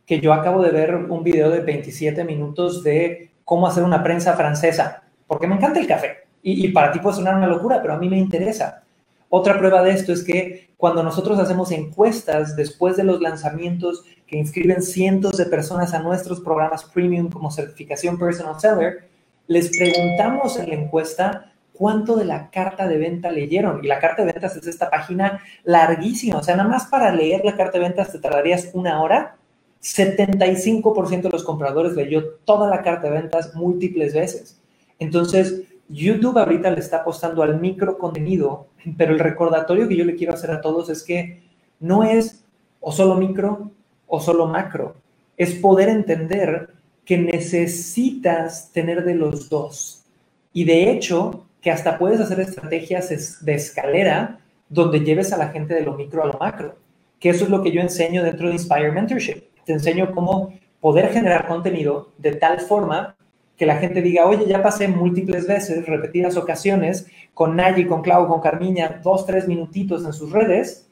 Que 0.04 0.20
yo 0.20 0.34
acabo 0.34 0.62
de 0.62 0.70
ver 0.70 0.94
un 0.94 1.22
video 1.22 1.50
de 1.50 1.60
27 1.60 2.24
minutos 2.24 2.82
de 2.82 3.30
cómo 3.44 3.66
hacer 3.66 3.82
una 3.82 4.02
prensa 4.02 4.34
francesa, 4.34 5.04
porque 5.26 5.46
me 5.46 5.54
encanta 5.54 5.80
el 5.80 5.86
café. 5.86 6.24
Y, 6.42 6.68
para 6.68 6.92
ti 6.92 6.98
puede 6.98 7.16
sonar 7.16 7.36
una 7.36 7.46
locura, 7.46 7.80
pero 7.80 7.94
a 7.94 7.98
mí 7.98 8.10
me 8.10 8.18
interesa. 8.18 8.82
Otra 9.30 9.58
prueba 9.58 9.82
de 9.82 9.92
esto 9.92 10.12
es 10.12 10.22
que 10.22 10.68
cuando 10.76 11.02
nosotros 11.02 11.38
hacemos 11.38 11.70
encuestas 11.72 12.54
después 12.54 12.98
de 12.98 13.04
los 13.04 13.22
lanzamientos 13.22 14.04
que 14.26 14.36
inscriben 14.36 14.82
cientos 14.82 15.38
de 15.38 15.46
personas 15.46 15.94
a 15.94 16.00
nuestros 16.00 16.40
programas 16.40 16.84
premium 16.84 17.30
como 17.30 17.50
certificación 17.50 18.18
personal 18.18 18.60
seller, 18.60 19.08
les 19.46 19.76
preguntamos 19.76 20.58
en 20.58 20.68
la 20.68 20.74
encuesta 20.74 21.52
cuánto 21.72 22.16
de 22.16 22.24
la 22.24 22.50
carta 22.50 22.88
de 22.88 22.98
venta 22.98 23.30
leyeron. 23.30 23.84
Y 23.84 23.88
la 23.88 23.98
carta 23.98 24.24
de 24.24 24.32
ventas 24.32 24.56
es 24.56 24.66
esta 24.66 24.90
página 24.90 25.40
larguísima. 25.64 26.38
O 26.38 26.42
sea, 26.42 26.56
nada 26.56 26.68
más 26.68 26.86
para 26.86 27.12
leer 27.12 27.44
la 27.44 27.56
carta 27.56 27.78
de 27.78 27.84
ventas 27.84 28.12
te 28.12 28.18
tardarías 28.18 28.70
una 28.72 29.02
hora. 29.02 29.36
75% 29.82 31.22
de 31.22 31.28
los 31.28 31.44
compradores 31.44 31.94
leyó 31.94 32.24
toda 32.44 32.70
la 32.70 32.82
carta 32.82 33.08
de 33.08 33.20
ventas 33.20 33.54
múltiples 33.54 34.14
veces. 34.14 34.58
Entonces, 34.98 35.62
YouTube 35.88 36.38
ahorita 36.38 36.70
le 36.70 36.80
está 36.80 36.98
apostando 36.98 37.42
al 37.42 37.60
micro 37.60 37.98
contenido, 37.98 38.68
pero 38.96 39.12
el 39.12 39.18
recordatorio 39.18 39.86
que 39.86 39.96
yo 39.96 40.04
le 40.04 40.14
quiero 40.14 40.32
hacer 40.32 40.50
a 40.50 40.62
todos 40.62 40.88
es 40.88 41.02
que 41.02 41.42
no 41.80 42.02
es 42.02 42.44
o 42.80 42.92
solo 42.92 43.16
micro 43.16 43.70
o 44.06 44.20
solo 44.20 44.46
macro. 44.46 44.94
Es 45.36 45.54
poder 45.54 45.88
entender 45.88 46.70
que 47.04 47.18
necesitas 47.18 48.70
tener 48.72 49.04
de 49.04 49.14
los 49.14 49.48
dos. 49.48 50.04
Y 50.52 50.64
de 50.64 50.90
hecho, 50.90 51.46
que 51.60 51.70
hasta 51.70 51.98
puedes 51.98 52.20
hacer 52.20 52.40
estrategias 52.40 53.44
de 53.44 53.54
escalera 53.54 54.40
donde 54.68 55.00
lleves 55.00 55.32
a 55.32 55.36
la 55.36 55.48
gente 55.48 55.74
de 55.74 55.82
lo 55.82 55.94
micro 55.94 56.22
a 56.22 56.26
lo 56.26 56.38
macro. 56.38 56.76
Que 57.18 57.30
eso 57.30 57.44
es 57.44 57.50
lo 57.50 57.62
que 57.62 57.72
yo 57.72 57.80
enseño 57.80 58.22
dentro 58.22 58.48
de 58.48 58.54
Inspire 58.54 58.92
Mentorship. 58.92 59.44
Te 59.64 59.72
enseño 59.72 60.12
cómo 60.12 60.52
poder 60.80 61.10
generar 61.10 61.46
contenido 61.46 62.12
de 62.18 62.32
tal 62.36 62.60
forma 62.60 63.16
que 63.56 63.66
la 63.66 63.76
gente 63.76 64.02
diga, 64.02 64.26
oye, 64.26 64.46
ya 64.46 64.62
pasé 64.62 64.88
múltiples 64.88 65.46
veces, 65.46 65.86
repetidas 65.86 66.36
ocasiones, 66.36 67.06
con 67.32 67.56
Nayi, 67.56 67.86
con 67.86 68.02
Clau, 68.02 68.26
con 68.26 68.40
Carmiña, 68.40 69.00
dos, 69.02 69.26
tres 69.26 69.46
minutitos 69.46 70.04
en 70.04 70.12
sus 70.12 70.32
redes, 70.32 70.90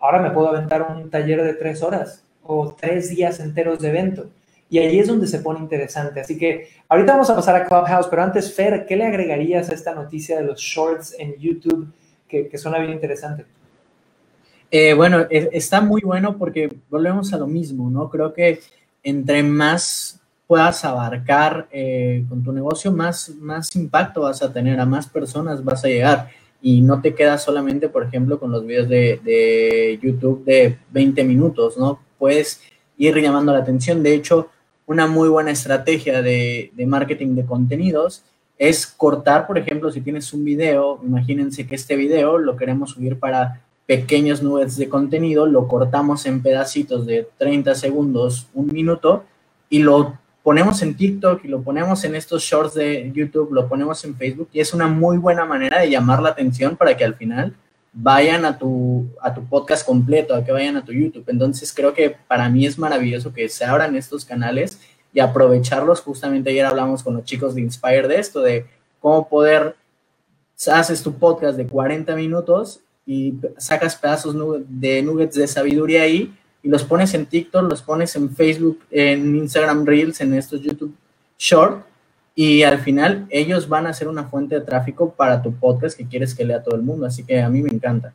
ahora 0.00 0.20
me 0.20 0.30
puedo 0.30 0.48
aventar 0.48 0.82
un 0.82 1.10
taller 1.10 1.42
de 1.42 1.54
tres 1.54 1.82
horas 1.82 2.24
o 2.42 2.74
tres 2.74 3.10
días 3.10 3.40
enteros 3.40 3.78
de 3.78 3.88
evento. 3.90 4.30
Y 4.72 4.78
ahí 4.78 4.98
es 4.98 5.06
donde 5.06 5.26
se 5.26 5.40
pone 5.40 5.60
interesante. 5.60 6.20
Así 6.20 6.38
que 6.38 6.70
ahorita 6.88 7.12
vamos 7.12 7.28
a 7.28 7.36
pasar 7.36 7.56
a 7.56 7.66
Clubhouse, 7.66 8.06
pero 8.08 8.22
antes, 8.22 8.54
Fer, 8.54 8.86
¿qué 8.86 8.96
le 8.96 9.04
agregarías 9.04 9.68
a 9.68 9.74
esta 9.74 9.94
noticia 9.94 10.38
de 10.38 10.44
los 10.44 10.58
shorts 10.58 11.14
en 11.18 11.36
YouTube 11.36 11.92
que, 12.26 12.48
que 12.48 12.56
suena 12.56 12.78
bien 12.78 12.92
interesante? 12.92 13.44
Eh, 14.70 14.94
bueno, 14.94 15.26
e, 15.28 15.50
está 15.52 15.82
muy 15.82 16.00
bueno 16.00 16.38
porque 16.38 16.74
volvemos 16.88 17.34
a 17.34 17.36
lo 17.36 17.46
mismo, 17.46 17.90
¿no? 17.90 18.08
Creo 18.08 18.32
que 18.32 18.60
entre 19.02 19.42
más 19.42 20.18
puedas 20.46 20.86
abarcar 20.86 21.68
eh, 21.70 22.24
con 22.26 22.42
tu 22.42 22.50
negocio, 22.50 22.90
más, 22.92 23.28
más 23.28 23.76
impacto 23.76 24.22
vas 24.22 24.40
a 24.42 24.50
tener, 24.50 24.80
a 24.80 24.86
más 24.86 25.06
personas 25.06 25.62
vas 25.62 25.84
a 25.84 25.88
llegar 25.88 26.30
y 26.62 26.80
no 26.80 27.02
te 27.02 27.14
quedas 27.14 27.42
solamente, 27.44 27.90
por 27.90 28.04
ejemplo, 28.04 28.40
con 28.40 28.50
los 28.50 28.64
videos 28.64 28.88
de, 28.88 29.20
de 29.22 29.98
YouTube 30.02 30.46
de 30.46 30.78
20 30.92 31.24
minutos, 31.24 31.76
¿no? 31.76 32.00
Puedes 32.18 32.62
ir 32.96 33.14
llamando 33.20 33.52
la 33.52 33.58
atención. 33.58 34.02
De 34.02 34.14
hecho, 34.14 34.48
una 34.86 35.06
muy 35.06 35.28
buena 35.28 35.50
estrategia 35.50 36.22
de, 36.22 36.72
marketing 36.86 37.34
de 37.34 37.44
contenidos 37.44 38.24
es 38.58 38.86
cortar, 38.86 39.46
por 39.46 39.58
ejemplo, 39.58 39.90
si 39.90 40.00
tienes 40.00 40.32
un 40.32 40.44
video, 40.44 41.00
imagínense 41.02 41.66
que 41.66 41.74
este 41.74 41.96
video 41.96 42.38
lo 42.38 42.56
queremos 42.56 42.90
subir 42.90 43.18
para 43.18 43.60
pequeños 43.86 44.42
nubes 44.42 44.76
de 44.76 44.88
contenido, 44.88 45.46
lo 45.46 45.66
cortamos 45.66 46.26
en 46.26 46.42
pedacitos 46.42 47.06
de 47.06 47.28
30 47.38 47.74
segundos, 47.74 48.46
un 48.54 48.68
minuto, 48.68 49.24
y 49.68 49.80
lo 49.80 50.18
ponemos 50.42 50.82
en 50.82 50.96
TikTok 50.96 51.44
y 51.44 51.48
lo 51.48 51.62
ponemos 51.62 52.04
en 52.04 52.14
estos 52.14 52.42
shorts 52.42 52.74
de 52.74 53.10
YouTube, 53.12 53.52
lo 53.52 53.68
ponemos 53.68 54.04
en 54.04 54.14
Facebook, 54.14 54.48
y 54.52 54.60
es 54.60 54.72
una 54.74 54.86
muy 54.86 55.18
buena 55.18 55.44
manera 55.44 55.80
de 55.80 55.90
llamar 55.90 56.22
la 56.22 56.30
atención 56.30 56.76
para 56.76 56.96
que 56.96 57.04
al 57.04 57.14
final 57.14 57.54
vayan 57.92 58.44
a 58.44 58.58
tu, 58.58 59.06
a 59.20 59.34
tu 59.34 59.44
podcast 59.44 59.86
completo, 59.86 60.34
a 60.34 60.44
que 60.44 60.52
vayan 60.52 60.76
a 60.76 60.84
tu 60.84 60.92
YouTube. 60.92 61.24
Entonces 61.28 61.72
creo 61.72 61.92
que 61.92 62.16
para 62.26 62.48
mí 62.48 62.66
es 62.66 62.78
maravilloso 62.78 63.32
que 63.32 63.48
se 63.48 63.64
abran 63.64 63.94
estos 63.96 64.24
canales 64.24 64.80
y 65.12 65.20
aprovecharlos. 65.20 66.00
Justamente 66.00 66.50
ayer 66.50 66.64
hablamos 66.64 67.02
con 67.02 67.14
los 67.14 67.24
chicos 67.24 67.54
de 67.54 67.60
Inspire 67.60 68.08
de 68.08 68.18
esto, 68.18 68.40
de 68.40 68.66
cómo 69.00 69.28
poder, 69.28 69.76
haces 70.72 71.02
tu 71.02 71.12
podcast 71.14 71.56
de 71.56 71.66
40 71.66 72.14
minutos 72.16 72.80
y 73.04 73.34
sacas 73.58 73.96
pedazos 73.96 74.34
de 74.68 75.02
nuggets 75.02 75.34
de 75.34 75.46
sabiduría 75.46 76.02
ahí 76.02 76.34
y 76.62 76.68
los 76.68 76.84
pones 76.84 77.12
en 77.14 77.26
TikTok, 77.26 77.68
los 77.68 77.82
pones 77.82 78.14
en 78.14 78.34
Facebook, 78.34 78.80
en 78.90 79.36
Instagram 79.36 79.84
Reels, 79.84 80.20
en 80.20 80.34
estos 80.34 80.62
YouTube 80.62 80.94
Short 81.36 81.91
y 82.34 82.62
al 82.62 82.78
final 82.78 83.26
ellos 83.30 83.68
van 83.68 83.86
a 83.86 83.92
ser 83.92 84.08
una 84.08 84.24
fuente 84.24 84.54
de 84.54 84.62
tráfico 84.62 85.12
para 85.12 85.42
tu 85.42 85.54
podcast 85.54 85.96
que 85.96 86.06
quieres 86.06 86.34
que 86.34 86.44
lea 86.44 86.62
todo 86.62 86.76
el 86.76 86.82
mundo. 86.82 87.06
Así 87.06 87.24
que 87.24 87.40
a 87.40 87.48
mí 87.48 87.62
me 87.62 87.70
encanta. 87.70 88.14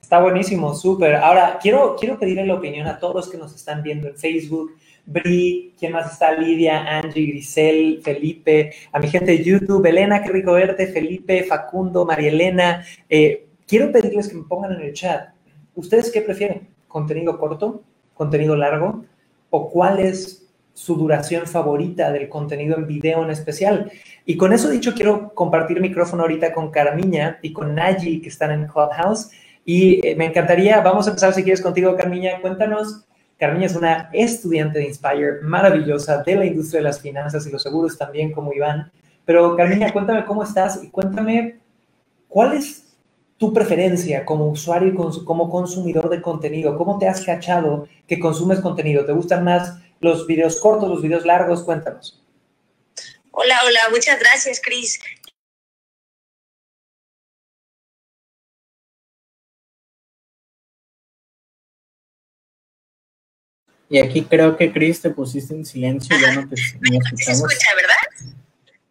Está 0.00 0.20
buenísimo, 0.20 0.74
súper. 0.74 1.16
Ahora, 1.16 1.58
quiero, 1.60 1.96
quiero 1.98 2.18
pedirle 2.18 2.46
la 2.46 2.54
opinión 2.54 2.86
a 2.86 2.98
todos 2.98 3.14
los 3.14 3.28
que 3.28 3.38
nos 3.38 3.54
están 3.54 3.82
viendo 3.82 4.08
en 4.08 4.16
Facebook. 4.16 4.72
Bri, 5.06 5.74
¿quién 5.78 5.92
más 5.92 6.12
está? 6.12 6.32
Lidia, 6.32 6.98
Angie, 6.98 7.26
Grisel, 7.26 8.00
Felipe, 8.02 8.72
a 8.90 8.98
mi 8.98 9.08
gente 9.08 9.32
de 9.32 9.44
YouTube, 9.44 9.84
Elena, 9.84 10.22
qué 10.22 10.30
rico 10.30 10.52
verte, 10.52 10.86
Felipe, 10.86 11.44
Facundo, 11.44 12.06
María 12.06 12.28
Elena. 12.28 12.84
Eh, 13.08 13.46
quiero 13.66 13.92
pedirles 13.92 14.28
que 14.28 14.36
me 14.36 14.44
pongan 14.44 14.72
en 14.72 14.80
el 14.80 14.94
chat, 14.94 15.28
¿ustedes 15.74 16.10
qué 16.10 16.22
prefieren? 16.22 16.68
¿Contenido 16.88 17.38
corto? 17.38 17.82
¿Contenido 18.14 18.56
largo? 18.56 19.04
¿O 19.50 19.70
cuál 19.70 19.98
es 19.98 20.43
su 20.74 20.96
duración 20.96 21.46
favorita 21.46 22.10
del 22.12 22.28
contenido 22.28 22.76
en 22.76 22.86
video 22.86 23.24
en 23.24 23.30
especial. 23.30 23.90
Y 24.26 24.36
con 24.36 24.52
eso 24.52 24.68
dicho, 24.68 24.92
quiero 24.92 25.32
compartir 25.32 25.80
micrófono 25.80 26.24
ahorita 26.24 26.52
con 26.52 26.70
Carmiña 26.70 27.38
y 27.40 27.52
con 27.52 27.74
Naji, 27.74 28.20
que 28.20 28.28
están 28.28 28.50
en 28.50 28.66
Clubhouse. 28.66 29.30
Y 29.64 30.06
eh, 30.06 30.16
me 30.16 30.26
encantaría, 30.26 30.80
vamos 30.80 31.06
a 31.06 31.10
empezar 31.10 31.32
si 31.32 31.42
quieres 31.42 31.62
contigo, 31.62 31.96
Carmiña. 31.96 32.40
Cuéntanos, 32.40 33.06
Carmiña 33.38 33.66
es 33.66 33.76
una 33.76 34.10
estudiante 34.12 34.80
de 34.80 34.86
Inspire 34.86 35.40
maravillosa 35.42 36.22
de 36.22 36.36
la 36.36 36.44
industria 36.44 36.80
de 36.80 36.84
las 36.84 37.00
finanzas 37.00 37.46
y 37.46 37.52
los 37.52 37.62
seguros 37.62 37.96
también, 37.96 38.32
como 38.32 38.52
Iván. 38.52 38.90
Pero 39.24 39.56
Carmiña, 39.56 39.92
cuéntame 39.92 40.24
cómo 40.24 40.42
estás 40.42 40.82
y 40.82 40.90
cuéntame 40.90 41.60
cuál 42.28 42.54
es 42.54 42.96
tu 43.36 43.52
preferencia 43.52 44.24
como 44.24 44.48
usuario 44.48 44.88
y 44.88 45.24
como 45.24 45.50
consumidor 45.50 46.08
de 46.08 46.20
contenido. 46.20 46.76
¿Cómo 46.76 46.98
te 46.98 47.08
has 47.08 47.24
cachado 47.24 47.86
que 48.06 48.18
consumes 48.18 48.60
contenido? 48.60 49.04
¿Te 49.04 49.12
gustan 49.12 49.44
más 49.44 49.78
los 50.00 50.26
videos 50.26 50.60
cortos, 50.60 50.88
los 50.88 51.02
videos 51.02 51.24
largos? 51.24 51.62
Cuéntanos. 51.62 52.22
Hola, 53.30 53.60
hola, 53.66 53.80
muchas 53.90 54.18
gracias, 54.18 54.60
Cris. 54.60 55.00
Y 63.88 63.98
aquí 63.98 64.24
creo 64.24 64.56
que 64.56 64.72
Cris 64.72 65.00
te 65.02 65.10
pusiste 65.10 65.54
en 65.54 65.64
silencio, 65.64 66.16
ya 66.18 66.34
no 66.34 66.48
te 66.48 66.56
no 66.56 66.98
escuchamos. 66.98 67.24
Se 67.24 67.32
escucha, 67.32 67.74
¿verdad? 67.76 68.36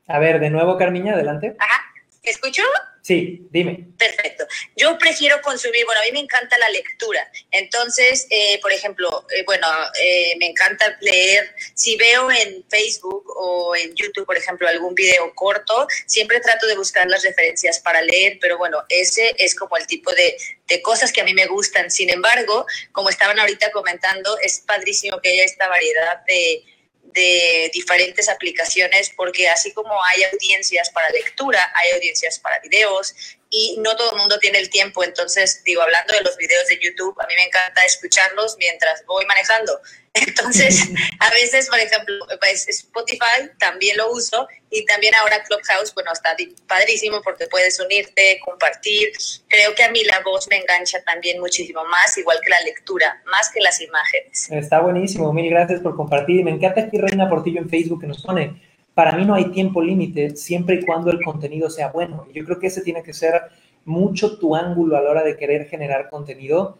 A 0.07 0.19
ver, 0.19 0.39
de 0.39 0.49
nuevo, 0.49 0.77
Carmiña, 0.77 1.13
adelante. 1.13 1.55
Ajá. 1.59 1.82
¿Escucho? 2.23 2.63
Sí, 3.01 3.47
dime. 3.51 3.85
Perfecto. 3.97 4.47
Yo 4.77 4.97
prefiero 4.97 5.41
consumir, 5.41 5.85
bueno, 5.85 5.99
a 5.99 6.05
mí 6.05 6.13
me 6.13 6.21
encanta 6.21 6.57
la 6.57 6.69
lectura. 6.69 7.29
Entonces, 7.51 8.27
eh, 8.29 8.59
por 8.61 8.71
ejemplo, 8.71 9.27
eh, 9.35 9.43
bueno, 9.45 9.67
eh, 10.01 10.33
me 10.39 10.45
encanta 10.45 10.97
leer. 11.01 11.53
Si 11.73 11.97
veo 11.97 12.31
en 12.31 12.63
Facebook 12.69 13.25
o 13.35 13.75
en 13.75 13.93
YouTube, 13.93 14.25
por 14.25 14.37
ejemplo, 14.37 14.69
algún 14.69 14.95
video 14.95 15.35
corto, 15.35 15.85
siempre 16.05 16.39
trato 16.39 16.65
de 16.65 16.77
buscar 16.77 17.05
las 17.09 17.23
referencias 17.23 17.81
para 17.81 18.01
leer, 18.01 18.37
pero 18.39 18.57
bueno, 18.57 18.85
ese 18.87 19.35
es 19.37 19.53
como 19.53 19.75
el 19.75 19.85
tipo 19.85 20.09
de, 20.13 20.37
de 20.67 20.81
cosas 20.81 21.11
que 21.11 21.19
a 21.19 21.25
mí 21.25 21.33
me 21.33 21.47
gustan. 21.47 21.91
Sin 21.91 22.09
embargo, 22.09 22.65
como 22.93 23.09
estaban 23.09 23.37
ahorita 23.37 23.69
comentando, 23.71 24.37
es 24.41 24.61
padrísimo 24.61 25.19
que 25.19 25.27
haya 25.27 25.43
esta 25.43 25.67
variedad 25.67 26.23
de 26.25 26.63
de 27.03 27.69
diferentes 27.73 28.27
aplicaciones, 28.29 29.11
porque 29.15 29.49
así 29.49 29.71
como 29.73 29.93
hay 30.03 30.23
audiencias 30.23 30.89
para 30.89 31.09
lectura, 31.09 31.71
hay 31.75 31.91
audiencias 31.91 32.39
para 32.39 32.59
videos 32.59 33.13
y 33.49 33.77
no 33.79 33.95
todo 33.95 34.11
el 34.11 34.17
mundo 34.17 34.39
tiene 34.39 34.57
el 34.57 34.69
tiempo. 34.69 35.03
Entonces, 35.03 35.63
digo, 35.63 35.81
hablando 35.81 36.13
de 36.15 36.21
los 36.21 36.35
videos 36.37 36.67
de 36.67 36.79
YouTube, 36.79 37.15
a 37.21 37.27
mí 37.27 37.35
me 37.35 37.43
encanta 37.43 37.85
escucharlos 37.85 38.55
mientras 38.57 39.05
voy 39.05 39.25
manejando. 39.25 39.79
Entonces, 40.13 40.91
a 41.19 41.29
veces, 41.31 41.67
por 41.69 41.79
ejemplo, 41.79 42.15
pues, 42.39 42.67
Spotify 42.69 43.49
también 43.57 43.97
lo 43.97 44.11
uso 44.11 44.47
y 44.69 44.85
también 44.85 45.15
ahora 45.15 45.43
Clubhouse, 45.43 45.93
bueno, 45.95 46.11
está 46.13 46.35
padrísimo 46.67 47.21
porque 47.23 47.47
puedes 47.47 47.79
unirte, 47.79 48.39
compartir. 48.45 49.09
Creo 49.47 49.73
que 49.73 49.83
a 49.83 49.91
mí 49.91 50.03
la 50.03 50.21
voz 50.23 50.47
me 50.49 50.57
engancha 50.57 51.03
también 51.03 51.39
muchísimo 51.39 51.83
más, 51.85 52.15
igual 52.17 52.37
que 52.43 52.49
la 52.51 52.59
lectura, 52.61 53.23
más 53.25 53.49
que 53.51 53.59
las 53.59 53.81
imágenes. 53.81 54.51
Está 54.51 54.81
buenísimo, 54.81 55.33
mil 55.33 55.49
gracias 55.49 55.79
por 55.79 55.95
compartir. 55.95 56.43
Me 56.43 56.51
encanta 56.51 56.81
aquí 56.81 56.97
Reina 56.97 57.27
Portillo 57.27 57.59
en 57.59 57.69
Facebook 57.69 58.01
que 58.01 58.07
nos 58.07 58.21
pone, 58.21 58.61
para 58.93 59.13
mí 59.13 59.25
no 59.25 59.33
hay 59.33 59.45
tiempo 59.45 59.81
límite 59.81 60.35
siempre 60.35 60.75
y 60.75 60.85
cuando 60.85 61.09
el 61.09 61.23
contenido 61.23 61.69
sea 61.69 61.89
bueno. 61.89 62.27
Yo 62.31 62.45
creo 62.45 62.59
que 62.59 62.67
ese 62.67 62.81
tiene 62.81 63.01
que 63.01 63.13
ser 63.13 63.41
mucho 63.85 64.37
tu 64.37 64.55
ángulo 64.55 64.95
a 64.95 65.01
la 65.01 65.09
hora 65.09 65.23
de 65.23 65.35
querer 65.35 65.67
generar 65.67 66.09
contenido, 66.09 66.77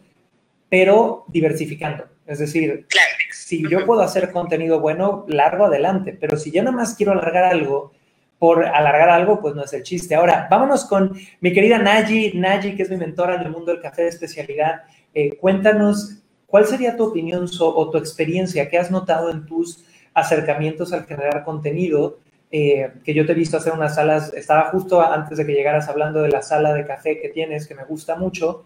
pero 0.69 1.25
diversificando. 1.27 2.12
Es 2.26 2.39
decir, 2.39 2.88
si 3.32 3.67
yo 3.69 3.86
puedo 3.86 4.01
hacer 4.01 4.32
contenido 4.32 4.80
bueno, 4.80 5.26
largo 5.28 5.65
adelante, 5.65 6.17
pero 6.19 6.38
si 6.38 6.51
yo 6.51 6.63
nada 6.63 6.76
más 6.76 6.95
quiero 6.95 7.11
alargar 7.11 7.43
algo, 7.43 7.91
por 8.39 8.65
alargar 8.65 9.09
algo, 9.09 9.39
pues 9.39 9.55
no 9.55 9.63
es 9.63 9.71
el 9.74 9.84
chiste. 9.84 10.15
Ahora, 10.15 10.47
vámonos 10.51 10.86
con 10.86 11.17
mi 11.39 11.53
querida 11.53 11.78
Naji, 11.78 12.34
Naji, 12.36 12.76
que 12.76 12.84
es 12.84 12.89
mi 12.89 12.97
mentora 12.97 13.36
en 13.36 13.41
el 13.41 13.51
mundo 13.51 13.71
del 13.71 13.82
café 13.82 14.01
de 14.01 14.09
especialidad. 14.09 14.84
Eh, 15.13 15.38
cuéntanos, 15.38 16.17
¿cuál 16.45 16.65
sería 16.65 16.97
tu 16.97 17.05
opinión 17.05 17.47
o 17.59 17.89
tu 17.89 17.97
experiencia? 17.97 18.69
¿Qué 18.69 18.78
has 18.78 18.91
notado 18.91 19.30
en 19.30 19.45
tus 19.45 19.86
acercamientos 20.13 20.93
al 20.93 21.05
generar 21.05 21.43
contenido, 21.43 22.19
eh, 22.51 22.91
que 23.03 23.13
yo 23.13 23.26
te 23.26 23.32
he 23.32 23.36
visto 23.36 23.57
hacer 23.57 23.74
unas 23.74 23.95
salas, 23.95 24.34
estaba 24.34 24.69
justo 24.69 25.01
antes 25.01 25.38
de 25.38 25.45
que 25.45 25.53
llegaras 25.53 25.89
hablando 25.89 26.21
de 26.21 26.30
la 26.30 26.41
sala 26.41 26.74
de 26.74 26.86
café 26.86 27.19
que 27.19 27.30
tienes, 27.30 27.67
que 27.67 27.76
me 27.76 27.84
gusta 27.84 28.15
mucho, 28.15 28.63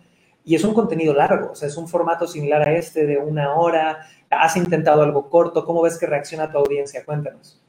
y 0.47 0.55
es 0.55 0.63
un 0.63 0.73
contenido 0.73 1.13
largo, 1.13 1.51
o 1.51 1.55
sea, 1.55 1.67
es 1.67 1.75
un 1.75 1.89
formato 1.89 2.25
similar 2.25 2.61
a 2.61 2.71
este 2.71 3.05
de 3.05 3.17
una 3.17 3.55
hora, 3.55 4.09
has 4.29 4.55
intentado 4.55 5.03
algo 5.03 5.29
corto, 5.29 5.65
¿cómo 5.65 5.81
ves 5.81 5.97
que 5.97 6.05
reacciona 6.05 6.49
tu 6.49 6.57
audiencia? 6.57 7.03
Cuéntanos. 7.03 7.59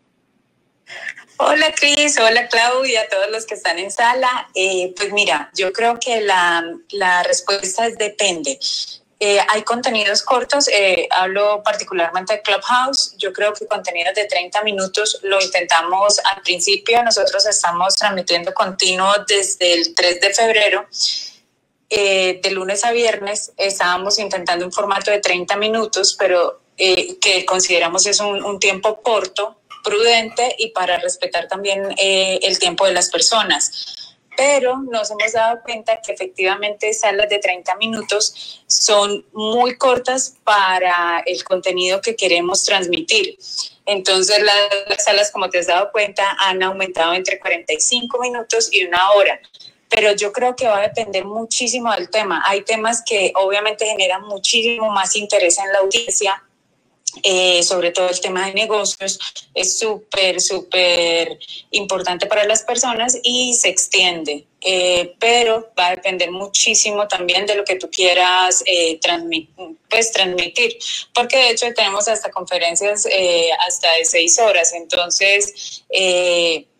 Hola 1.38 1.74
Cris, 1.74 2.20
hola 2.20 2.46
Claudia, 2.46 3.00
a 3.00 3.08
todos 3.08 3.32
los 3.32 3.46
que 3.46 3.54
están 3.54 3.80
en 3.80 3.90
sala. 3.90 4.48
Eh, 4.54 4.94
pues 4.96 5.12
mira, 5.12 5.50
yo 5.56 5.72
creo 5.72 5.98
que 5.98 6.20
la, 6.20 6.64
la 6.90 7.24
respuesta 7.24 7.88
es 7.88 7.98
depende. 7.98 8.60
Eh, 9.18 9.40
hay 9.48 9.62
contenidos 9.62 10.22
cortos, 10.22 10.68
eh, 10.68 11.08
hablo 11.10 11.60
particularmente 11.64 12.34
de 12.34 12.42
Clubhouse, 12.42 13.16
yo 13.18 13.32
creo 13.32 13.52
que 13.54 13.66
contenidos 13.66 14.14
de 14.14 14.26
30 14.26 14.62
minutos 14.62 15.18
lo 15.24 15.40
intentamos 15.40 16.20
al 16.32 16.42
principio, 16.42 17.02
nosotros 17.02 17.44
estamos 17.44 17.96
transmitiendo 17.96 18.54
continuo 18.54 19.12
desde 19.26 19.74
el 19.74 19.92
3 19.96 20.20
de 20.20 20.32
febrero, 20.32 20.86
eh, 21.90 22.40
de 22.42 22.50
lunes 22.50 22.84
a 22.84 22.92
viernes, 22.92 23.52
estábamos 23.56 24.18
intentando 24.18 24.64
un 24.64 24.72
formato 24.72 25.10
de 25.10 25.20
30 25.20 25.56
minutos, 25.56 26.14
pero 26.18 26.60
que 26.76 27.44
consideramos 27.44 28.06
es 28.06 28.20
un, 28.20 28.60
tiempo 28.60 29.02
corto, 29.02 29.56
prudente 29.82 30.54
y 30.58 30.68
para 30.70 30.96
respetar 30.98 31.48
también 31.48 31.92
el 31.98 32.58
tiempo 32.60 32.86
de 32.86 32.92
las 32.92 33.10
personas 33.10 33.98
pero 34.38 34.78
nos 34.78 35.10
hemos 35.10 35.32
dado 35.32 35.60
cuenta 35.64 36.00
que 36.00 36.12
efectivamente 36.12 36.94
salas 36.94 37.28
de 37.28 37.40
30 37.40 37.74
minutos 37.74 38.62
son 38.68 39.26
muy 39.32 39.76
cortas 39.76 40.36
para 40.44 41.24
el 41.26 41.42
contenido 41.42 42.00
que 42.00 42.14
queremos 42.14 42.62
transmitir. 42.62 43.36
Entonces 43.84 44.40
las 44.40 45.04
salas, 45.04 45.32
como 45.32 45.50
te 45.50 45.58
has 45.58 45.66
dado 45.66 45.90
cuenta, 45.90 46.36
han 46.38 46.62
aumentado 46.62 47.14
entre 47.14 47.40
45 47.40 48.20
minutos 48.20 48.68
y 48.72 48.84
una 48.84 49.10
hora 49.10 49.40
pero 49.88 50.12
yo 50.12 50.32
creo 50.32 50.56
que 50.56 50.66
va 50.66 50.78
a 50.78 50.88
depender 50.88 51.24
muchísimo 51.24 51.92
del 51.92 52.10
tema. 52.10 52.42
Hay 52.46 52.62
temas 52.62 53.02
que 53.06 53.32
obviamente 53.36 53.86
generan 53.86 54.22
muchísimo 54.22 54.90
más 54.90 55.14
interés 55.16 55.58
en 55.58 55.72
la 55.72 55.78
audiencia, 55.78 56.42
eh, 57.22 57.62
sobre 57.62 57.90
todo 57.90 58.08
el 58.08 58.20
tema 58.20 58.46
de 58.46 58.54
negocios, 58.54 59.18
es 59.54 59.78
súper, 59.78 60.40
súper 60.40 61.38
importante 61.70 62.26
para 62.26 62.44
las 62.44 62.62
personas 62.62 63.18
y 63.22 63.54
se 63.54 63.68
extiende. 63.68 64.47
Eh, 64.60 65.14
pero 65.20 65.70
va 65.78 65.86
a 65.86 65.90
depender 65.92 66.32
muchísimo 66.32 67.06
también 67.06 67.46
de 67.46 67.54
lo 67.54 67.64
que 67.64 67.76
tú 67.76 67.88
quieras 67.88 68.64
eh, 68.66 68.98
pues, 69.88 70.10
transmitir, 70.10 70.76
porque 71.14 71.36
de 71.36 71.50
hecho 71.50 71.72
tenemos 71.74 72.08
hasta 72.08 72.30
conferencias 72.32 73.06
hasta 73.66 73.92
de 73.94 74.04
seis 74.04 74.36
horas, 74.40 74.72
entonces 74.72 75.84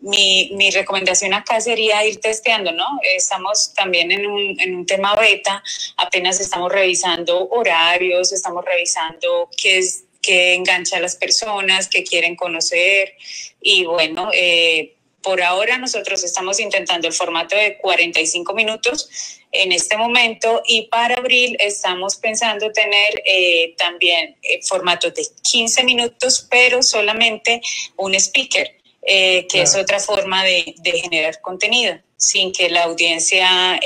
mi, 0.01 0.51
mi, 0.55 0.71
recomendación 0.71 1.35
acá 1.35 1.61
sería 1.61 2.05
ir 2.05 2.21
testeando, 2.21 2.73
¿no? 2.73 2.85
Estamos 3.15 3.73
también 3.75 4.11
en 4.11 4.27
un, 4.27 4.61
en 4.61 4.75
un 4.75 4.85
tema 4.85 5.15
beta, 5.15 5.63
apenas 5.97 6.41
estamos 6.41 6.73
revisando 6.73 7.49
horarios, 7.49 8.33
estamos 8.33 8.65
revisando 8.65 9.49
qué 9.57 9.79
es 9.79 10.05
que 10.29 10.53
engancha 10.53 10.99
a 10.99 11.01
las 11.01 11.17
personas, 11.17 11.89
que 11.89 12.05
quieren 12.05 12.37
conocer. 12.37 13.15
Y 13.63 13.85
bueno, 13.85 14.31
eh, 14.33 14.98
por 15.29 15.43
ahora 15.43 15.77
nosotros 15.77 16.25
estamos 16.25 16.59
intentando 16.59 17.07
el 17.07 17.13
formato 17.13 17.55
de 17.55 17.77
45 17.77 18.55
minutos 18.55 19.11
en 19.53 19.73
este 19.73 19.99
momento 19.99 20.63
y 20.67 20.87
para 20.87 21.17
abril 21.17 21.55
estamos 21.61 22.17
pensando 22.17 22.73
tener 22.73 23.23
eh, 23.27 23.75
también 23.77 24.39
eh, 24.43 24.61
formatos 24.63 25.13
de 25.13 25.27
15 25.43 25.85
minutos, 25.85 26.49
pero 26.51 26.83
solamente 26.83 27.61
un 27.99 28.15
speaker, 28.15 28.75
que 29.07 29.47
es 29.53 29.75
otra 29.75 30.01
forma 30.01 30.43
de, 30.45 30.75
de, 30.79 30.93
generar 30.93 31.43
contenido 31.43 31.99
sin 32.17 32.51
que 32.51 32.71
la 32.71 32.85
audiencia 32.85 33.79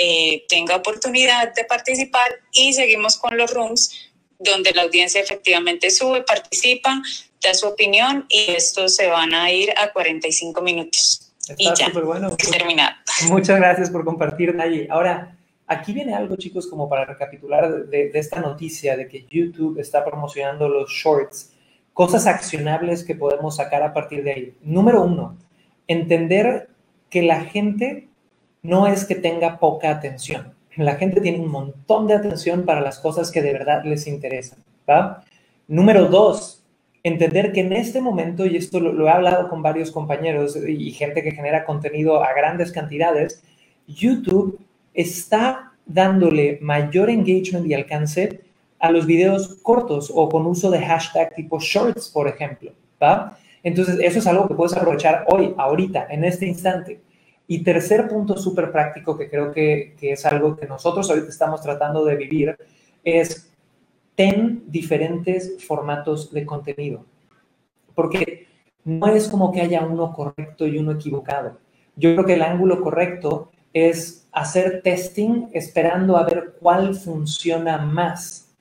tenga 0.48 0.76
oportunidad 0.76 1.52
de 1.54 1.64
participar 1.64 2.38
y 2.52 2.72
seguimos 2.72 3.18
con 3.18 3.36
los 3.36 3.52
rooms 3.52 3.90
donde 4.38 4.70
la 4.72 4.82
audiencia 4.82 5.20
efectivamente 5.20 5.90
sube, 5.90 6.22
participa, 6.22 7.02
da 7.40 7.52
su 7.52 7.66
opinión 7.66 8.26
y 8.28 8.52
estos 8.52 8.94
se 8.94 9.08
van 9.08 9.34
a 9.34 9.50
ir 9.50 9.72
a 9.76 9.92
45 9.92 10.60
minutos. 10.62 11.31
Está 11.48 11.74
ya, 11.74 11.88
bueno. 12.00 12.36
terminado. 12.36 12.94
Muchas 13.28 13.58
gracias 13.58 13.90
por 13.90 14.04
compartir, 14.04 14.54
Nayi. 14.54 14.86
Ahora, 14.88 15.36
aquí 15.66 15.92
viene 15.92 16.14
algo, 16.14 16.36
chicos, 16.36 16.66
como 16.66 16.88
para 16.88 17.04
recapitular 17.04 17.86
de, 17.86 18.10
de 18.10 18.18
esta 18.18 18.40
noticia 18.40 18.96
de 18.96 19.08
que 19.08 19.26
YouTube 19.28 19.78
está 19.78 20.04
promocionando 20.04 20.68
los 20.68 20.90
shorts, 20.90 21.52
cosas 21.92 22.26
accionables 22.26 23.04
que 23.04 23.14
podemos 23.14 23.56
sacar 23.56 23.82
a 23.82 23.92
partir 23.92 24.22
de 24.22 24.32
ahí. 24.32 24.54
Número 24.62 25.02
uno, 25.02 25.36
entender 25.88 26.68
que 27.10 27.22
la 27.22 27.42
gente 27.42 28.08
no 28.62 28.86
es 28.86 29.04
que 29.04 29.16
tenga 29.16 29.58
poca 29.58 29.90
atención 29.90 30.54
la 30.76 30.96
gente 30.96 31.20
tiene 31.20 31.40
un 31.40 31.50
montón 31.50 32.06
de 32.06 32.14
atención 32.14 32.64
para 32.64 32.80
las 32.80 32.98
cosas 32.98 33.30
que 33.30 33.42
de 33.42 33.52
verdad 33.52 33.84
les 33.84 34.06
interesan. 34.06 34.58
¿va? 34.88 35.22
Número 35.68 36.06
dos, 36.06 36.61
entender 37.02 37.52
que 37.52 37.60
en 37.60 37.72
este 37.72 38.00
momento, 38.00 38.46
y 38.46 38.56
esto 38.56 38.80
lo, 38.80 39.06
he 39.06 39.10
hablado 39.10 39.48
con 39.48 39.62
varios 39.62 39.90
compañeros 39.90 40.56
y 40.56 40.90
gente 40.92 41.22
que 41.22 41.32
genera 41.32 41.64
contenido 41.64 42.22
a 42.22 42.32
grandes 42.32 42.70
cantidades, 42.70 43.42
YouTube 43.86 44.58
está 44.94 45.72
dándole 45.84 46.58
mayor 46.62 47.10
engagement 47.10 47.66
y 47.66 47.74
alcance 47.74 48.40
a 48.78 48.90
los 48.90 49.06
videos 49.06 49.58
cortos 49.62 50.12
o 50.14 50.28
con 50.28 50.46
uso 50.46 50.70
de 50.70 50.80
hashtag 50.80 51.34
tipo 51.34 51.58
shorts, 51.60 52.08
por 52.08 52.28
ejemplo. 52.28 52.72
¿va? 53.02 53.36
Entonces, 53.62 53.98
eso 54.00 54.18
es 54.18 54.26
algo 54.26 54.48
que 54.48 54.54
puedes 54.54 54.76
aprovechar 54.76 55.24
hoy, 55.28 55.54
ahorita, 55.56 56.06
en 56.10 56.24
este 56.24 56.46
instante. 56.46 57.00
Y 57.46 57.62
tercer 57.62 58.08
punto 58.08 58.36
súper 58.36 58.70
práctico 58.70 59.16
que 59.18 59.28
creo 59.28 59.52
que, 59.52 59.94
que, 59.98 60.12
es 60.12 60.24
algo 60.24 60.56
que 60.56 60.66
nosotros 60.66 61.10
ahorita 61.10 61.28
estamos 61.28 61.60
tratando 61.60 62.04
de 62.04 62.16
vivir 62.16 62.56
es 63.04 63.51
ten 64.14 64.64
diferentes 64.66 65.64
formatos 65.64 66.32
de 66.32 66.44
contenido. 66.46 67.04
Porque 67.94 68.46
no 68.84 69.06
es 69.08 69.28
como 69.28 69.52
que 69.52 69.60
haya 69.60 69.84
uno 69.84 70.12
correcto 70.12 70.66
y 70.66 70.78
uno 70.78 70.92
equivocado. 70.92 71.58
Yo 71.96 72.14
creo 72.14 72.26
que 72.26 72.34
el 72.34 72.42
ángulo 72.42 72.80
correcto 72.82 73.50
es 73.72 74.28
hacer 74.32 74.82
testing 74.82 75.48
esperando 75.52 76.16
a 76.16 76.24
ver 76.24 76.56
cuál 76.60 76.94
funciona 76.94 77.78
más. 77.78 78.54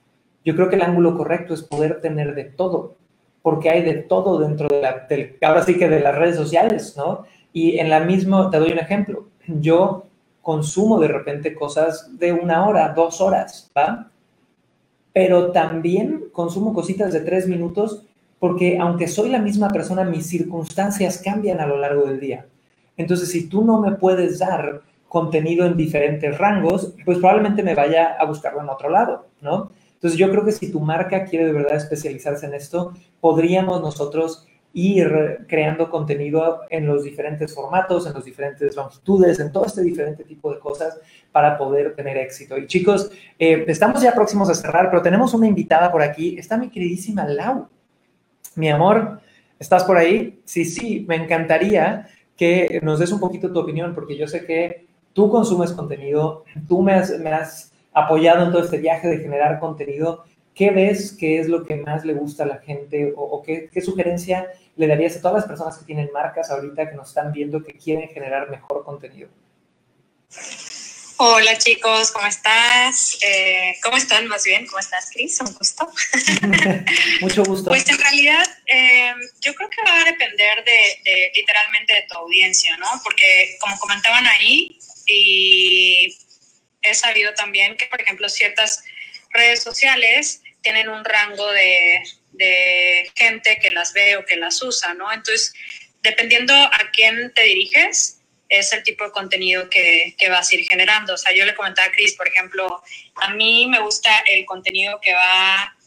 Yo 0.43 0.56
creo 0.56 0.70
que 0.70 0.76
el 0.76 0.82
ángulo 0.82 1.18
correcto 1.18 1.54
es 1.54 1.64
poder 1.64 2.02
tener 2.02 2.36
de 2.36 2.45
todo, 2.45 2.95
porque 3.41 3.70
hay 3.70 3.84
de 3.84 3.95
todo 3.95 4.39
dentro 4.39 4.68
de 4.68 4.82
la, 4.82 5.06
del, 5.08 5.38
ahora 5.41 5.64
sí 5.64 5.78
que 5.78 5.88
de 5.88 5.99
las 5.99 6.16
redes 6.16 6.36
sociales, 6.36 6.95
¿no? 6.97 7.24
Y 7.54 7.80
en 7.80 7.89
la 7.89 7.99
misma, 7.99 8.49
te 8.49 8.60
doy 8.60 8.72
un 8.72 8.80
ejemplo, 8.80 9.28
yo 9.47 10.06
consumo 10.41 10.99
de 10.99 11.08
repente 11.08 11.54
cosas 11.54 12.18
de 12.18 12.34
una 12.34 12.68
hora, 12.68 12.89
dos 12.89 13.22
horas, 13.22 13.70
¿va? 13.78 14.11
Pero 15.14 15.51
también 15.51 16.26
consumo 16.32 16.74
cositas 16.74 17.12
de 17.14 17.22
tres 17.22 17.47
minutos 17.47 18.05
porque 18.41 18.80
aunque 18.80 19.07
soy 19.07 19.30
la 19.30 19.38
misma 19.38 19.70
persona, 19.70 20.03
mis 20.03 20.26
circunstancias 20.26 21.22
cambian 21.24 21.59
a 21.59 21.68
lo 21.68 21.78
largo 21.78 22.05
del 22.05 22.20
día. 22.20 22.47
Entonces, 22.97 23.30
si 23.30 23.47
tú 23.47 23.64
no 23.64 23.80
me 23.80 23.91
puedes 23.91 24.39
dar 24.39 24.82
contenido 25.07 25.68
en 25.68 25.78
diferentes 25.78 26.36
rangos, 26.39 26.95
pues 27.05 27.20
probablemente 27.20 27.62
me 27.62 27.76
vaya 27.76 28.16
a 28.20 28.26
buscarlo 28.26 28.62
en 28.62 28.70
otro 28.70 28.89
lado, 28.89 29.28
¿no? 29.41 29.72
Entonces, 29.93 30.18
yo 30.18 30.32
creo 30.32 30.43
que 30.43 30.53
si 30.53 30.72
tu 30.72 30.80
marca 30.80 31.26
quiere 31.26 31.45
de 31.45 31.53
verdad 31.53 31.76
especializarse 31.76 32.47
en 32.47 32.55
esto, 32.55 32.93
podríamos 33.20 33.80
nosotros 33.80 34.47
ir 34.74 35.45
creando 35.47 35.89
contenido 35.89 36.61
en 36.69 36.88
los 36.88 37.03
diferentes 37.03 37.53
formatos, 37.53 38.07
en 38.07 38.13
los 38.13 38.24
diferentes 38.24 38.76
longitudes, 38.76 39.39
en 39.39 39.51
todo 39.51 39.65
este 39.65 39.82
diferente 39.82 40.24
tipo 40.24 40.53
de 40.53 40.59
cosas 40.59 40.99
para 41.32 41.57
poder 41.57 41.95
tener 41.95 42.17
éxito. 42.17 42.57
Y 42.57 42.67
chicos, 42.67 43.11
eh, 43.38 43.65
estamos 43.67 44.01
ya 44.01 44.13
próximos 44.13 44.49
a 44.49 44.55
cerrar, 44.55 44.89
pero 44.89 45.01
tenemos 45.01 45.34
una 45.34 45.47
invitada 45.47 45.91
por 45.91 46.01
aquí. 46.01 46.38
Está 46.38 46.57
mi 46.57 46.69
queridísima 46.69 47.26
Lau. 47.26 47.67
Mi 48.55 48.69
amor, 48.69 49.19
¿estás 49.59 49.84
por 49.84 49.97
ahí? 49.97 50.41
Sí, 50.45 50.65
sí, 50.65 51.05
me 51.07 51.15
encantaría 51.15 52.07
que 52.36 52.80
nos 52.82 52.99
des 52.99 53.11
un 53.11 53.19
poquito 53.19 53.51
tu 53.51 53.59
opinión, 53.59 53.93
porque 53.93 54.17
yo 54.17 54.28
sé 54.28 54.45
que 54.45 54.88
tú 55.13 55.30
consumes 55.30 55.72
contenido, 55.74 56.43
tú 56.67 56.82
me 56.82 56.93
has, 56.93 57.17
me 57.19 57.32
has 57.32 57.72
apoyado 57.93 58.45
en 58.45 58.51
todo 58.51 58.63
este 58.63 58.78
viaje 58.78 59.07
de 59.07 59.19
generar 59.19 59.59
contenido. 59.59 60.24
¿Qué 60.53 60.72
ves 60.72 61.13
que 61.13 61.39
es 61.39 61.47
lo 61.47 61.63
que 61.63 61.78
más 61.78 62.03
le 62.03 62.13
gusta 62.13 62.43
a 62.43 62.47
la 62.47 62.57
gente 62.57 63.13
o, 63.15 63.41
qué, 63.41 63.69
qué, 63.72 63.82
sugerencia 63.82 64.47
le 64.76 64.88
darías 64.88 65.15
a 65.17 65.22
todas 65.22 65.38
las 65.38 65.45
personas 65.45 65.78
que 65.78 65.86
tienen 65.86 66.09
marcas 66.13 66.49
ahorita 66.49 66.89
que 66.89 66.95
nos 66.95 67.09
están 67.09 67.32
viendo 67.32 67.63
que 67.63 67.74
quieren 67.74 68.09
generar 68.09 68.49
mejor 68.49 68.84
contenido? 68.84 69.30
Hola 71.17 71.55
chicos, 71.57 72.09
¿cómo 72.11 72.26
estás? 72.26 73.19
Eh, 73.22 73.76
¿Cómo 73.84 73.95
están 73.97 74.28
más 74.28 74.43
bien? 74.43 74.65
¿Cómo 74.65 74.80
estás, 74.80 75.11
Cris? 75.11 75.39
Un 75.41 75.53
gusto. 75.53 75.88
Mucho 77.22 77.43
gusto. 77.43 77.69
Pues 77.69 77.88
en 77.88 77.99
realidad 77.99 78.43
eh, 78.65 79.13
yo 79.39 79.53
creo 79.53 79.69
que 79.69 79.84
va 79.84 80.01
a 80.01 80.05
depender 80.05 80.63
de, 80.65 81.32
literalmente 81.36 81.93
de 81.93 82.01
tu 82.09 82.17
audiencia, 82.17 82.76
¿no? 82.78 82.88
Porque 83.03 83.55
como 83.59 83.78
comentaban 83.78 84.26
ahí, 84.26 84.80
y 85.05 86.17
he 86.82 86.93
sabido 86.95 87.34
también 87.36 87.78
que, 87.78 87.86
por 87.86 88.01
ejemplo, 88.01 88.28
ciertas 88.28 88.84
redes 89.30 89.61
sociales 89.61 90.41
tienen 90.61 90.89
un 90.89 91.05
rango 91.05 91.51
de, 91.51 92.01
de 92.41 93.11
gente 93.15 93.59
que 93.61 93.71
las 93.71 93.93
ve 93.93 94.17
o 94.17 94.25
que 94.25 94.35
las 94.35 94.61
usa, 94.61 94.93
¿no? 94.93 95.11
Entonces, 95.11 95.53
dependiendo 96.01 96.53
a 96.53 96.91
quién 96.93 97.31
te 97.33 97.43
diriges, 97.43 98.19
es 98.49 98.73
el 98.73 98.83
tipo 98.83 99.05
de 99.05 99.11
contenido 99.11 99.69
que, 99.69 100.15
que, 100.17 100.29
vas 100.29 100.51
a 100.51 100.55
ir 100.55 100.65
generando. 100.67 101.13
O 101.13 101.17
sea, 101.17 101.33
yo 101.33 101.45
le 101.45 101.55
comentaba 101.55 101.87
a 101.87 101.91
Cris, 101.91 102.15
por 102.15 102.27
ejemplo, 102.27 102.83
a 103.15 103.29
mí 103.29 103.67
me 103.67 103.79
gusta 103.79 104.11
el 104.27 104.45
contenido 104.45 104.99
que 105.01 105.13
va 105.13 105.77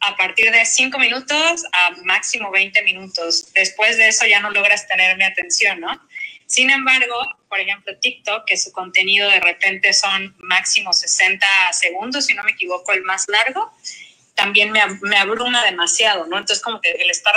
a 0.00 0.16
partir 0.16 0.50
de 0.50 0.64
5 0.64 0.98
minutos 0.98 1.64
a 1.72 1.90
máximo 2.04 2.50
20 2.50 2.82
minutos. 2.82 3.52
Después 3.52 3.96
de 3.96 4.08
eso 4.08 4.26
ya 4.26 4.40
no 4.40 4.50
logras 4.50 4.86
tener 4.86 5.16
mi 5.16 5.24
atención, 5.24 5.80
¿no? 5.80 6.00
Sin 6.46 6.70
embargo, 6.70 7.14
por 7.48 7.58
ejemplo, 7.58 7.96
TikTok, 7.98 8.44
que 8.46 8.56
su 8.56 8.70
contenido 8.72 9.28
de 9.30 9.40
repente 9.40 9.92
son 9.92 10.34
máximo 10.38 10.92
60 10.92 11.46
segundos, 11.72 12.26
si 12.26 12.34
no 12.34 12.42
me 12.42 12.52
equivoco, 12.52 12.92
el 12.92 13.02
más 13.02 13.26
largo, 13.28 13.72
también 14.34 14.72
me, 14.72 14.80
me 15.02 15.16
abruma 15.16 15.64
demasiado, 15.64 16.26
¿no? 16.26 16.38
Entonces, 16.38 16.62
como 16.62 16.80
que 16.80 16.90
el 16.90 17.10
estar 17.10 17.34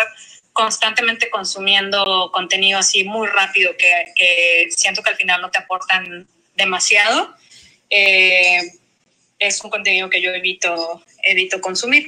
constantemente 0.58 1.30
consumiendo 1.30 2.32
contenido 2.34 2.80
así 2.80 3.04
muy 3.04 3.28
rápido 3.28 3.74
que, 3.78 4.68
siento 4.72 5.04
que 5.04 5.12
al 5.12 5.16
final 5.16 5.40
no 5.40 5.52
te 5.52 5.60
aportan 5.60 6.28
demasiado, 6.56 7.36
eh, 7.92 8.62
es 9.38 9.64
un 9.64 9.70
contenido 9.70 10.10
que 10.10 10.20
yo 10.20 10.32
evito, 10.32 11.04
evito 11.22 11.62
consumir. 11.62 12.08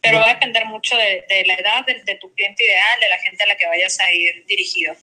Pero 0.00 0.18
va 0.18 0.30
a 0.30 0.34
depender 0.34 0.66
mucho 0.66 0.96
de, 0.96 1.44
la 1.46 1.54
edad 1.54 1.86
de, 1.86 2.16
tu 2.16 2.32
cliente 2.34 2.64
ideal, 2.64 3.00
de 3.00 3.08
la 3.08 3.18
gente 3.18 3.44
a 3.44 3.46
la 3.46 3.56
que 3.56 3.66
vayas 3.68 4.00
a 4.00 4.12
ir 4.12 4.44
dirigido. 4.46 4.96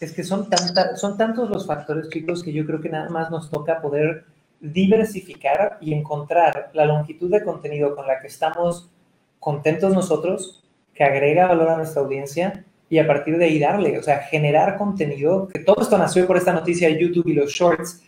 Es 0.00 0.12
que 0.12 0.22
son, 0.22 0.48
son 0.94 1.18
tantos 1.18 1.50
los 1.50 1.66
factores, 1.66 2.08
chicos, 2.08 2.44
que 2.44 2.52
yo 2.52 2.64
creo 2.64 2.80
que 2.80 2.88
nada 2.88 3.08
más 3.10 3.32
nos 3.32 3.50
toca 3.50 3.82
poder 3.82 4.24
diversificar 4.72 5.78
y 5.80 5.94
encontrar 5.94 6.70
la 6.72 6.84
longitud 6.84 7.30
de 7.30 7.42
contenido 7.42 7.94
con 7.94 8.06
la 8.06 8.20
que 8.20 8.26
estamos 8.26 8.90
contentos 9.38 9.92
nosotros 9.92 10.64
que 10.94 11.04
agrega 11.04 11.46
valor 11.46 11.68
a 11.68 11.76
nuestra 11.76 12.02
audiencia 12.02 12.64
y 12.88 12.98
a 12.98 13.06
partir 13.06 13.36
de 13.36 13.44
ahí 13.46 13.58
darle, 13.58 13.98
o 13.98 14.02
sea, 14.02 14.20
generar 14.20 14.76
contenido, 14.76 15.48
que 15.48 15.58
todo 15.58 15.82
esto 15.82 15.98
nació 15.98 16.26
por 16.26 16.36
esta 16.36 16.52
noticia 16.52 16.88
de 16.88 17.00
YouTube 17.00 17.28
y 17.28 17.34
los 17.34 17.50
shorts, 17.50 18.02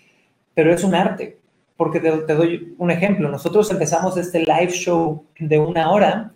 pero 0.55 0.73
es 0.73 0.85
un 0.85 0.95
arte, 0.95 1.39
porque 1.77 2.01
te, 2.01 2.11
te 2.11 2.35
doy 2.35 2.75
un 2.79 2.91
ejemplo, 2.91 3.29
nosotros 3.29 3.71
empezamos 3.71 4.17
este 4.17 4.41
live 4.41 4.71
show 4.71 5.25
de 5.39 5.59
una 5.59 5.91
hora, 5.91 6.33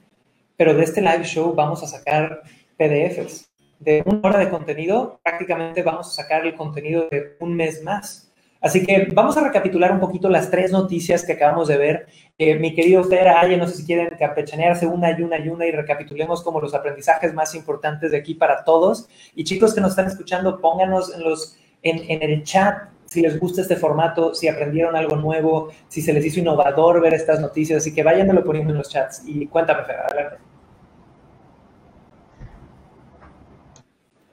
pero 0.56 0.74
de 0.74 0.84
este 0.84 1.00
live 1.00 1.24
show 1.24 1.54
vamos 1.54 1.82
a 1.82 1.86
sacar 1.86 2.42
PDFs. 2.76 3.48
De 3.78 4.02
una 4.06 4.28
hora 4.28 4.38
de 4.38 4.50
contenido, 4.50 5.20
prácticamente 5.24 5.82
vamos 5.82 6.06
a 6.06 6.22
sacar 6.22 6.46
el 6.46 6.54
contenido 6.54 7.08
de 7.10 7.36
un 7.40 7.54
mes 7.56 7.82
más. 7.82 8.31
Así 8.62 8.86
que 8.86 9.08
vamos 9.12 9.36
a 9.36 9.42
recapitular 9.42 9.90
un 9.90 9.98
poquito 9.98 10.28
las 10.28 10.48
tres 10.48 10.70
noticias 10.70 11.24
que 11.24 11.32
acabamos 11.32 11.66
de 11.66 11.76
ver. 11.76 12.06
Eh, 12.38 12.54
mi 12.60 12.74
querido 12.74 13.02
Fer, 13.02 13.26
Aye, 13.26 13.56
no 13.56 13.66
sé 13.66 13.74
si 13.74 13.84
quieren 13.84 14.16
campechanearse 14.16 14.86
una 14.86 15.10
y 15.18 15.22
una 15.22 15.38
y 15.38 15.48
una 15.48 15.66
y 15.66 15.72
recapitulemos 15.72 16.42
como 16.42 16.60
los 16.60 16.72
aprendizajes 16.72 17.34
más 17.34 17.56
importantes 17.56 18.12
de 18.12 18.18
aquí 18.18 18.34
para 18.34 18.62
todos. 18.62 19.08
Y 19.34 19.42
chicos 19.42 19.74
que 19.74 19.80
nos 19.80 19.90
están 19.90 20.06
escuchando, 20.06 20.60
pónganos 20.60 21.12
en, 21.12 21.24
los, 21.24 21.58
en, 21.82 22.22
el 22.22 22.44
chat 22.44 22.88
si 23.04 23.20
les 23.20 23.38
gusta 23.38 23.62
este 23.62 23.76
formato, 23.76 24.32
si 24.32 24.46
aprendieron 24.46 24.94
algo 24.94 25.16
nuevo, 25.16 25.70
si 25.88 26.00
se 26.00 26.12
les 26.12 26.24
hizo 26.24 26.38
innovador 26.38 27.00
ver 27.00 27.14
estas 27.14 27.40
noticias. 27.40 27.78
Así 27.78 27.92
que 27.92 28.04
váyanmelo 28.04 28.44
poniendo 28.44 28.70
en 28.70 28.78
los 28.78 28.88
chats 28.88 29.24
y 29.26 29.48
cuéntame, 29.48 29.84
Fer, 29.84 29.96
adelante. 29.96 30.51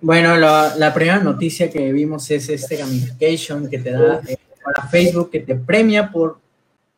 Bueno, 0.02 0.38
la, 0.38 0.94
primera 0.94 1.20
noticia 1.20 1.70
que 1.70 1.92
vimos 1.92 2.32
es 2.32 2.48
este 2.50 2.78
gamification 2.78 3.70
que 3.70 3.80
te 3.80 3.92
da 3.92 4.22
eh, 4.28 4.38
para 4.64 4.88
Facebook, 4.88 5.30
que 5.30 5.42
te 5.42 5.56
premia 5.56 6.10
por 6.10 6.40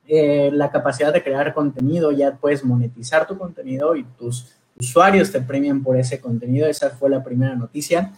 eh, 0.08 0.52
la 0.54 0.70
capacidad 0.70 1.12
de 1.12 1.24
crear 1.24 1.54
contenido. 1.54 2.12
Ya 2.12 2.36
puedes 2.36 2.64
monetizar 2.64 3.26
tu 3.26 3.38
contenido 3.38 3.96
y 3.96 4.04
tus 4.04 4.54
usuarios 4.80 5.32
te 5.32 5.42
premian 5.42 5.82
por 5.82 5.98
ese 5.98 6.20
contenido. 6.20 6.68
Esa 6.68 6.92
fue 6.92 7.10
la 7.10 7.24
primera 7.24 7.56
noticia. 7.56 8.14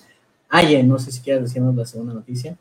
Aye, 0.50 0.84
no 0.84 1.00
sé 1.00 1.12
si 1.12 1.22
quieres 1.22 1.44
decirnos 1.44 1.76
la 1.76 1.86
segunda 1.86 2.14
noticia. 2.14 2.58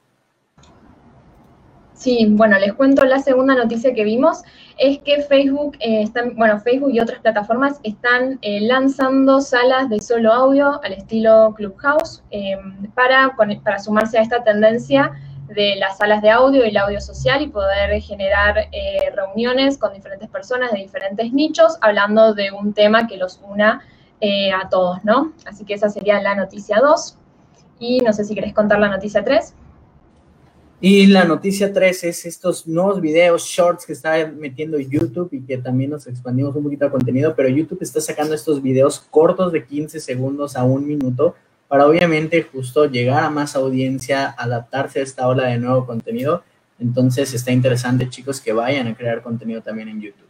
Sí, 2.03 2.27
bueno, 2.31 2.59
les 2.59 2.73
cuento 2.73 3.05
la 3.05 3.21
segunda 3.21 3.55
noticia 3.55 3.95
que 3.95 4.03
vimos, 4.03 4.43
es 4.77 4.99
que 5.03 5.23
Facebook, 5.23 5.77
eh, 5.79 6.05
bueno, 6.35 6.59
Facebook 6.59 6.91
y 6.91 6.99
otras 6.99 7.21
plataformas 7.21 7.79
están 7.85 8.41
eh, 8.43 8.61
lanzando 8.63 9.41
salas 9.41 9.89
de 9.89 10.01
solo 10.01 10.33
audio 10.33 10.83
al 10.83 10.95
estilo 10.95 11.55
Clubhouse 11.57 12.25
eh, 12.33 12.57
para, 12.97 13.37
para 13.37 13.79
sumarse 13.79 14.19
a 14.19 14.23
esta 14.23 14.43
tendencia 14.43 15.13
de 15.47 15.77
las 15.77 15.99
salas 15.99 16.23
de 16.23 16.31
audio 16.31 16.67
y 16.67 16.71
el 16.71 16.77
audio 16.77 17.01
social 17.01 17.41
y 17.41 17.47
poder 17.47 18.03
generar 18.03 18.57
reuniones 19.15 19.79
con 19.79 19.93
diferentes 19.93 20.29
personas 20.29 20.73
de 20.73 20.79
diferentes 20.79 21.33
nichos 21.33 21.79
hablando 21.83 22.35
de 22.35 22.51
un 22.51 22.73
tema 22.75 23.07
que 23.07 23.17
los 23.17 23.41
una 23.49 23.81
a 24.21 24.69
todos, 24.71 25.05
¿no? 25.05 25.35
Así 25.47 25.65
que 25.65 25.75
esa 25.75 25.89
sería 25.89 26.21
la 26.21 26.35
noticia 26.35 26.81
2. 26.81 27.19
Y 27.79 28.01
no 28.01 28.13
sé 28.13 28.25
si 28.25 28.35
querés 28.35 28.55
contar 28.55 28.81
la 28.81 28.89
noticia 28.89 29.23
3. 29.23 29.55
Y 30.85 31.07
la 31.07 31.23
noticia 31.23 31.73
3 31.73 32.03
es 32.03 32.27
estos 32.27 32.67
nuevos 32.67 33.01
videos, 33.01 33.45
shorts 33.45 33.87
que 33.87 33.93
está 33.93 34.27
metiendo 34.27 34.81
YouTube 34.81 35.29
y 35.31 35.41
que 35.43 35.57
también 35.57 35.91
nos 35.91 36.09
expandimos 36.09 36.57
un 36.57 36.65
poquito 36.65 36.87
de 36.87 36.91
contenido, 36.91 37.37
pero 37.37 37.49
YouTube 37.49 37.79
está 37.83 38.01
sacando 38.01 38.35
estos 38.35 38.61
videos 38.61 38.99
cortos 38.99 39.53
de 39.53 39.65
15 39.65 40.01
segundos 40.01 40.57
a 40.57 40.65
un 40.65 40.85
minuto 40.85 41.37
para 41.69 41.87
obviamente 41.87 42.43
justo 42.43 42.87
llegar 42.87 43.23
a 43.23 43.31
más 43.31 43.55
audiencia, 43.55 44.35
adaptarse 44.37 44.99
a 44.99 45.05
esta 45.05 45.29
ola 45.29 45.47
de 45.47 45.59
nuevo 45.59 45.87
contenido. 45.87 46.43
Entonces 46.81 47.33
está 47.33 47.53
interesante, 47.53 48.11
chicos, 48.11 48.41
que 48.41 48.53
vayan 48.53 48.89
a 48.89 48.97
crear 48.97 49.23
contenido 49.23 49.63
también 49.63 49.89
en 49.89 50.01
YouTube. 50.01 50.27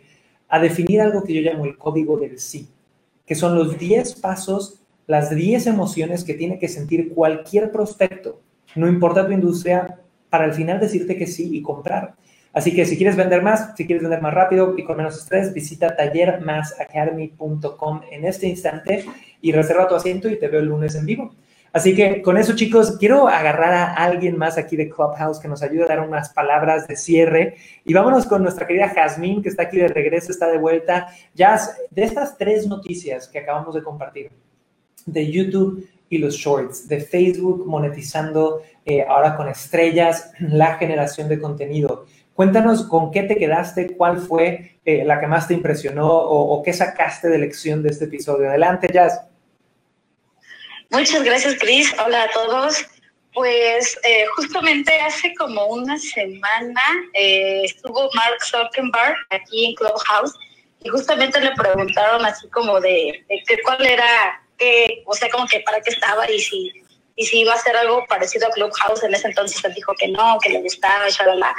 a 0.50 0.58
definir 0.58 1.00
algo 1.00 1.24
que 1.24 1.32
yo 1.32 1.40
llamo 1.40 1.64
el 1.64 1.78
código 1.78 2.18
del 2.18 2.38
sí, 2.38 2.68
que 3.24 3.34
son 3.34 3.54
los 3.54 3.78
10 3.78 4.16
pasos, 4.16 4.82
las 5.06 5.34
10 5.34 5.68
emociones 5.68 6.22
que 6.22 6.34
tiene 6.34 6.58
que 6.58 6.68
sentir 6.68 7.14
cualquier 7.14 7.72
prospecto 7.72 8.42
no 8.74 8.88
importa 8.88 9.26
tu 9.26 9.32
industria, 9.32 9.98
para 10.28 10.44
al 10.44 10.54
final 10.54 10.78
decirte 10.78 11.16
que 11.16 11.26
sí 11.26 11.56
y 11.56 11.62
comprar. 11.62 12.14
Así 12.52 12.74
que 12.74 12.84
si 12.84 12.96
quieres 12.96 13.14
vender 13.16 13.42
más, 13.42 13.76
si 13.76 13.86
quieres 13.86 14.02
vender 14.02 14.20
más 14.20 14.34
rápido 14.34 14.74
y 14.76 14.82
con 14.84 14.96
menos 14.96 15.16
estrés, 15.16 15.54
visita 15.54 15.94
tallermasacademy.com 15.96 18.00
en 18.10 18.24
este 18.24 18.48
instante 18.48 19.04
y 19.40 19.52
reserva 19.52 19.86
tu 19.86 19.94
asiento 19.94 20.28
y 20.28 20.36
te 20.38 20.48
veo 20.48 20.58
el 20.60 20.66
lunes 20.66 20.96
en 20.96 21.06
vivo. 21.06 21.30
Así 21.72 21.94
que 21.94 22.20
con 22.20 22.36
eso, 22.36 22.56
chicos, 22.56 22.96
quiero 22.98 23.28
agarrar 23.28 23.72
a 23.72 23.94
alguien 23.94 24.36
más 24.36 24.58
aquí 24.58 24.76
de 24.76 24.90
Clubhouse 24.90 25.38
que 25.38 25.46
nos 25.46 25.62
ayude 25.62 25.84
a 25.84 25.86
dar 25.86 26.00
unas 26.00 26.30
palabras 26.30 26.88
de 26.88 26.96
cierre. 26.96 27.54
Y 27.84 27.94
vámonos 27.94 28.26
con 28.26 28.42
nuestra 28.42 28.66
querida 28.66 28.88
Jazmín, 28.88 29.40
que 29.40 29.50
está 29.50 29.62
aquí 29.64 29.78
de 29.78 29.86
regreso, 29.86 30.32
está 30.32 30.48
de 30.48 30.58
vuelta. 30.58 31.06
Jazz, 31.34 31.76
de 31.90 32.02
estas 32.02 32.36
tres 32.36 32.66
noticias 32.66 33.28
que 33.28 33.38
acabamos 33.38 33.76
de 33.76 33.84
compartir, 33.84 34.32
de 35.06 35.30
YouTube 35.30 35.88
y 36.08 36.18
los 36.18 36.34
shorts, 36.34 36.88
de 36.88 37.00
Facebook 37.00 37.64
monetizando 37.64 38.62
eh, 38.84 39.04
ahora 39.08 39.36
con 39.36 39.48
estrellas 39.48 40.32
la 40.40 40.74
generación 40.74 41.28
de 41.28 41.38
contenido. 41.38 42.06
Cuéntanos 42.34 42.84
con 42.84 43.10
qué 43.10 43.24
te 43.24 43.36
quedaste, 43.36 43.96
cuál 43.96 44.18
fue 44.18 44.78
eh, 44.84 45.04
la 45.04 45.20
que 45.20 45.26
más 45.26 45.46
te 45.46 45.54
impresionó 45.54 46.08
o, 46.08 46.62
qué 46.62 46.72
sacaste 46.72 47.28
de 47.28 47.38
lección 47.38 47.82
de 47.82 47.90
este 47.90 48.06
episodio. 48.06 48.48
Adelante, 48.48 48.88
Jazz. 48.92 49.20
Muchas 50.90 51.22
gracias, 51.22 51.56
Chris. 51.60 51.94
Hola 52.04 52.24
a 52.24 52.30
todos. 52.30 52.86
Pues 53.32 53.98
eh, 54.02 54.24
justamente 54.34 54.98
hace 55.00 55.34
como 55.34 55.66
una 55.66 55.96
semana 55.98 56.80
eh, 57.12 57.62
estuvo 57.64 58.10
Mark 58.14 58.42
Zuckerberg 58.42 59.14
aquí 59.30 59.66
en 59.66 59.74
Clubhouse 59.76 60.34
y 60.82 60.88
justamente 60.88 61.40
le 61.40 61.52
preguntaron 61.52 62.24
así 62.26 62.48
como 62.48 62.80
de, 62.80 63.24
de 63.28 63.62
cuál 63.62 63.86
era, 63.86 64.42
o 65.06 65.14
sea, 65.14 65.28
como 65.30 65.46
que 65.46 65.60
para 65.60 65.80
qué 65.80 65.90
estaba 65.90 66.28
y 66.28 66.40
si, 66.40 66.72
y 67.14 67.26
si 67.26 67.40
iba 67.40 67.52
a 67.52 67.56
hacer 67.56 67.76
algo 67.76 68.04
parecido 68.08 68.48
a 68.48 68.50
Clubhouse. 68.50 69.02
En 69.02 69.14
ese 69.14 69.28
entonces 69.28 69.62
él 69.62 69.74
dijo 69.74 69.92
que 69.98 70.08
no, 70.08 70.38
que 70.42 70.48
le 70.48 70.62
gustaba, 70.62 71.08
shalala. 71.10 71.54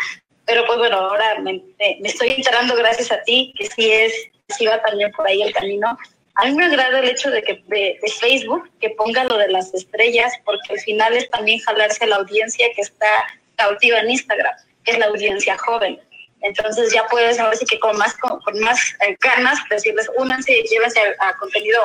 Pero 0.45 0.65
pues 0.65 0.79
bueno, 0.79 0.97
ahora 0.97 1.39
me, 1.39 1.61
me, 1.79 2.09
estoy 2.09 2.29
enterando 2.29 2.75
gracias 2.75 3.11
a 3.11 3.21
ti 3.23 3.53
que 3.57 3.67
sí 3.67 3.91
es, 3.91 4.13
sí 4.49 4.65
va 4.65 4.81
también 4.81 5.11
por 5.11 5.27
ahí 5.27 5.41
el 5.41 5.53
camino 5.53 5.97
a 6.35 6.45
mí 6.45 6.53
me 6.53 6.65
agrada 6.65 6.99
el 6.99 7.09
hecho 7.09 7.29
de 7.29 7.41
que 7.41 7.61
de, 7.67 7.99
Facebook 8.19 8.69
que 8.79 8.89
ponga 8.91 9.23
lo 9.25 9.37
de 9.37 9.49
las 9.49 9.73
estrellas, 9.73 10.33
porque 10.45 10.73
al 10.73 10.79
final 10.79 11.15
es 11.15 11.29
también 11.29 11.59
jalarse 11.59 12.03
a 12.05 12.07
la 12.07 12.15
audiencia 12.17 12.67
que 12.75 12.81
está 12.81 13.27
cautiva 13.55 13.99
en 13.99 14.11
Instagram, 14.11 14.53
que 14.83 14.91
es 14.91 14.99
la 14.99 15.07
audiencia 15.07 15.57
joven. 15.57 15.99
Entonces 16.41 16.91
ya 16.93 17.05
puedes 17.07 17.39
ahora 17.39 17.55
sí 17.55 17.65
que 17.65 17.79
con 17.79 17.97
más 17.97 18.15
con, 18.17 18.39
más 18.61 18.95
eh, 19.07 19.15
ganas 19.19 19.59
decirles 19.69 20.09
únanse, 20.17 20.63
llévense 20.63 20.99
a, 21.19 21.29
a 21.29 21.37
contenido, 21.37 21.79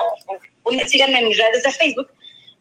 o, 0.62 0.72
síganme 0.86 1.18
en 1.18 1.28
mis 1.28 1.38
redes 1.38 1.62
de 1.62 1.72
Facebook 1.72 2.10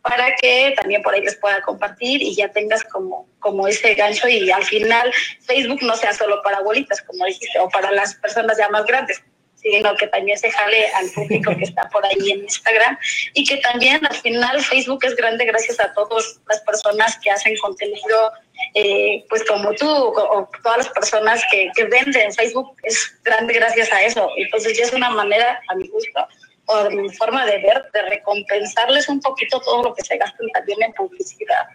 para 0.08 0.36
que 0.36 0.76
también 0.78 1.02
por 1.02 1.16
ahí 1.16 1.22
les 1.22 1.36
pueda 1.36 1.60
compartir 1.62 2.22
y 2.22 2.36
ya 2.36 2.48
tengas 2.50 2.84
como, 2.84 3.28
como 3.40 3.68
ese 3.68 3.96
gancho 3.96 4.28
y 4.28 4.52
al 4.52 4.64
final 4.64 5.12
Facebook 5.42 5.82
no 5.82 5.96
sea 5.96 6.14
solo 6.14 6.44
para 6.44 6.58
abuelitas, 6.58 7.02
como 7.02 7.26
dijiste, 7.26 7.58
o 7.58 7.68
para 7.70 7.92
las 7.92 8.14
personas 8.14 8.56
ya 8.56 8.70
más 8.70 8.86
grandes, 8.86 9.24
sino 9.56 9.96
que 9.96 10.06
también 10.06 10.38
se 10.38 10.52
jale 10.52 10.90
al 10.90 11.10
público 11.10 11.58
que 11.58 11.64
está 11.64 11.90
por 11.90 12.06
ahí 12.06 12.32
en 12.32 12.44
Instagram 12.44 12.96
y 13.34 13.46
que 13.46 13.58
también 13.58 14.06
al 14.06 14.16
final 14.16 14.62
Facebook 14.62 15.04
es 15.06 15.16
grande 15.16 15.44
gracias 15.44 15.80
a 15.80 15.92
todas 15.94 16.40
las 16.48 16.62
personas 16.62 17.18
que 17.24 17.32
hacen 17.32 17.58
contenido, 17.58 18.32
eh, 18.76 19.26
pues 19.28 19.44
como 19.46 19.74
tú 19.74 19.90
o, 19.90 20.48
todas 20.62 20.78
las 20.78 20.90
personas 20.90 21.42
que, 21.50 21.72
que 21.76 21.86
venden. 21.86 22.32
Facebook 22.32 22.76
es 22.84 23.18
grande 23.24 23.56
gracias 23.56 23.92
a 23.92 24.04
eso. 24.04 24.30
Entonces 24.38 24.78
ya 24.78 24.84
es 24.84 24.94
una 24.94 25.10
manera, 25.10 25.60
a 25.68 25.74
mi 25.74 25.88
gusto, 25.88 26.28
de 26.90 26.96
mi 26.96 27.10
forma 27.10 27.46
de 27.46 27.60
ver, 27.60 27.86
de 27.94 28.02
recompensarles 28.10 29.08
un 29.10 29.20
poquito 29.20 29.60
todo 29.60 29.84
lo 29.84 29.94
que 29.94 30.04
se 30.04 30.18
gastan 30.18 30.48
también 30.54 30.84
en 30.84 30.94
publicidad. 30.94 31.66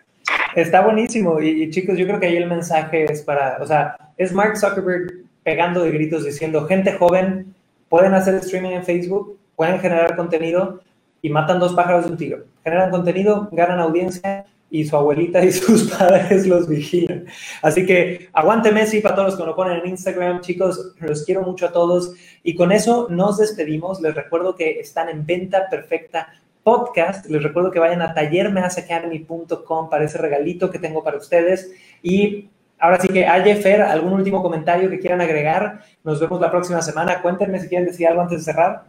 Está 0.54 0.80
buenísimo 0.82 1.40
y, 1.40 1.62
y, 1.62 1.70
chicos, 1.70 1.96
yo 1.96 2.06
creo 2.06 2.20
que 2.20 2.26
ahí 2.26 2.36
el 2.36 2.46
mensaje 2.46 3.04
es 3.10 3.22
para, 3.22 3.58
o 3.60 3.66
sea, 3.66 3.96
es 4.16 4.32
Mark 4.32 4.56
Zuckerberg 4.56 5.24
pegando 5.42 5.82
de 5.82 5.90
gritos 5.90 6.24
diciendo, 6.24 6.66
gente 6.66 6.92
joven, 6.92 7.54
pueden 7.88 8.14
hacer 8.14 8.34
streaming 8.36 8.70
en 8.70 8.84
Facebook, 8.84 9.38
pueden 9.56 9.80
generar 9.80 10.16
contenido 10.16 10.80
y 11.22 11.30
matan 11.30 11.58
dos 11.58 11.74
pájaros 11.74 12.04
de 12.04 12.12
un 12.12 12.16
tiro. 12.16 12.44
Generan 12.64 12.90
contenido, 12.90 13.48
ganan 13.52 13.80
audiencia 13.80 14.46
y 14.70 14.84
su 14.84 14.96
abuelita 14.96 15.44
y 15.44 15.52
sus 15.52 15.90
padres 15.98 16.46
los 16.46 16.68
vigilan. 16.68 17.26
Así 17.62 17.84
que 17.84 18.28
aguante 18.32 18.70
Messi 18.72 19.00
para 19.00 19.16
todos 19.16 19.30
los 19.30 19.38
que 19.38 19.46
lo 19.46 19.56
ponen 19.56 19.78
en 19.78 19.90
Instagram, 19.90 20.40
chicos, 20.40 20.94
los 21.00 21.24
quiero 21.24 21.42
mucho 21.42 21.66
a 21.66 21.72
todos. 21.72 22.14
Y 22.42 22.54
con 22.54 22.72
eso 22.72 23.08
nos 23.10 23.38
despedimos. 23.38 24.00
Les 24.00 24.14
recuerdo 24.14 24.54
que 24.54 24.80
están 24.80 25.08
en 25.08 25.26
venta 25.26 25.68
perfecta 25.68 26.28
podcast. 26.62 27.26
Les 27.26 27.42
recuerdo 27.42 27.70
que 27.70 27.80
vayan 27.80 28.02
a 28.02 28.14
tallermeasacademy.com 28.14 29.90
para 29.90 30.04
ese 30.04 30.18
regalito 30.18 30.70
que 30.70 30.78
tengo 30.78 31.02
para 31.02 31.18
ustedes. 31.18 31.72
Y 32.02 32.48
Ahora 32.82 32.98
sí 32.98 33.08
que, 33.08 33.26
Aye, 33.26 33.56
Fer, 33.56 33.82
¿algún 33.82 34.14
último 34.14 34.42
comentario 34.42 34.88
que 34.88 34.98
quieran 34.98 35.20
agregar? 35.20 35.82
Nos 36.02 36.18
vemos 36.18 36.40
la 36.40 36.50
próxima 36.50 36.80
semana. 36.80 37.20
Cuéntenme 37.20 37.60
si 37.60 37.68
quieren 37.68 37.86
decir 37.86 38.08
algo 38.08 38.22
antes 38.22 38.38
de 38.38 38.44
cerrar. 38.44 38.84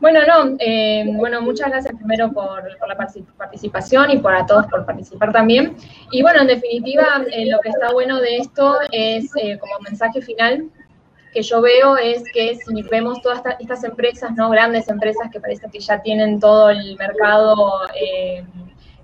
Bueno, 0.00 0.20
no, 0.26 0.56
eh, 0.58 1.04
bueno, 1.12 1.42
muchas 1.42 1.68
gracias 1.68 1.94
primero 1.94 2.32
por, 2.32 2.64
la 2.88 2.96
participación 3.36 4.10
y 4.10 4.18
por 4.18 4.34
a 4.34 4.46
todos 4.46 4.66
por 4.66 4.86
participar 4.86 5.30
también. 5.30 5.76
Y 6.10 6.22
bueno, 6.22 6.40
en 6.40 6.46
definitiva, 6.46 7.22
eh, 7.30 7.50
lo 7.50 7.58
que 7.60 7.68
está 7.68 7.92
bueno 7.92 8.18
de 8.18 8.38
esto 8.38 8.76
es 8.90 9.30
eh, 9.36 9.58
como 9.58 9.78
mensaje 9.80 10.22
final 10.22 10.70
que 11.34 11.42
yo 11.42 11.60
veo 11.60 11.96
es 11.96 12.24
que 12.32 12.56
si 12.56 12.82
vemos 12.90 13.20
todas 13.22 13.42
estas 13.60 13.84
empresas, 13.84 14.32
¿no? 14.34 14.50
Grandes 14.50 14.88
empresas 14.88 15.30
que 15.30 15.38
parece 15.38 15.68
que 15.70 15.78
ya 15.78 16.00
tienen 16.02 16.40
todo 16.40 16.70
el 16.70 16.96
mercado 16.96 17.82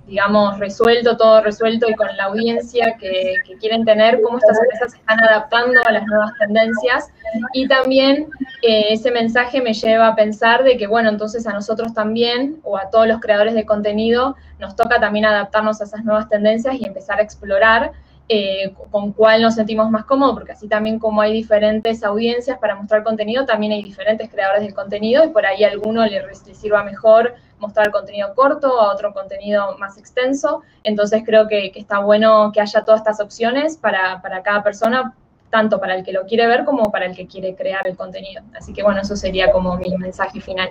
digamos, 0.07 0.59
resuelto, 0.59 1.17
todo 1.17 1.43
resuelto 1.43 1.89
y 1.91 1.95
con 1.95 2.07
la 2.17 2.25
audiencia 2.25 2.97
que, 2.99 3.35
quieren 3.59 3.85
tener, 3.85 4.21
cómo 4.23 4.39
estas 4.39 4.59
empresas 4.59 4.93
se 4.93 4.99
están 4.99 5.21
adaptando 5.21 5.81
a 5.85 5.93
las 5.93 6.07
nuevas 6.07 6.33
tendencias. 6.39 7.09
Y 7.53 7.67
también 7.67 8.29
eh, 8.63 8.87
ese 8.91 9.11
mensaje 9.11 9.61
me 9.61 9.75
lleva 9.75 10.09
a 10.09 10.15
pensar 10.15 10.63
de 10.63 10.77
que, 10.77 10.87
bueno, 10.87 11.09
entonces 11.09 11.47
a 11.47 11.53
nosotros 11.53 11.93
también, 11.93 12.61
o 12.63 12.79
a 12.79 12.89
todos 12.91 13.09
los 13.09 13.21
creadores 13.21 13.55
de 13.55 13.67
contenido, 13.67 14.37
nos 14.61 14.77
toca 14.77 15.01
también 15.01 15.25
adaptarnos 15.25 15.81
a 15.81 15.85
esas 15.85 16.05
nuevas 16.05 16.29
tendencias 16.29 16.77
y 16.77 16.87
empezar 16.87 17.19
a 17.19 17.23
explorar 17.23 17.93
eh, 18.29 18.75
con 18.91 19.13
cuál 19.13 19.43
nos 19.43 19.55
sentimos 19.55 19.89
más 19.91 20.05
cómodos, 20.05 20.35
porque 20.35 20.53
así 20.53 20.67
también 20.67 20.99
como 20.99 21.21
hay 21.21 21.33
diferentes 21.33 22.03
audiencias 22.03 22.59
para 22.59 22.75
mostrar 22.75 23.05
contenido, 23.05 23.45
también 23.45 23.73
hay 23.73 23.85
diferentes 23.85 24.29
creadores 24.29 24.67
de 24.67 24.75
contenido 24.75 25.25
y 25.25 25.29
por 25.29 25.47
ahí 25.47 25.63
a 25.63 25.69
alguno 25.69 26.05
le, 26.05 26.21
le 26.27 26.55
sirva 26.55 26.83
mejor 26.83 27.35
mostrar 27.59 27.91
contenido 27.91 28.35
corto, 28.35 28.81
a 28.81 28.93
otro 28.93 29.13
contenido 29.13 29.77
más 29.79 29.99
extenso. 29.99 30.63
Entonces 30.85 31.23
creo 31.25 31.49
que, 31.49 31.73
está 31.75 32.01
bueno 32.01 32.51
que 32.53 32.61
haya 32.61 32.85
todas 32.85 33.01
estas 33.01 33.21
opciones 33.21 33.77
para, 33.77 34.21
cada 34.45 34.63
persona, 34.63 35.15
tanto 35.51 35.81
para 35.81 35.95
el 35.95 36.05
que 36.05 36.13
lo 36.13 36.25
quiere 36.25 36.47
ver 36.47 36.65
como 36.65 36.91
para 36.91 37.07
el 37.07 37.17
que 37.17 37.27
quiere 37.27 37.55
crear 37.55 37.87
el 37.87 37.97
contenido. 37.97 38.43
Así 38.55 38.73
que 38.73 38.83
bueno, 38.83 39.01
eso 39.01 39.17
sería 39.17 39.51
como 39.51 39.77
mi 39.77 39.97
mensaje 39.97 40.41
final. 40.41 40.71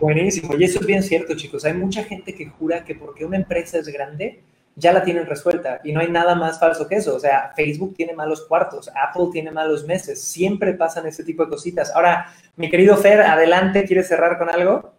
Buenísimo, 0.00 0.56
y 0.56 0.64
eso 0.64 0.80
es 0.80 0.86
bien 0.86 1.02
cierto, 1.02 1.36
chicos. 1.36 1.64
Hay 1.64 1.74
mucha 1.74 2.02
gente 2.02 2.34
que 2.34 2.46
jura 2.46 2.84
que 2.84 2.94
porque 2.94 3.24
una 3.24 3.36
empresa 3.36 3.78
es 3.78 3.86
grande, 3.88 4.42
ya 4.76 4.92
la 4.92 5.04
tienen 5.04 5.26
resuelta 5.26 5.80
y 5.84 5.92
no 5.92 6.00
hay 6.00 6.10
nada 6.10 6.34
más 6.34 6.58
falso 6.58 6.88
que 6.88 6.96
eso. 6.96 7.14
O 7.14 7.20
sea, 7.20 7.52
Facebook 7.54 7.94
tiene 7.96 8.12
malos 8.12 8.42
cuartos, 8.42 8.90
Apple 8.94 9.28
tiene 9.32 9.50
malos 9.50 9.84
meses, 9.86 10.20
siempre 10.20 10.74
pasan 10.74 11.06
ese 11.06 11.22
tipo 11.22 11.44
de 11.44 11.50
cositas. 11.50 11.94
Ahora, 11.94 12.32
mi 12.56 12.68
querido 12.68 12.96
Fer, 12.96 13.20
adelante, 13.20 13.84
¿quieres 13.84 14.08
cerrar 14.08 14.36
con 14.36 14.50
algo? 14.50 14.92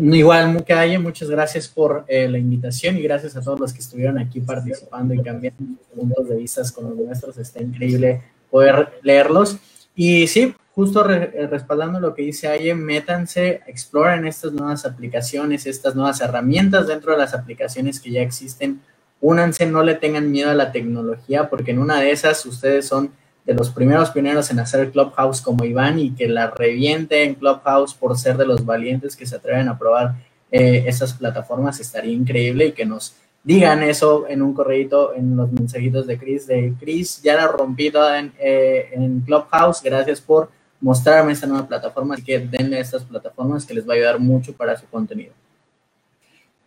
Igual, 0.00 0.54
Mucaye, 0.54 0.98
muchas 0.98 1.28
gracias 1.28 1.68
por 1.68 2.06
eh, 2.08 2.26
la 2.26 2.38
invitación 2.38 2.96
y 2.96 3.02
gracias 3.02 3.36
a 3.36 3.42
todos 3.42 3.60
los 3.60 3.72
que 3.74 3.80
estuvieron 3.80 4.16
aquí 4.18 4.40
participando 4.40 5.12
y 5.12 5.22
cambiando 5.22 5.62
puntos 5.94 6.26
de 6.26 6.36
vista 6.36 6.62
con 6.74 6.84
los 6.84 6.96
nuestros. 6.96 7.36
Está 7.36 7.62
increíble 7.62 8.22
poder 8.50 8.88
leerlos. 9.02 9.58
Y 9.94 10.26
sí, 10.26 10.54
justo 10.74 11.08
eh, 11.10 11.46
respaldando 11.50 12.00
lo 12.00 12.14
que 12.14 12.22
dice 12.22 12.48
Aye, 12.48 12.74
métanse, 12.74 13.60
exploren 13.66 14.26
estas 14.26 14.52
nuevas 14.52 14.86
aplicaciones, 14.86 15.66
estas 15.66 15.94
nuevas 15.94 16.22
herramientas 16.22 16.86
dentro 16.86 17.12
de 17.12 17.18
las 17.18 17.34
aplicaciones 17.34 18.00
que 18.00 18.10
ya 18.10 18.22
existen. 18.22 18.80
Únanse, 19.20 19.66
no 19.66 19.82
le 19.82 19.96
tengan 19.96 20.30
miedo 20.30 20.50
a 20.50 20.54
la 20.54 20.72
tecnología, 20.72 21.50
porque 21.50 21.72
en 21.72 21.78
una 21.78 22.00
de 22.00 22.10
esas 22.10 22.46
ustedes 22.46 22.86
son 22.86 23.10
de 23.44 23.54
los 23.54 23.70
primeros 23.70 24.10
pioneros 24.10 24.50
en 24.50 24.60
hacer 24.60 24.90
Clubhouse 24.90 25.40
como 25.40 25.64
Iván 25.64 25.98
y 25.98 26.10
que 26.10 26.28
la 26.28 26.50
reviente 26.50 27.24
en 27.24 27.34
Clubhouse 27.34 27.94
por 27.94 28.16
ser 28.18 28.36
de 28.36 28.46
los 28.46 28.64
valientes 28.64 29.16
que 29.16 29.26
se 29.26 29.36
atreven 29.36 29.68
a 29.68 29.78
probar 29.78 30.14
eh, 30.50 30.84
esas 30.86 31.14
plataformas, 31.14 31.80
estaría 31.80 32.12
increíble 32.12 32.66
y 32.66 32.72
que 32.72 32.84
nos 32.84 33.14
digan 33.42 33.82
eso 33.82 34.26
en 34.28 34.42
un 34.42 34.52
correo, 34.52 35.14
en 35.14 35.36
los 35.36 35.50
mensajitos 35.50 36.06
de 36.06 36.18
Chris, 36.18 36.46
de 36.46 36.74
Chris, 36.78 37.22
ya 37.22 37.36
la 37.36 37.46
rompí 37.46 37.90
toda 37.90 38.18
en, 38.18 38.32
eh, 38.38 38.90
en 38.92 39.20
Clubhouse, 39.20 39.82
gracias 39.82 40.20
por 40.20 40.50
mostrarme 40.80 41.32
esta 41.32 41.46
nueva 41.46 41.66
plataforma, 41.66 42.14
así 42.14 42.24
que 42.24 42.38
denle 42.38 42.78
a 42.78 42.80
estas 42.80 43.04
plataformas 43.04 43.64
que 43.64 43.74
les 43.74 43.88
va 43.88 43.92
a 43.92 43.96
ayudar 43.96 44.18
mucho 44.18 44.52
para 44.52 44.76
su 44.76 44.86
contenido. 44.86 45.32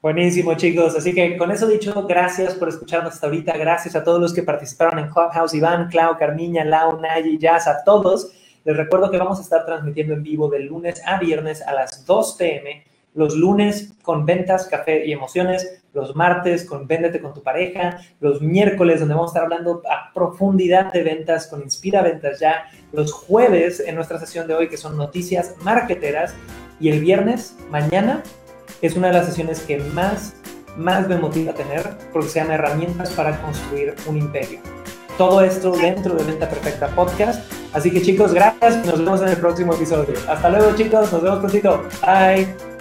Buenísimo, 0.04 0.54
chicos. 0.56 0.98
Así 0.98 1.14
que 1.14 1.38
con 1.38 1.50
eso 1.50 1.66
dicho, 1.66 2.06
gracias 2.06 2.56
por 2.56 2.68
escucharnos 2.68 3.14
hasta 3.14 3.28
ahorita. 3.28 3.58
Gracias 3.58 3.96
a 3.96 4.04
todos 4.04 4.20
los 4.20 4.34
que 4.34 4.44
participaron 4.44 5.00
en 5.00 5.10
Clubhouse, 5.10 5.54
Iván, 5.54 5.88
Clau, 5.88 6.18
Carmiña, 6.18 6.66
Lau, 6.66 7.00
Nayi, 7.00 7.38
Jazz, 7.38 7.70
a 7.70 7.86
todos. 7.86 8.34
Les 8.66 8.76
recuerdo 8.76 9.10
que 9.10 9.18
vamos 9.18 9.40
a 9.40 9.44
estar 9.44 9.66
transmitiendo 9.66 10.14
en 10.14 10.22
vivo 10.22 10.50
de 10.50 10.60
lunes 10.60 11.02
a 11.06 11.20
viernes 11.20 11.62
a 11.62 11.72
las 11.72 12.06
2 12.06 12.36
pm 12.38 12.84
los 13.16 13.36
lunes 13.36 13.94
con 14.02 14.26
ventas, 14.26 14.66
café 14.66 15.06
y 15.06 15.12
emociones, 15.12 15.84
los 15.94 16.16
martes 16.16 16.66
con 16.66 16.88
Véndete 16.88 17.22
con 17.22 17.34
tu 17.34 17.44
pareja, 17.44 18.00
los 18.20 18.42
miércoles 18.42 19.00
donde 19.00 19.14
vamos 19.14 19.30
a 19.30 19.34
estar 19.34 19.44
hablando 19.44 19.84
a 19.88 20.12
profundidad 20.14 20.92
de 20.92 21.04
ventas 21.04 21.48
con 21.48 21.62
Inspira 21.62 22.02
Ventas 22.02 22.40
Ya, 22.40 22.66
los 22.92 23.14
jueves 23.14 23.80
en 23.80 23.96
nuestra 23.96 24.20
sesión 24.20 24.48
de 24.48 24.56
hoy 24.56 24.68
que 24.68 24.78
son 24.78 24.98
noticias 24.98 25.56
marketeras 25.62 26.34
y 26.80 26.90
el 26.90 27.02
viernes, 27.02 27.56
mañana, 27.70 28.24
es 28.84 28.96
una 28.96 29.08
de 29.08 29.14
las 29.14 29.28
sesiones 29.28 29.62
que 29.62 29.78
más, 29.78 30.34
más 30.78 31.08
me 31.08 31.18
motiva 31.18 31.54
tener 31.54 31.90
porque 32.12 32.30
se 32.30 32.40
herramientas 32.40 33.12
para 33.12 33.42
construir 33.42 33.96
un 34.06 34.18
imperio. 34.18 34.60
Todo 35.18 35.42
esto 35.42 35.72
dentro 35.72 36.16
de 36.16 36.24
Venta 36.26 36.50
Perfecta 36.50 36.88
Podcast. 36.88 37.50
Así 37.72 37.92
que 37.92 38.02
chicos, 38.02 38.34
gracias. 38.34 38.86
Nos 38.86 39.00
vemos 39.00 39.22
en 39.22 39.30
el 39.30 39.38
próximo 39.38 39.74
episodio. 39.74 40.16
Hasta 40.28 40.50
luego 40.50 40.76
chicos. 40.76 41.12
Nos 41.14 41.22
vemos 41.22 41.40
prontito. 41.40 41.82
Bye. 42.02 42.73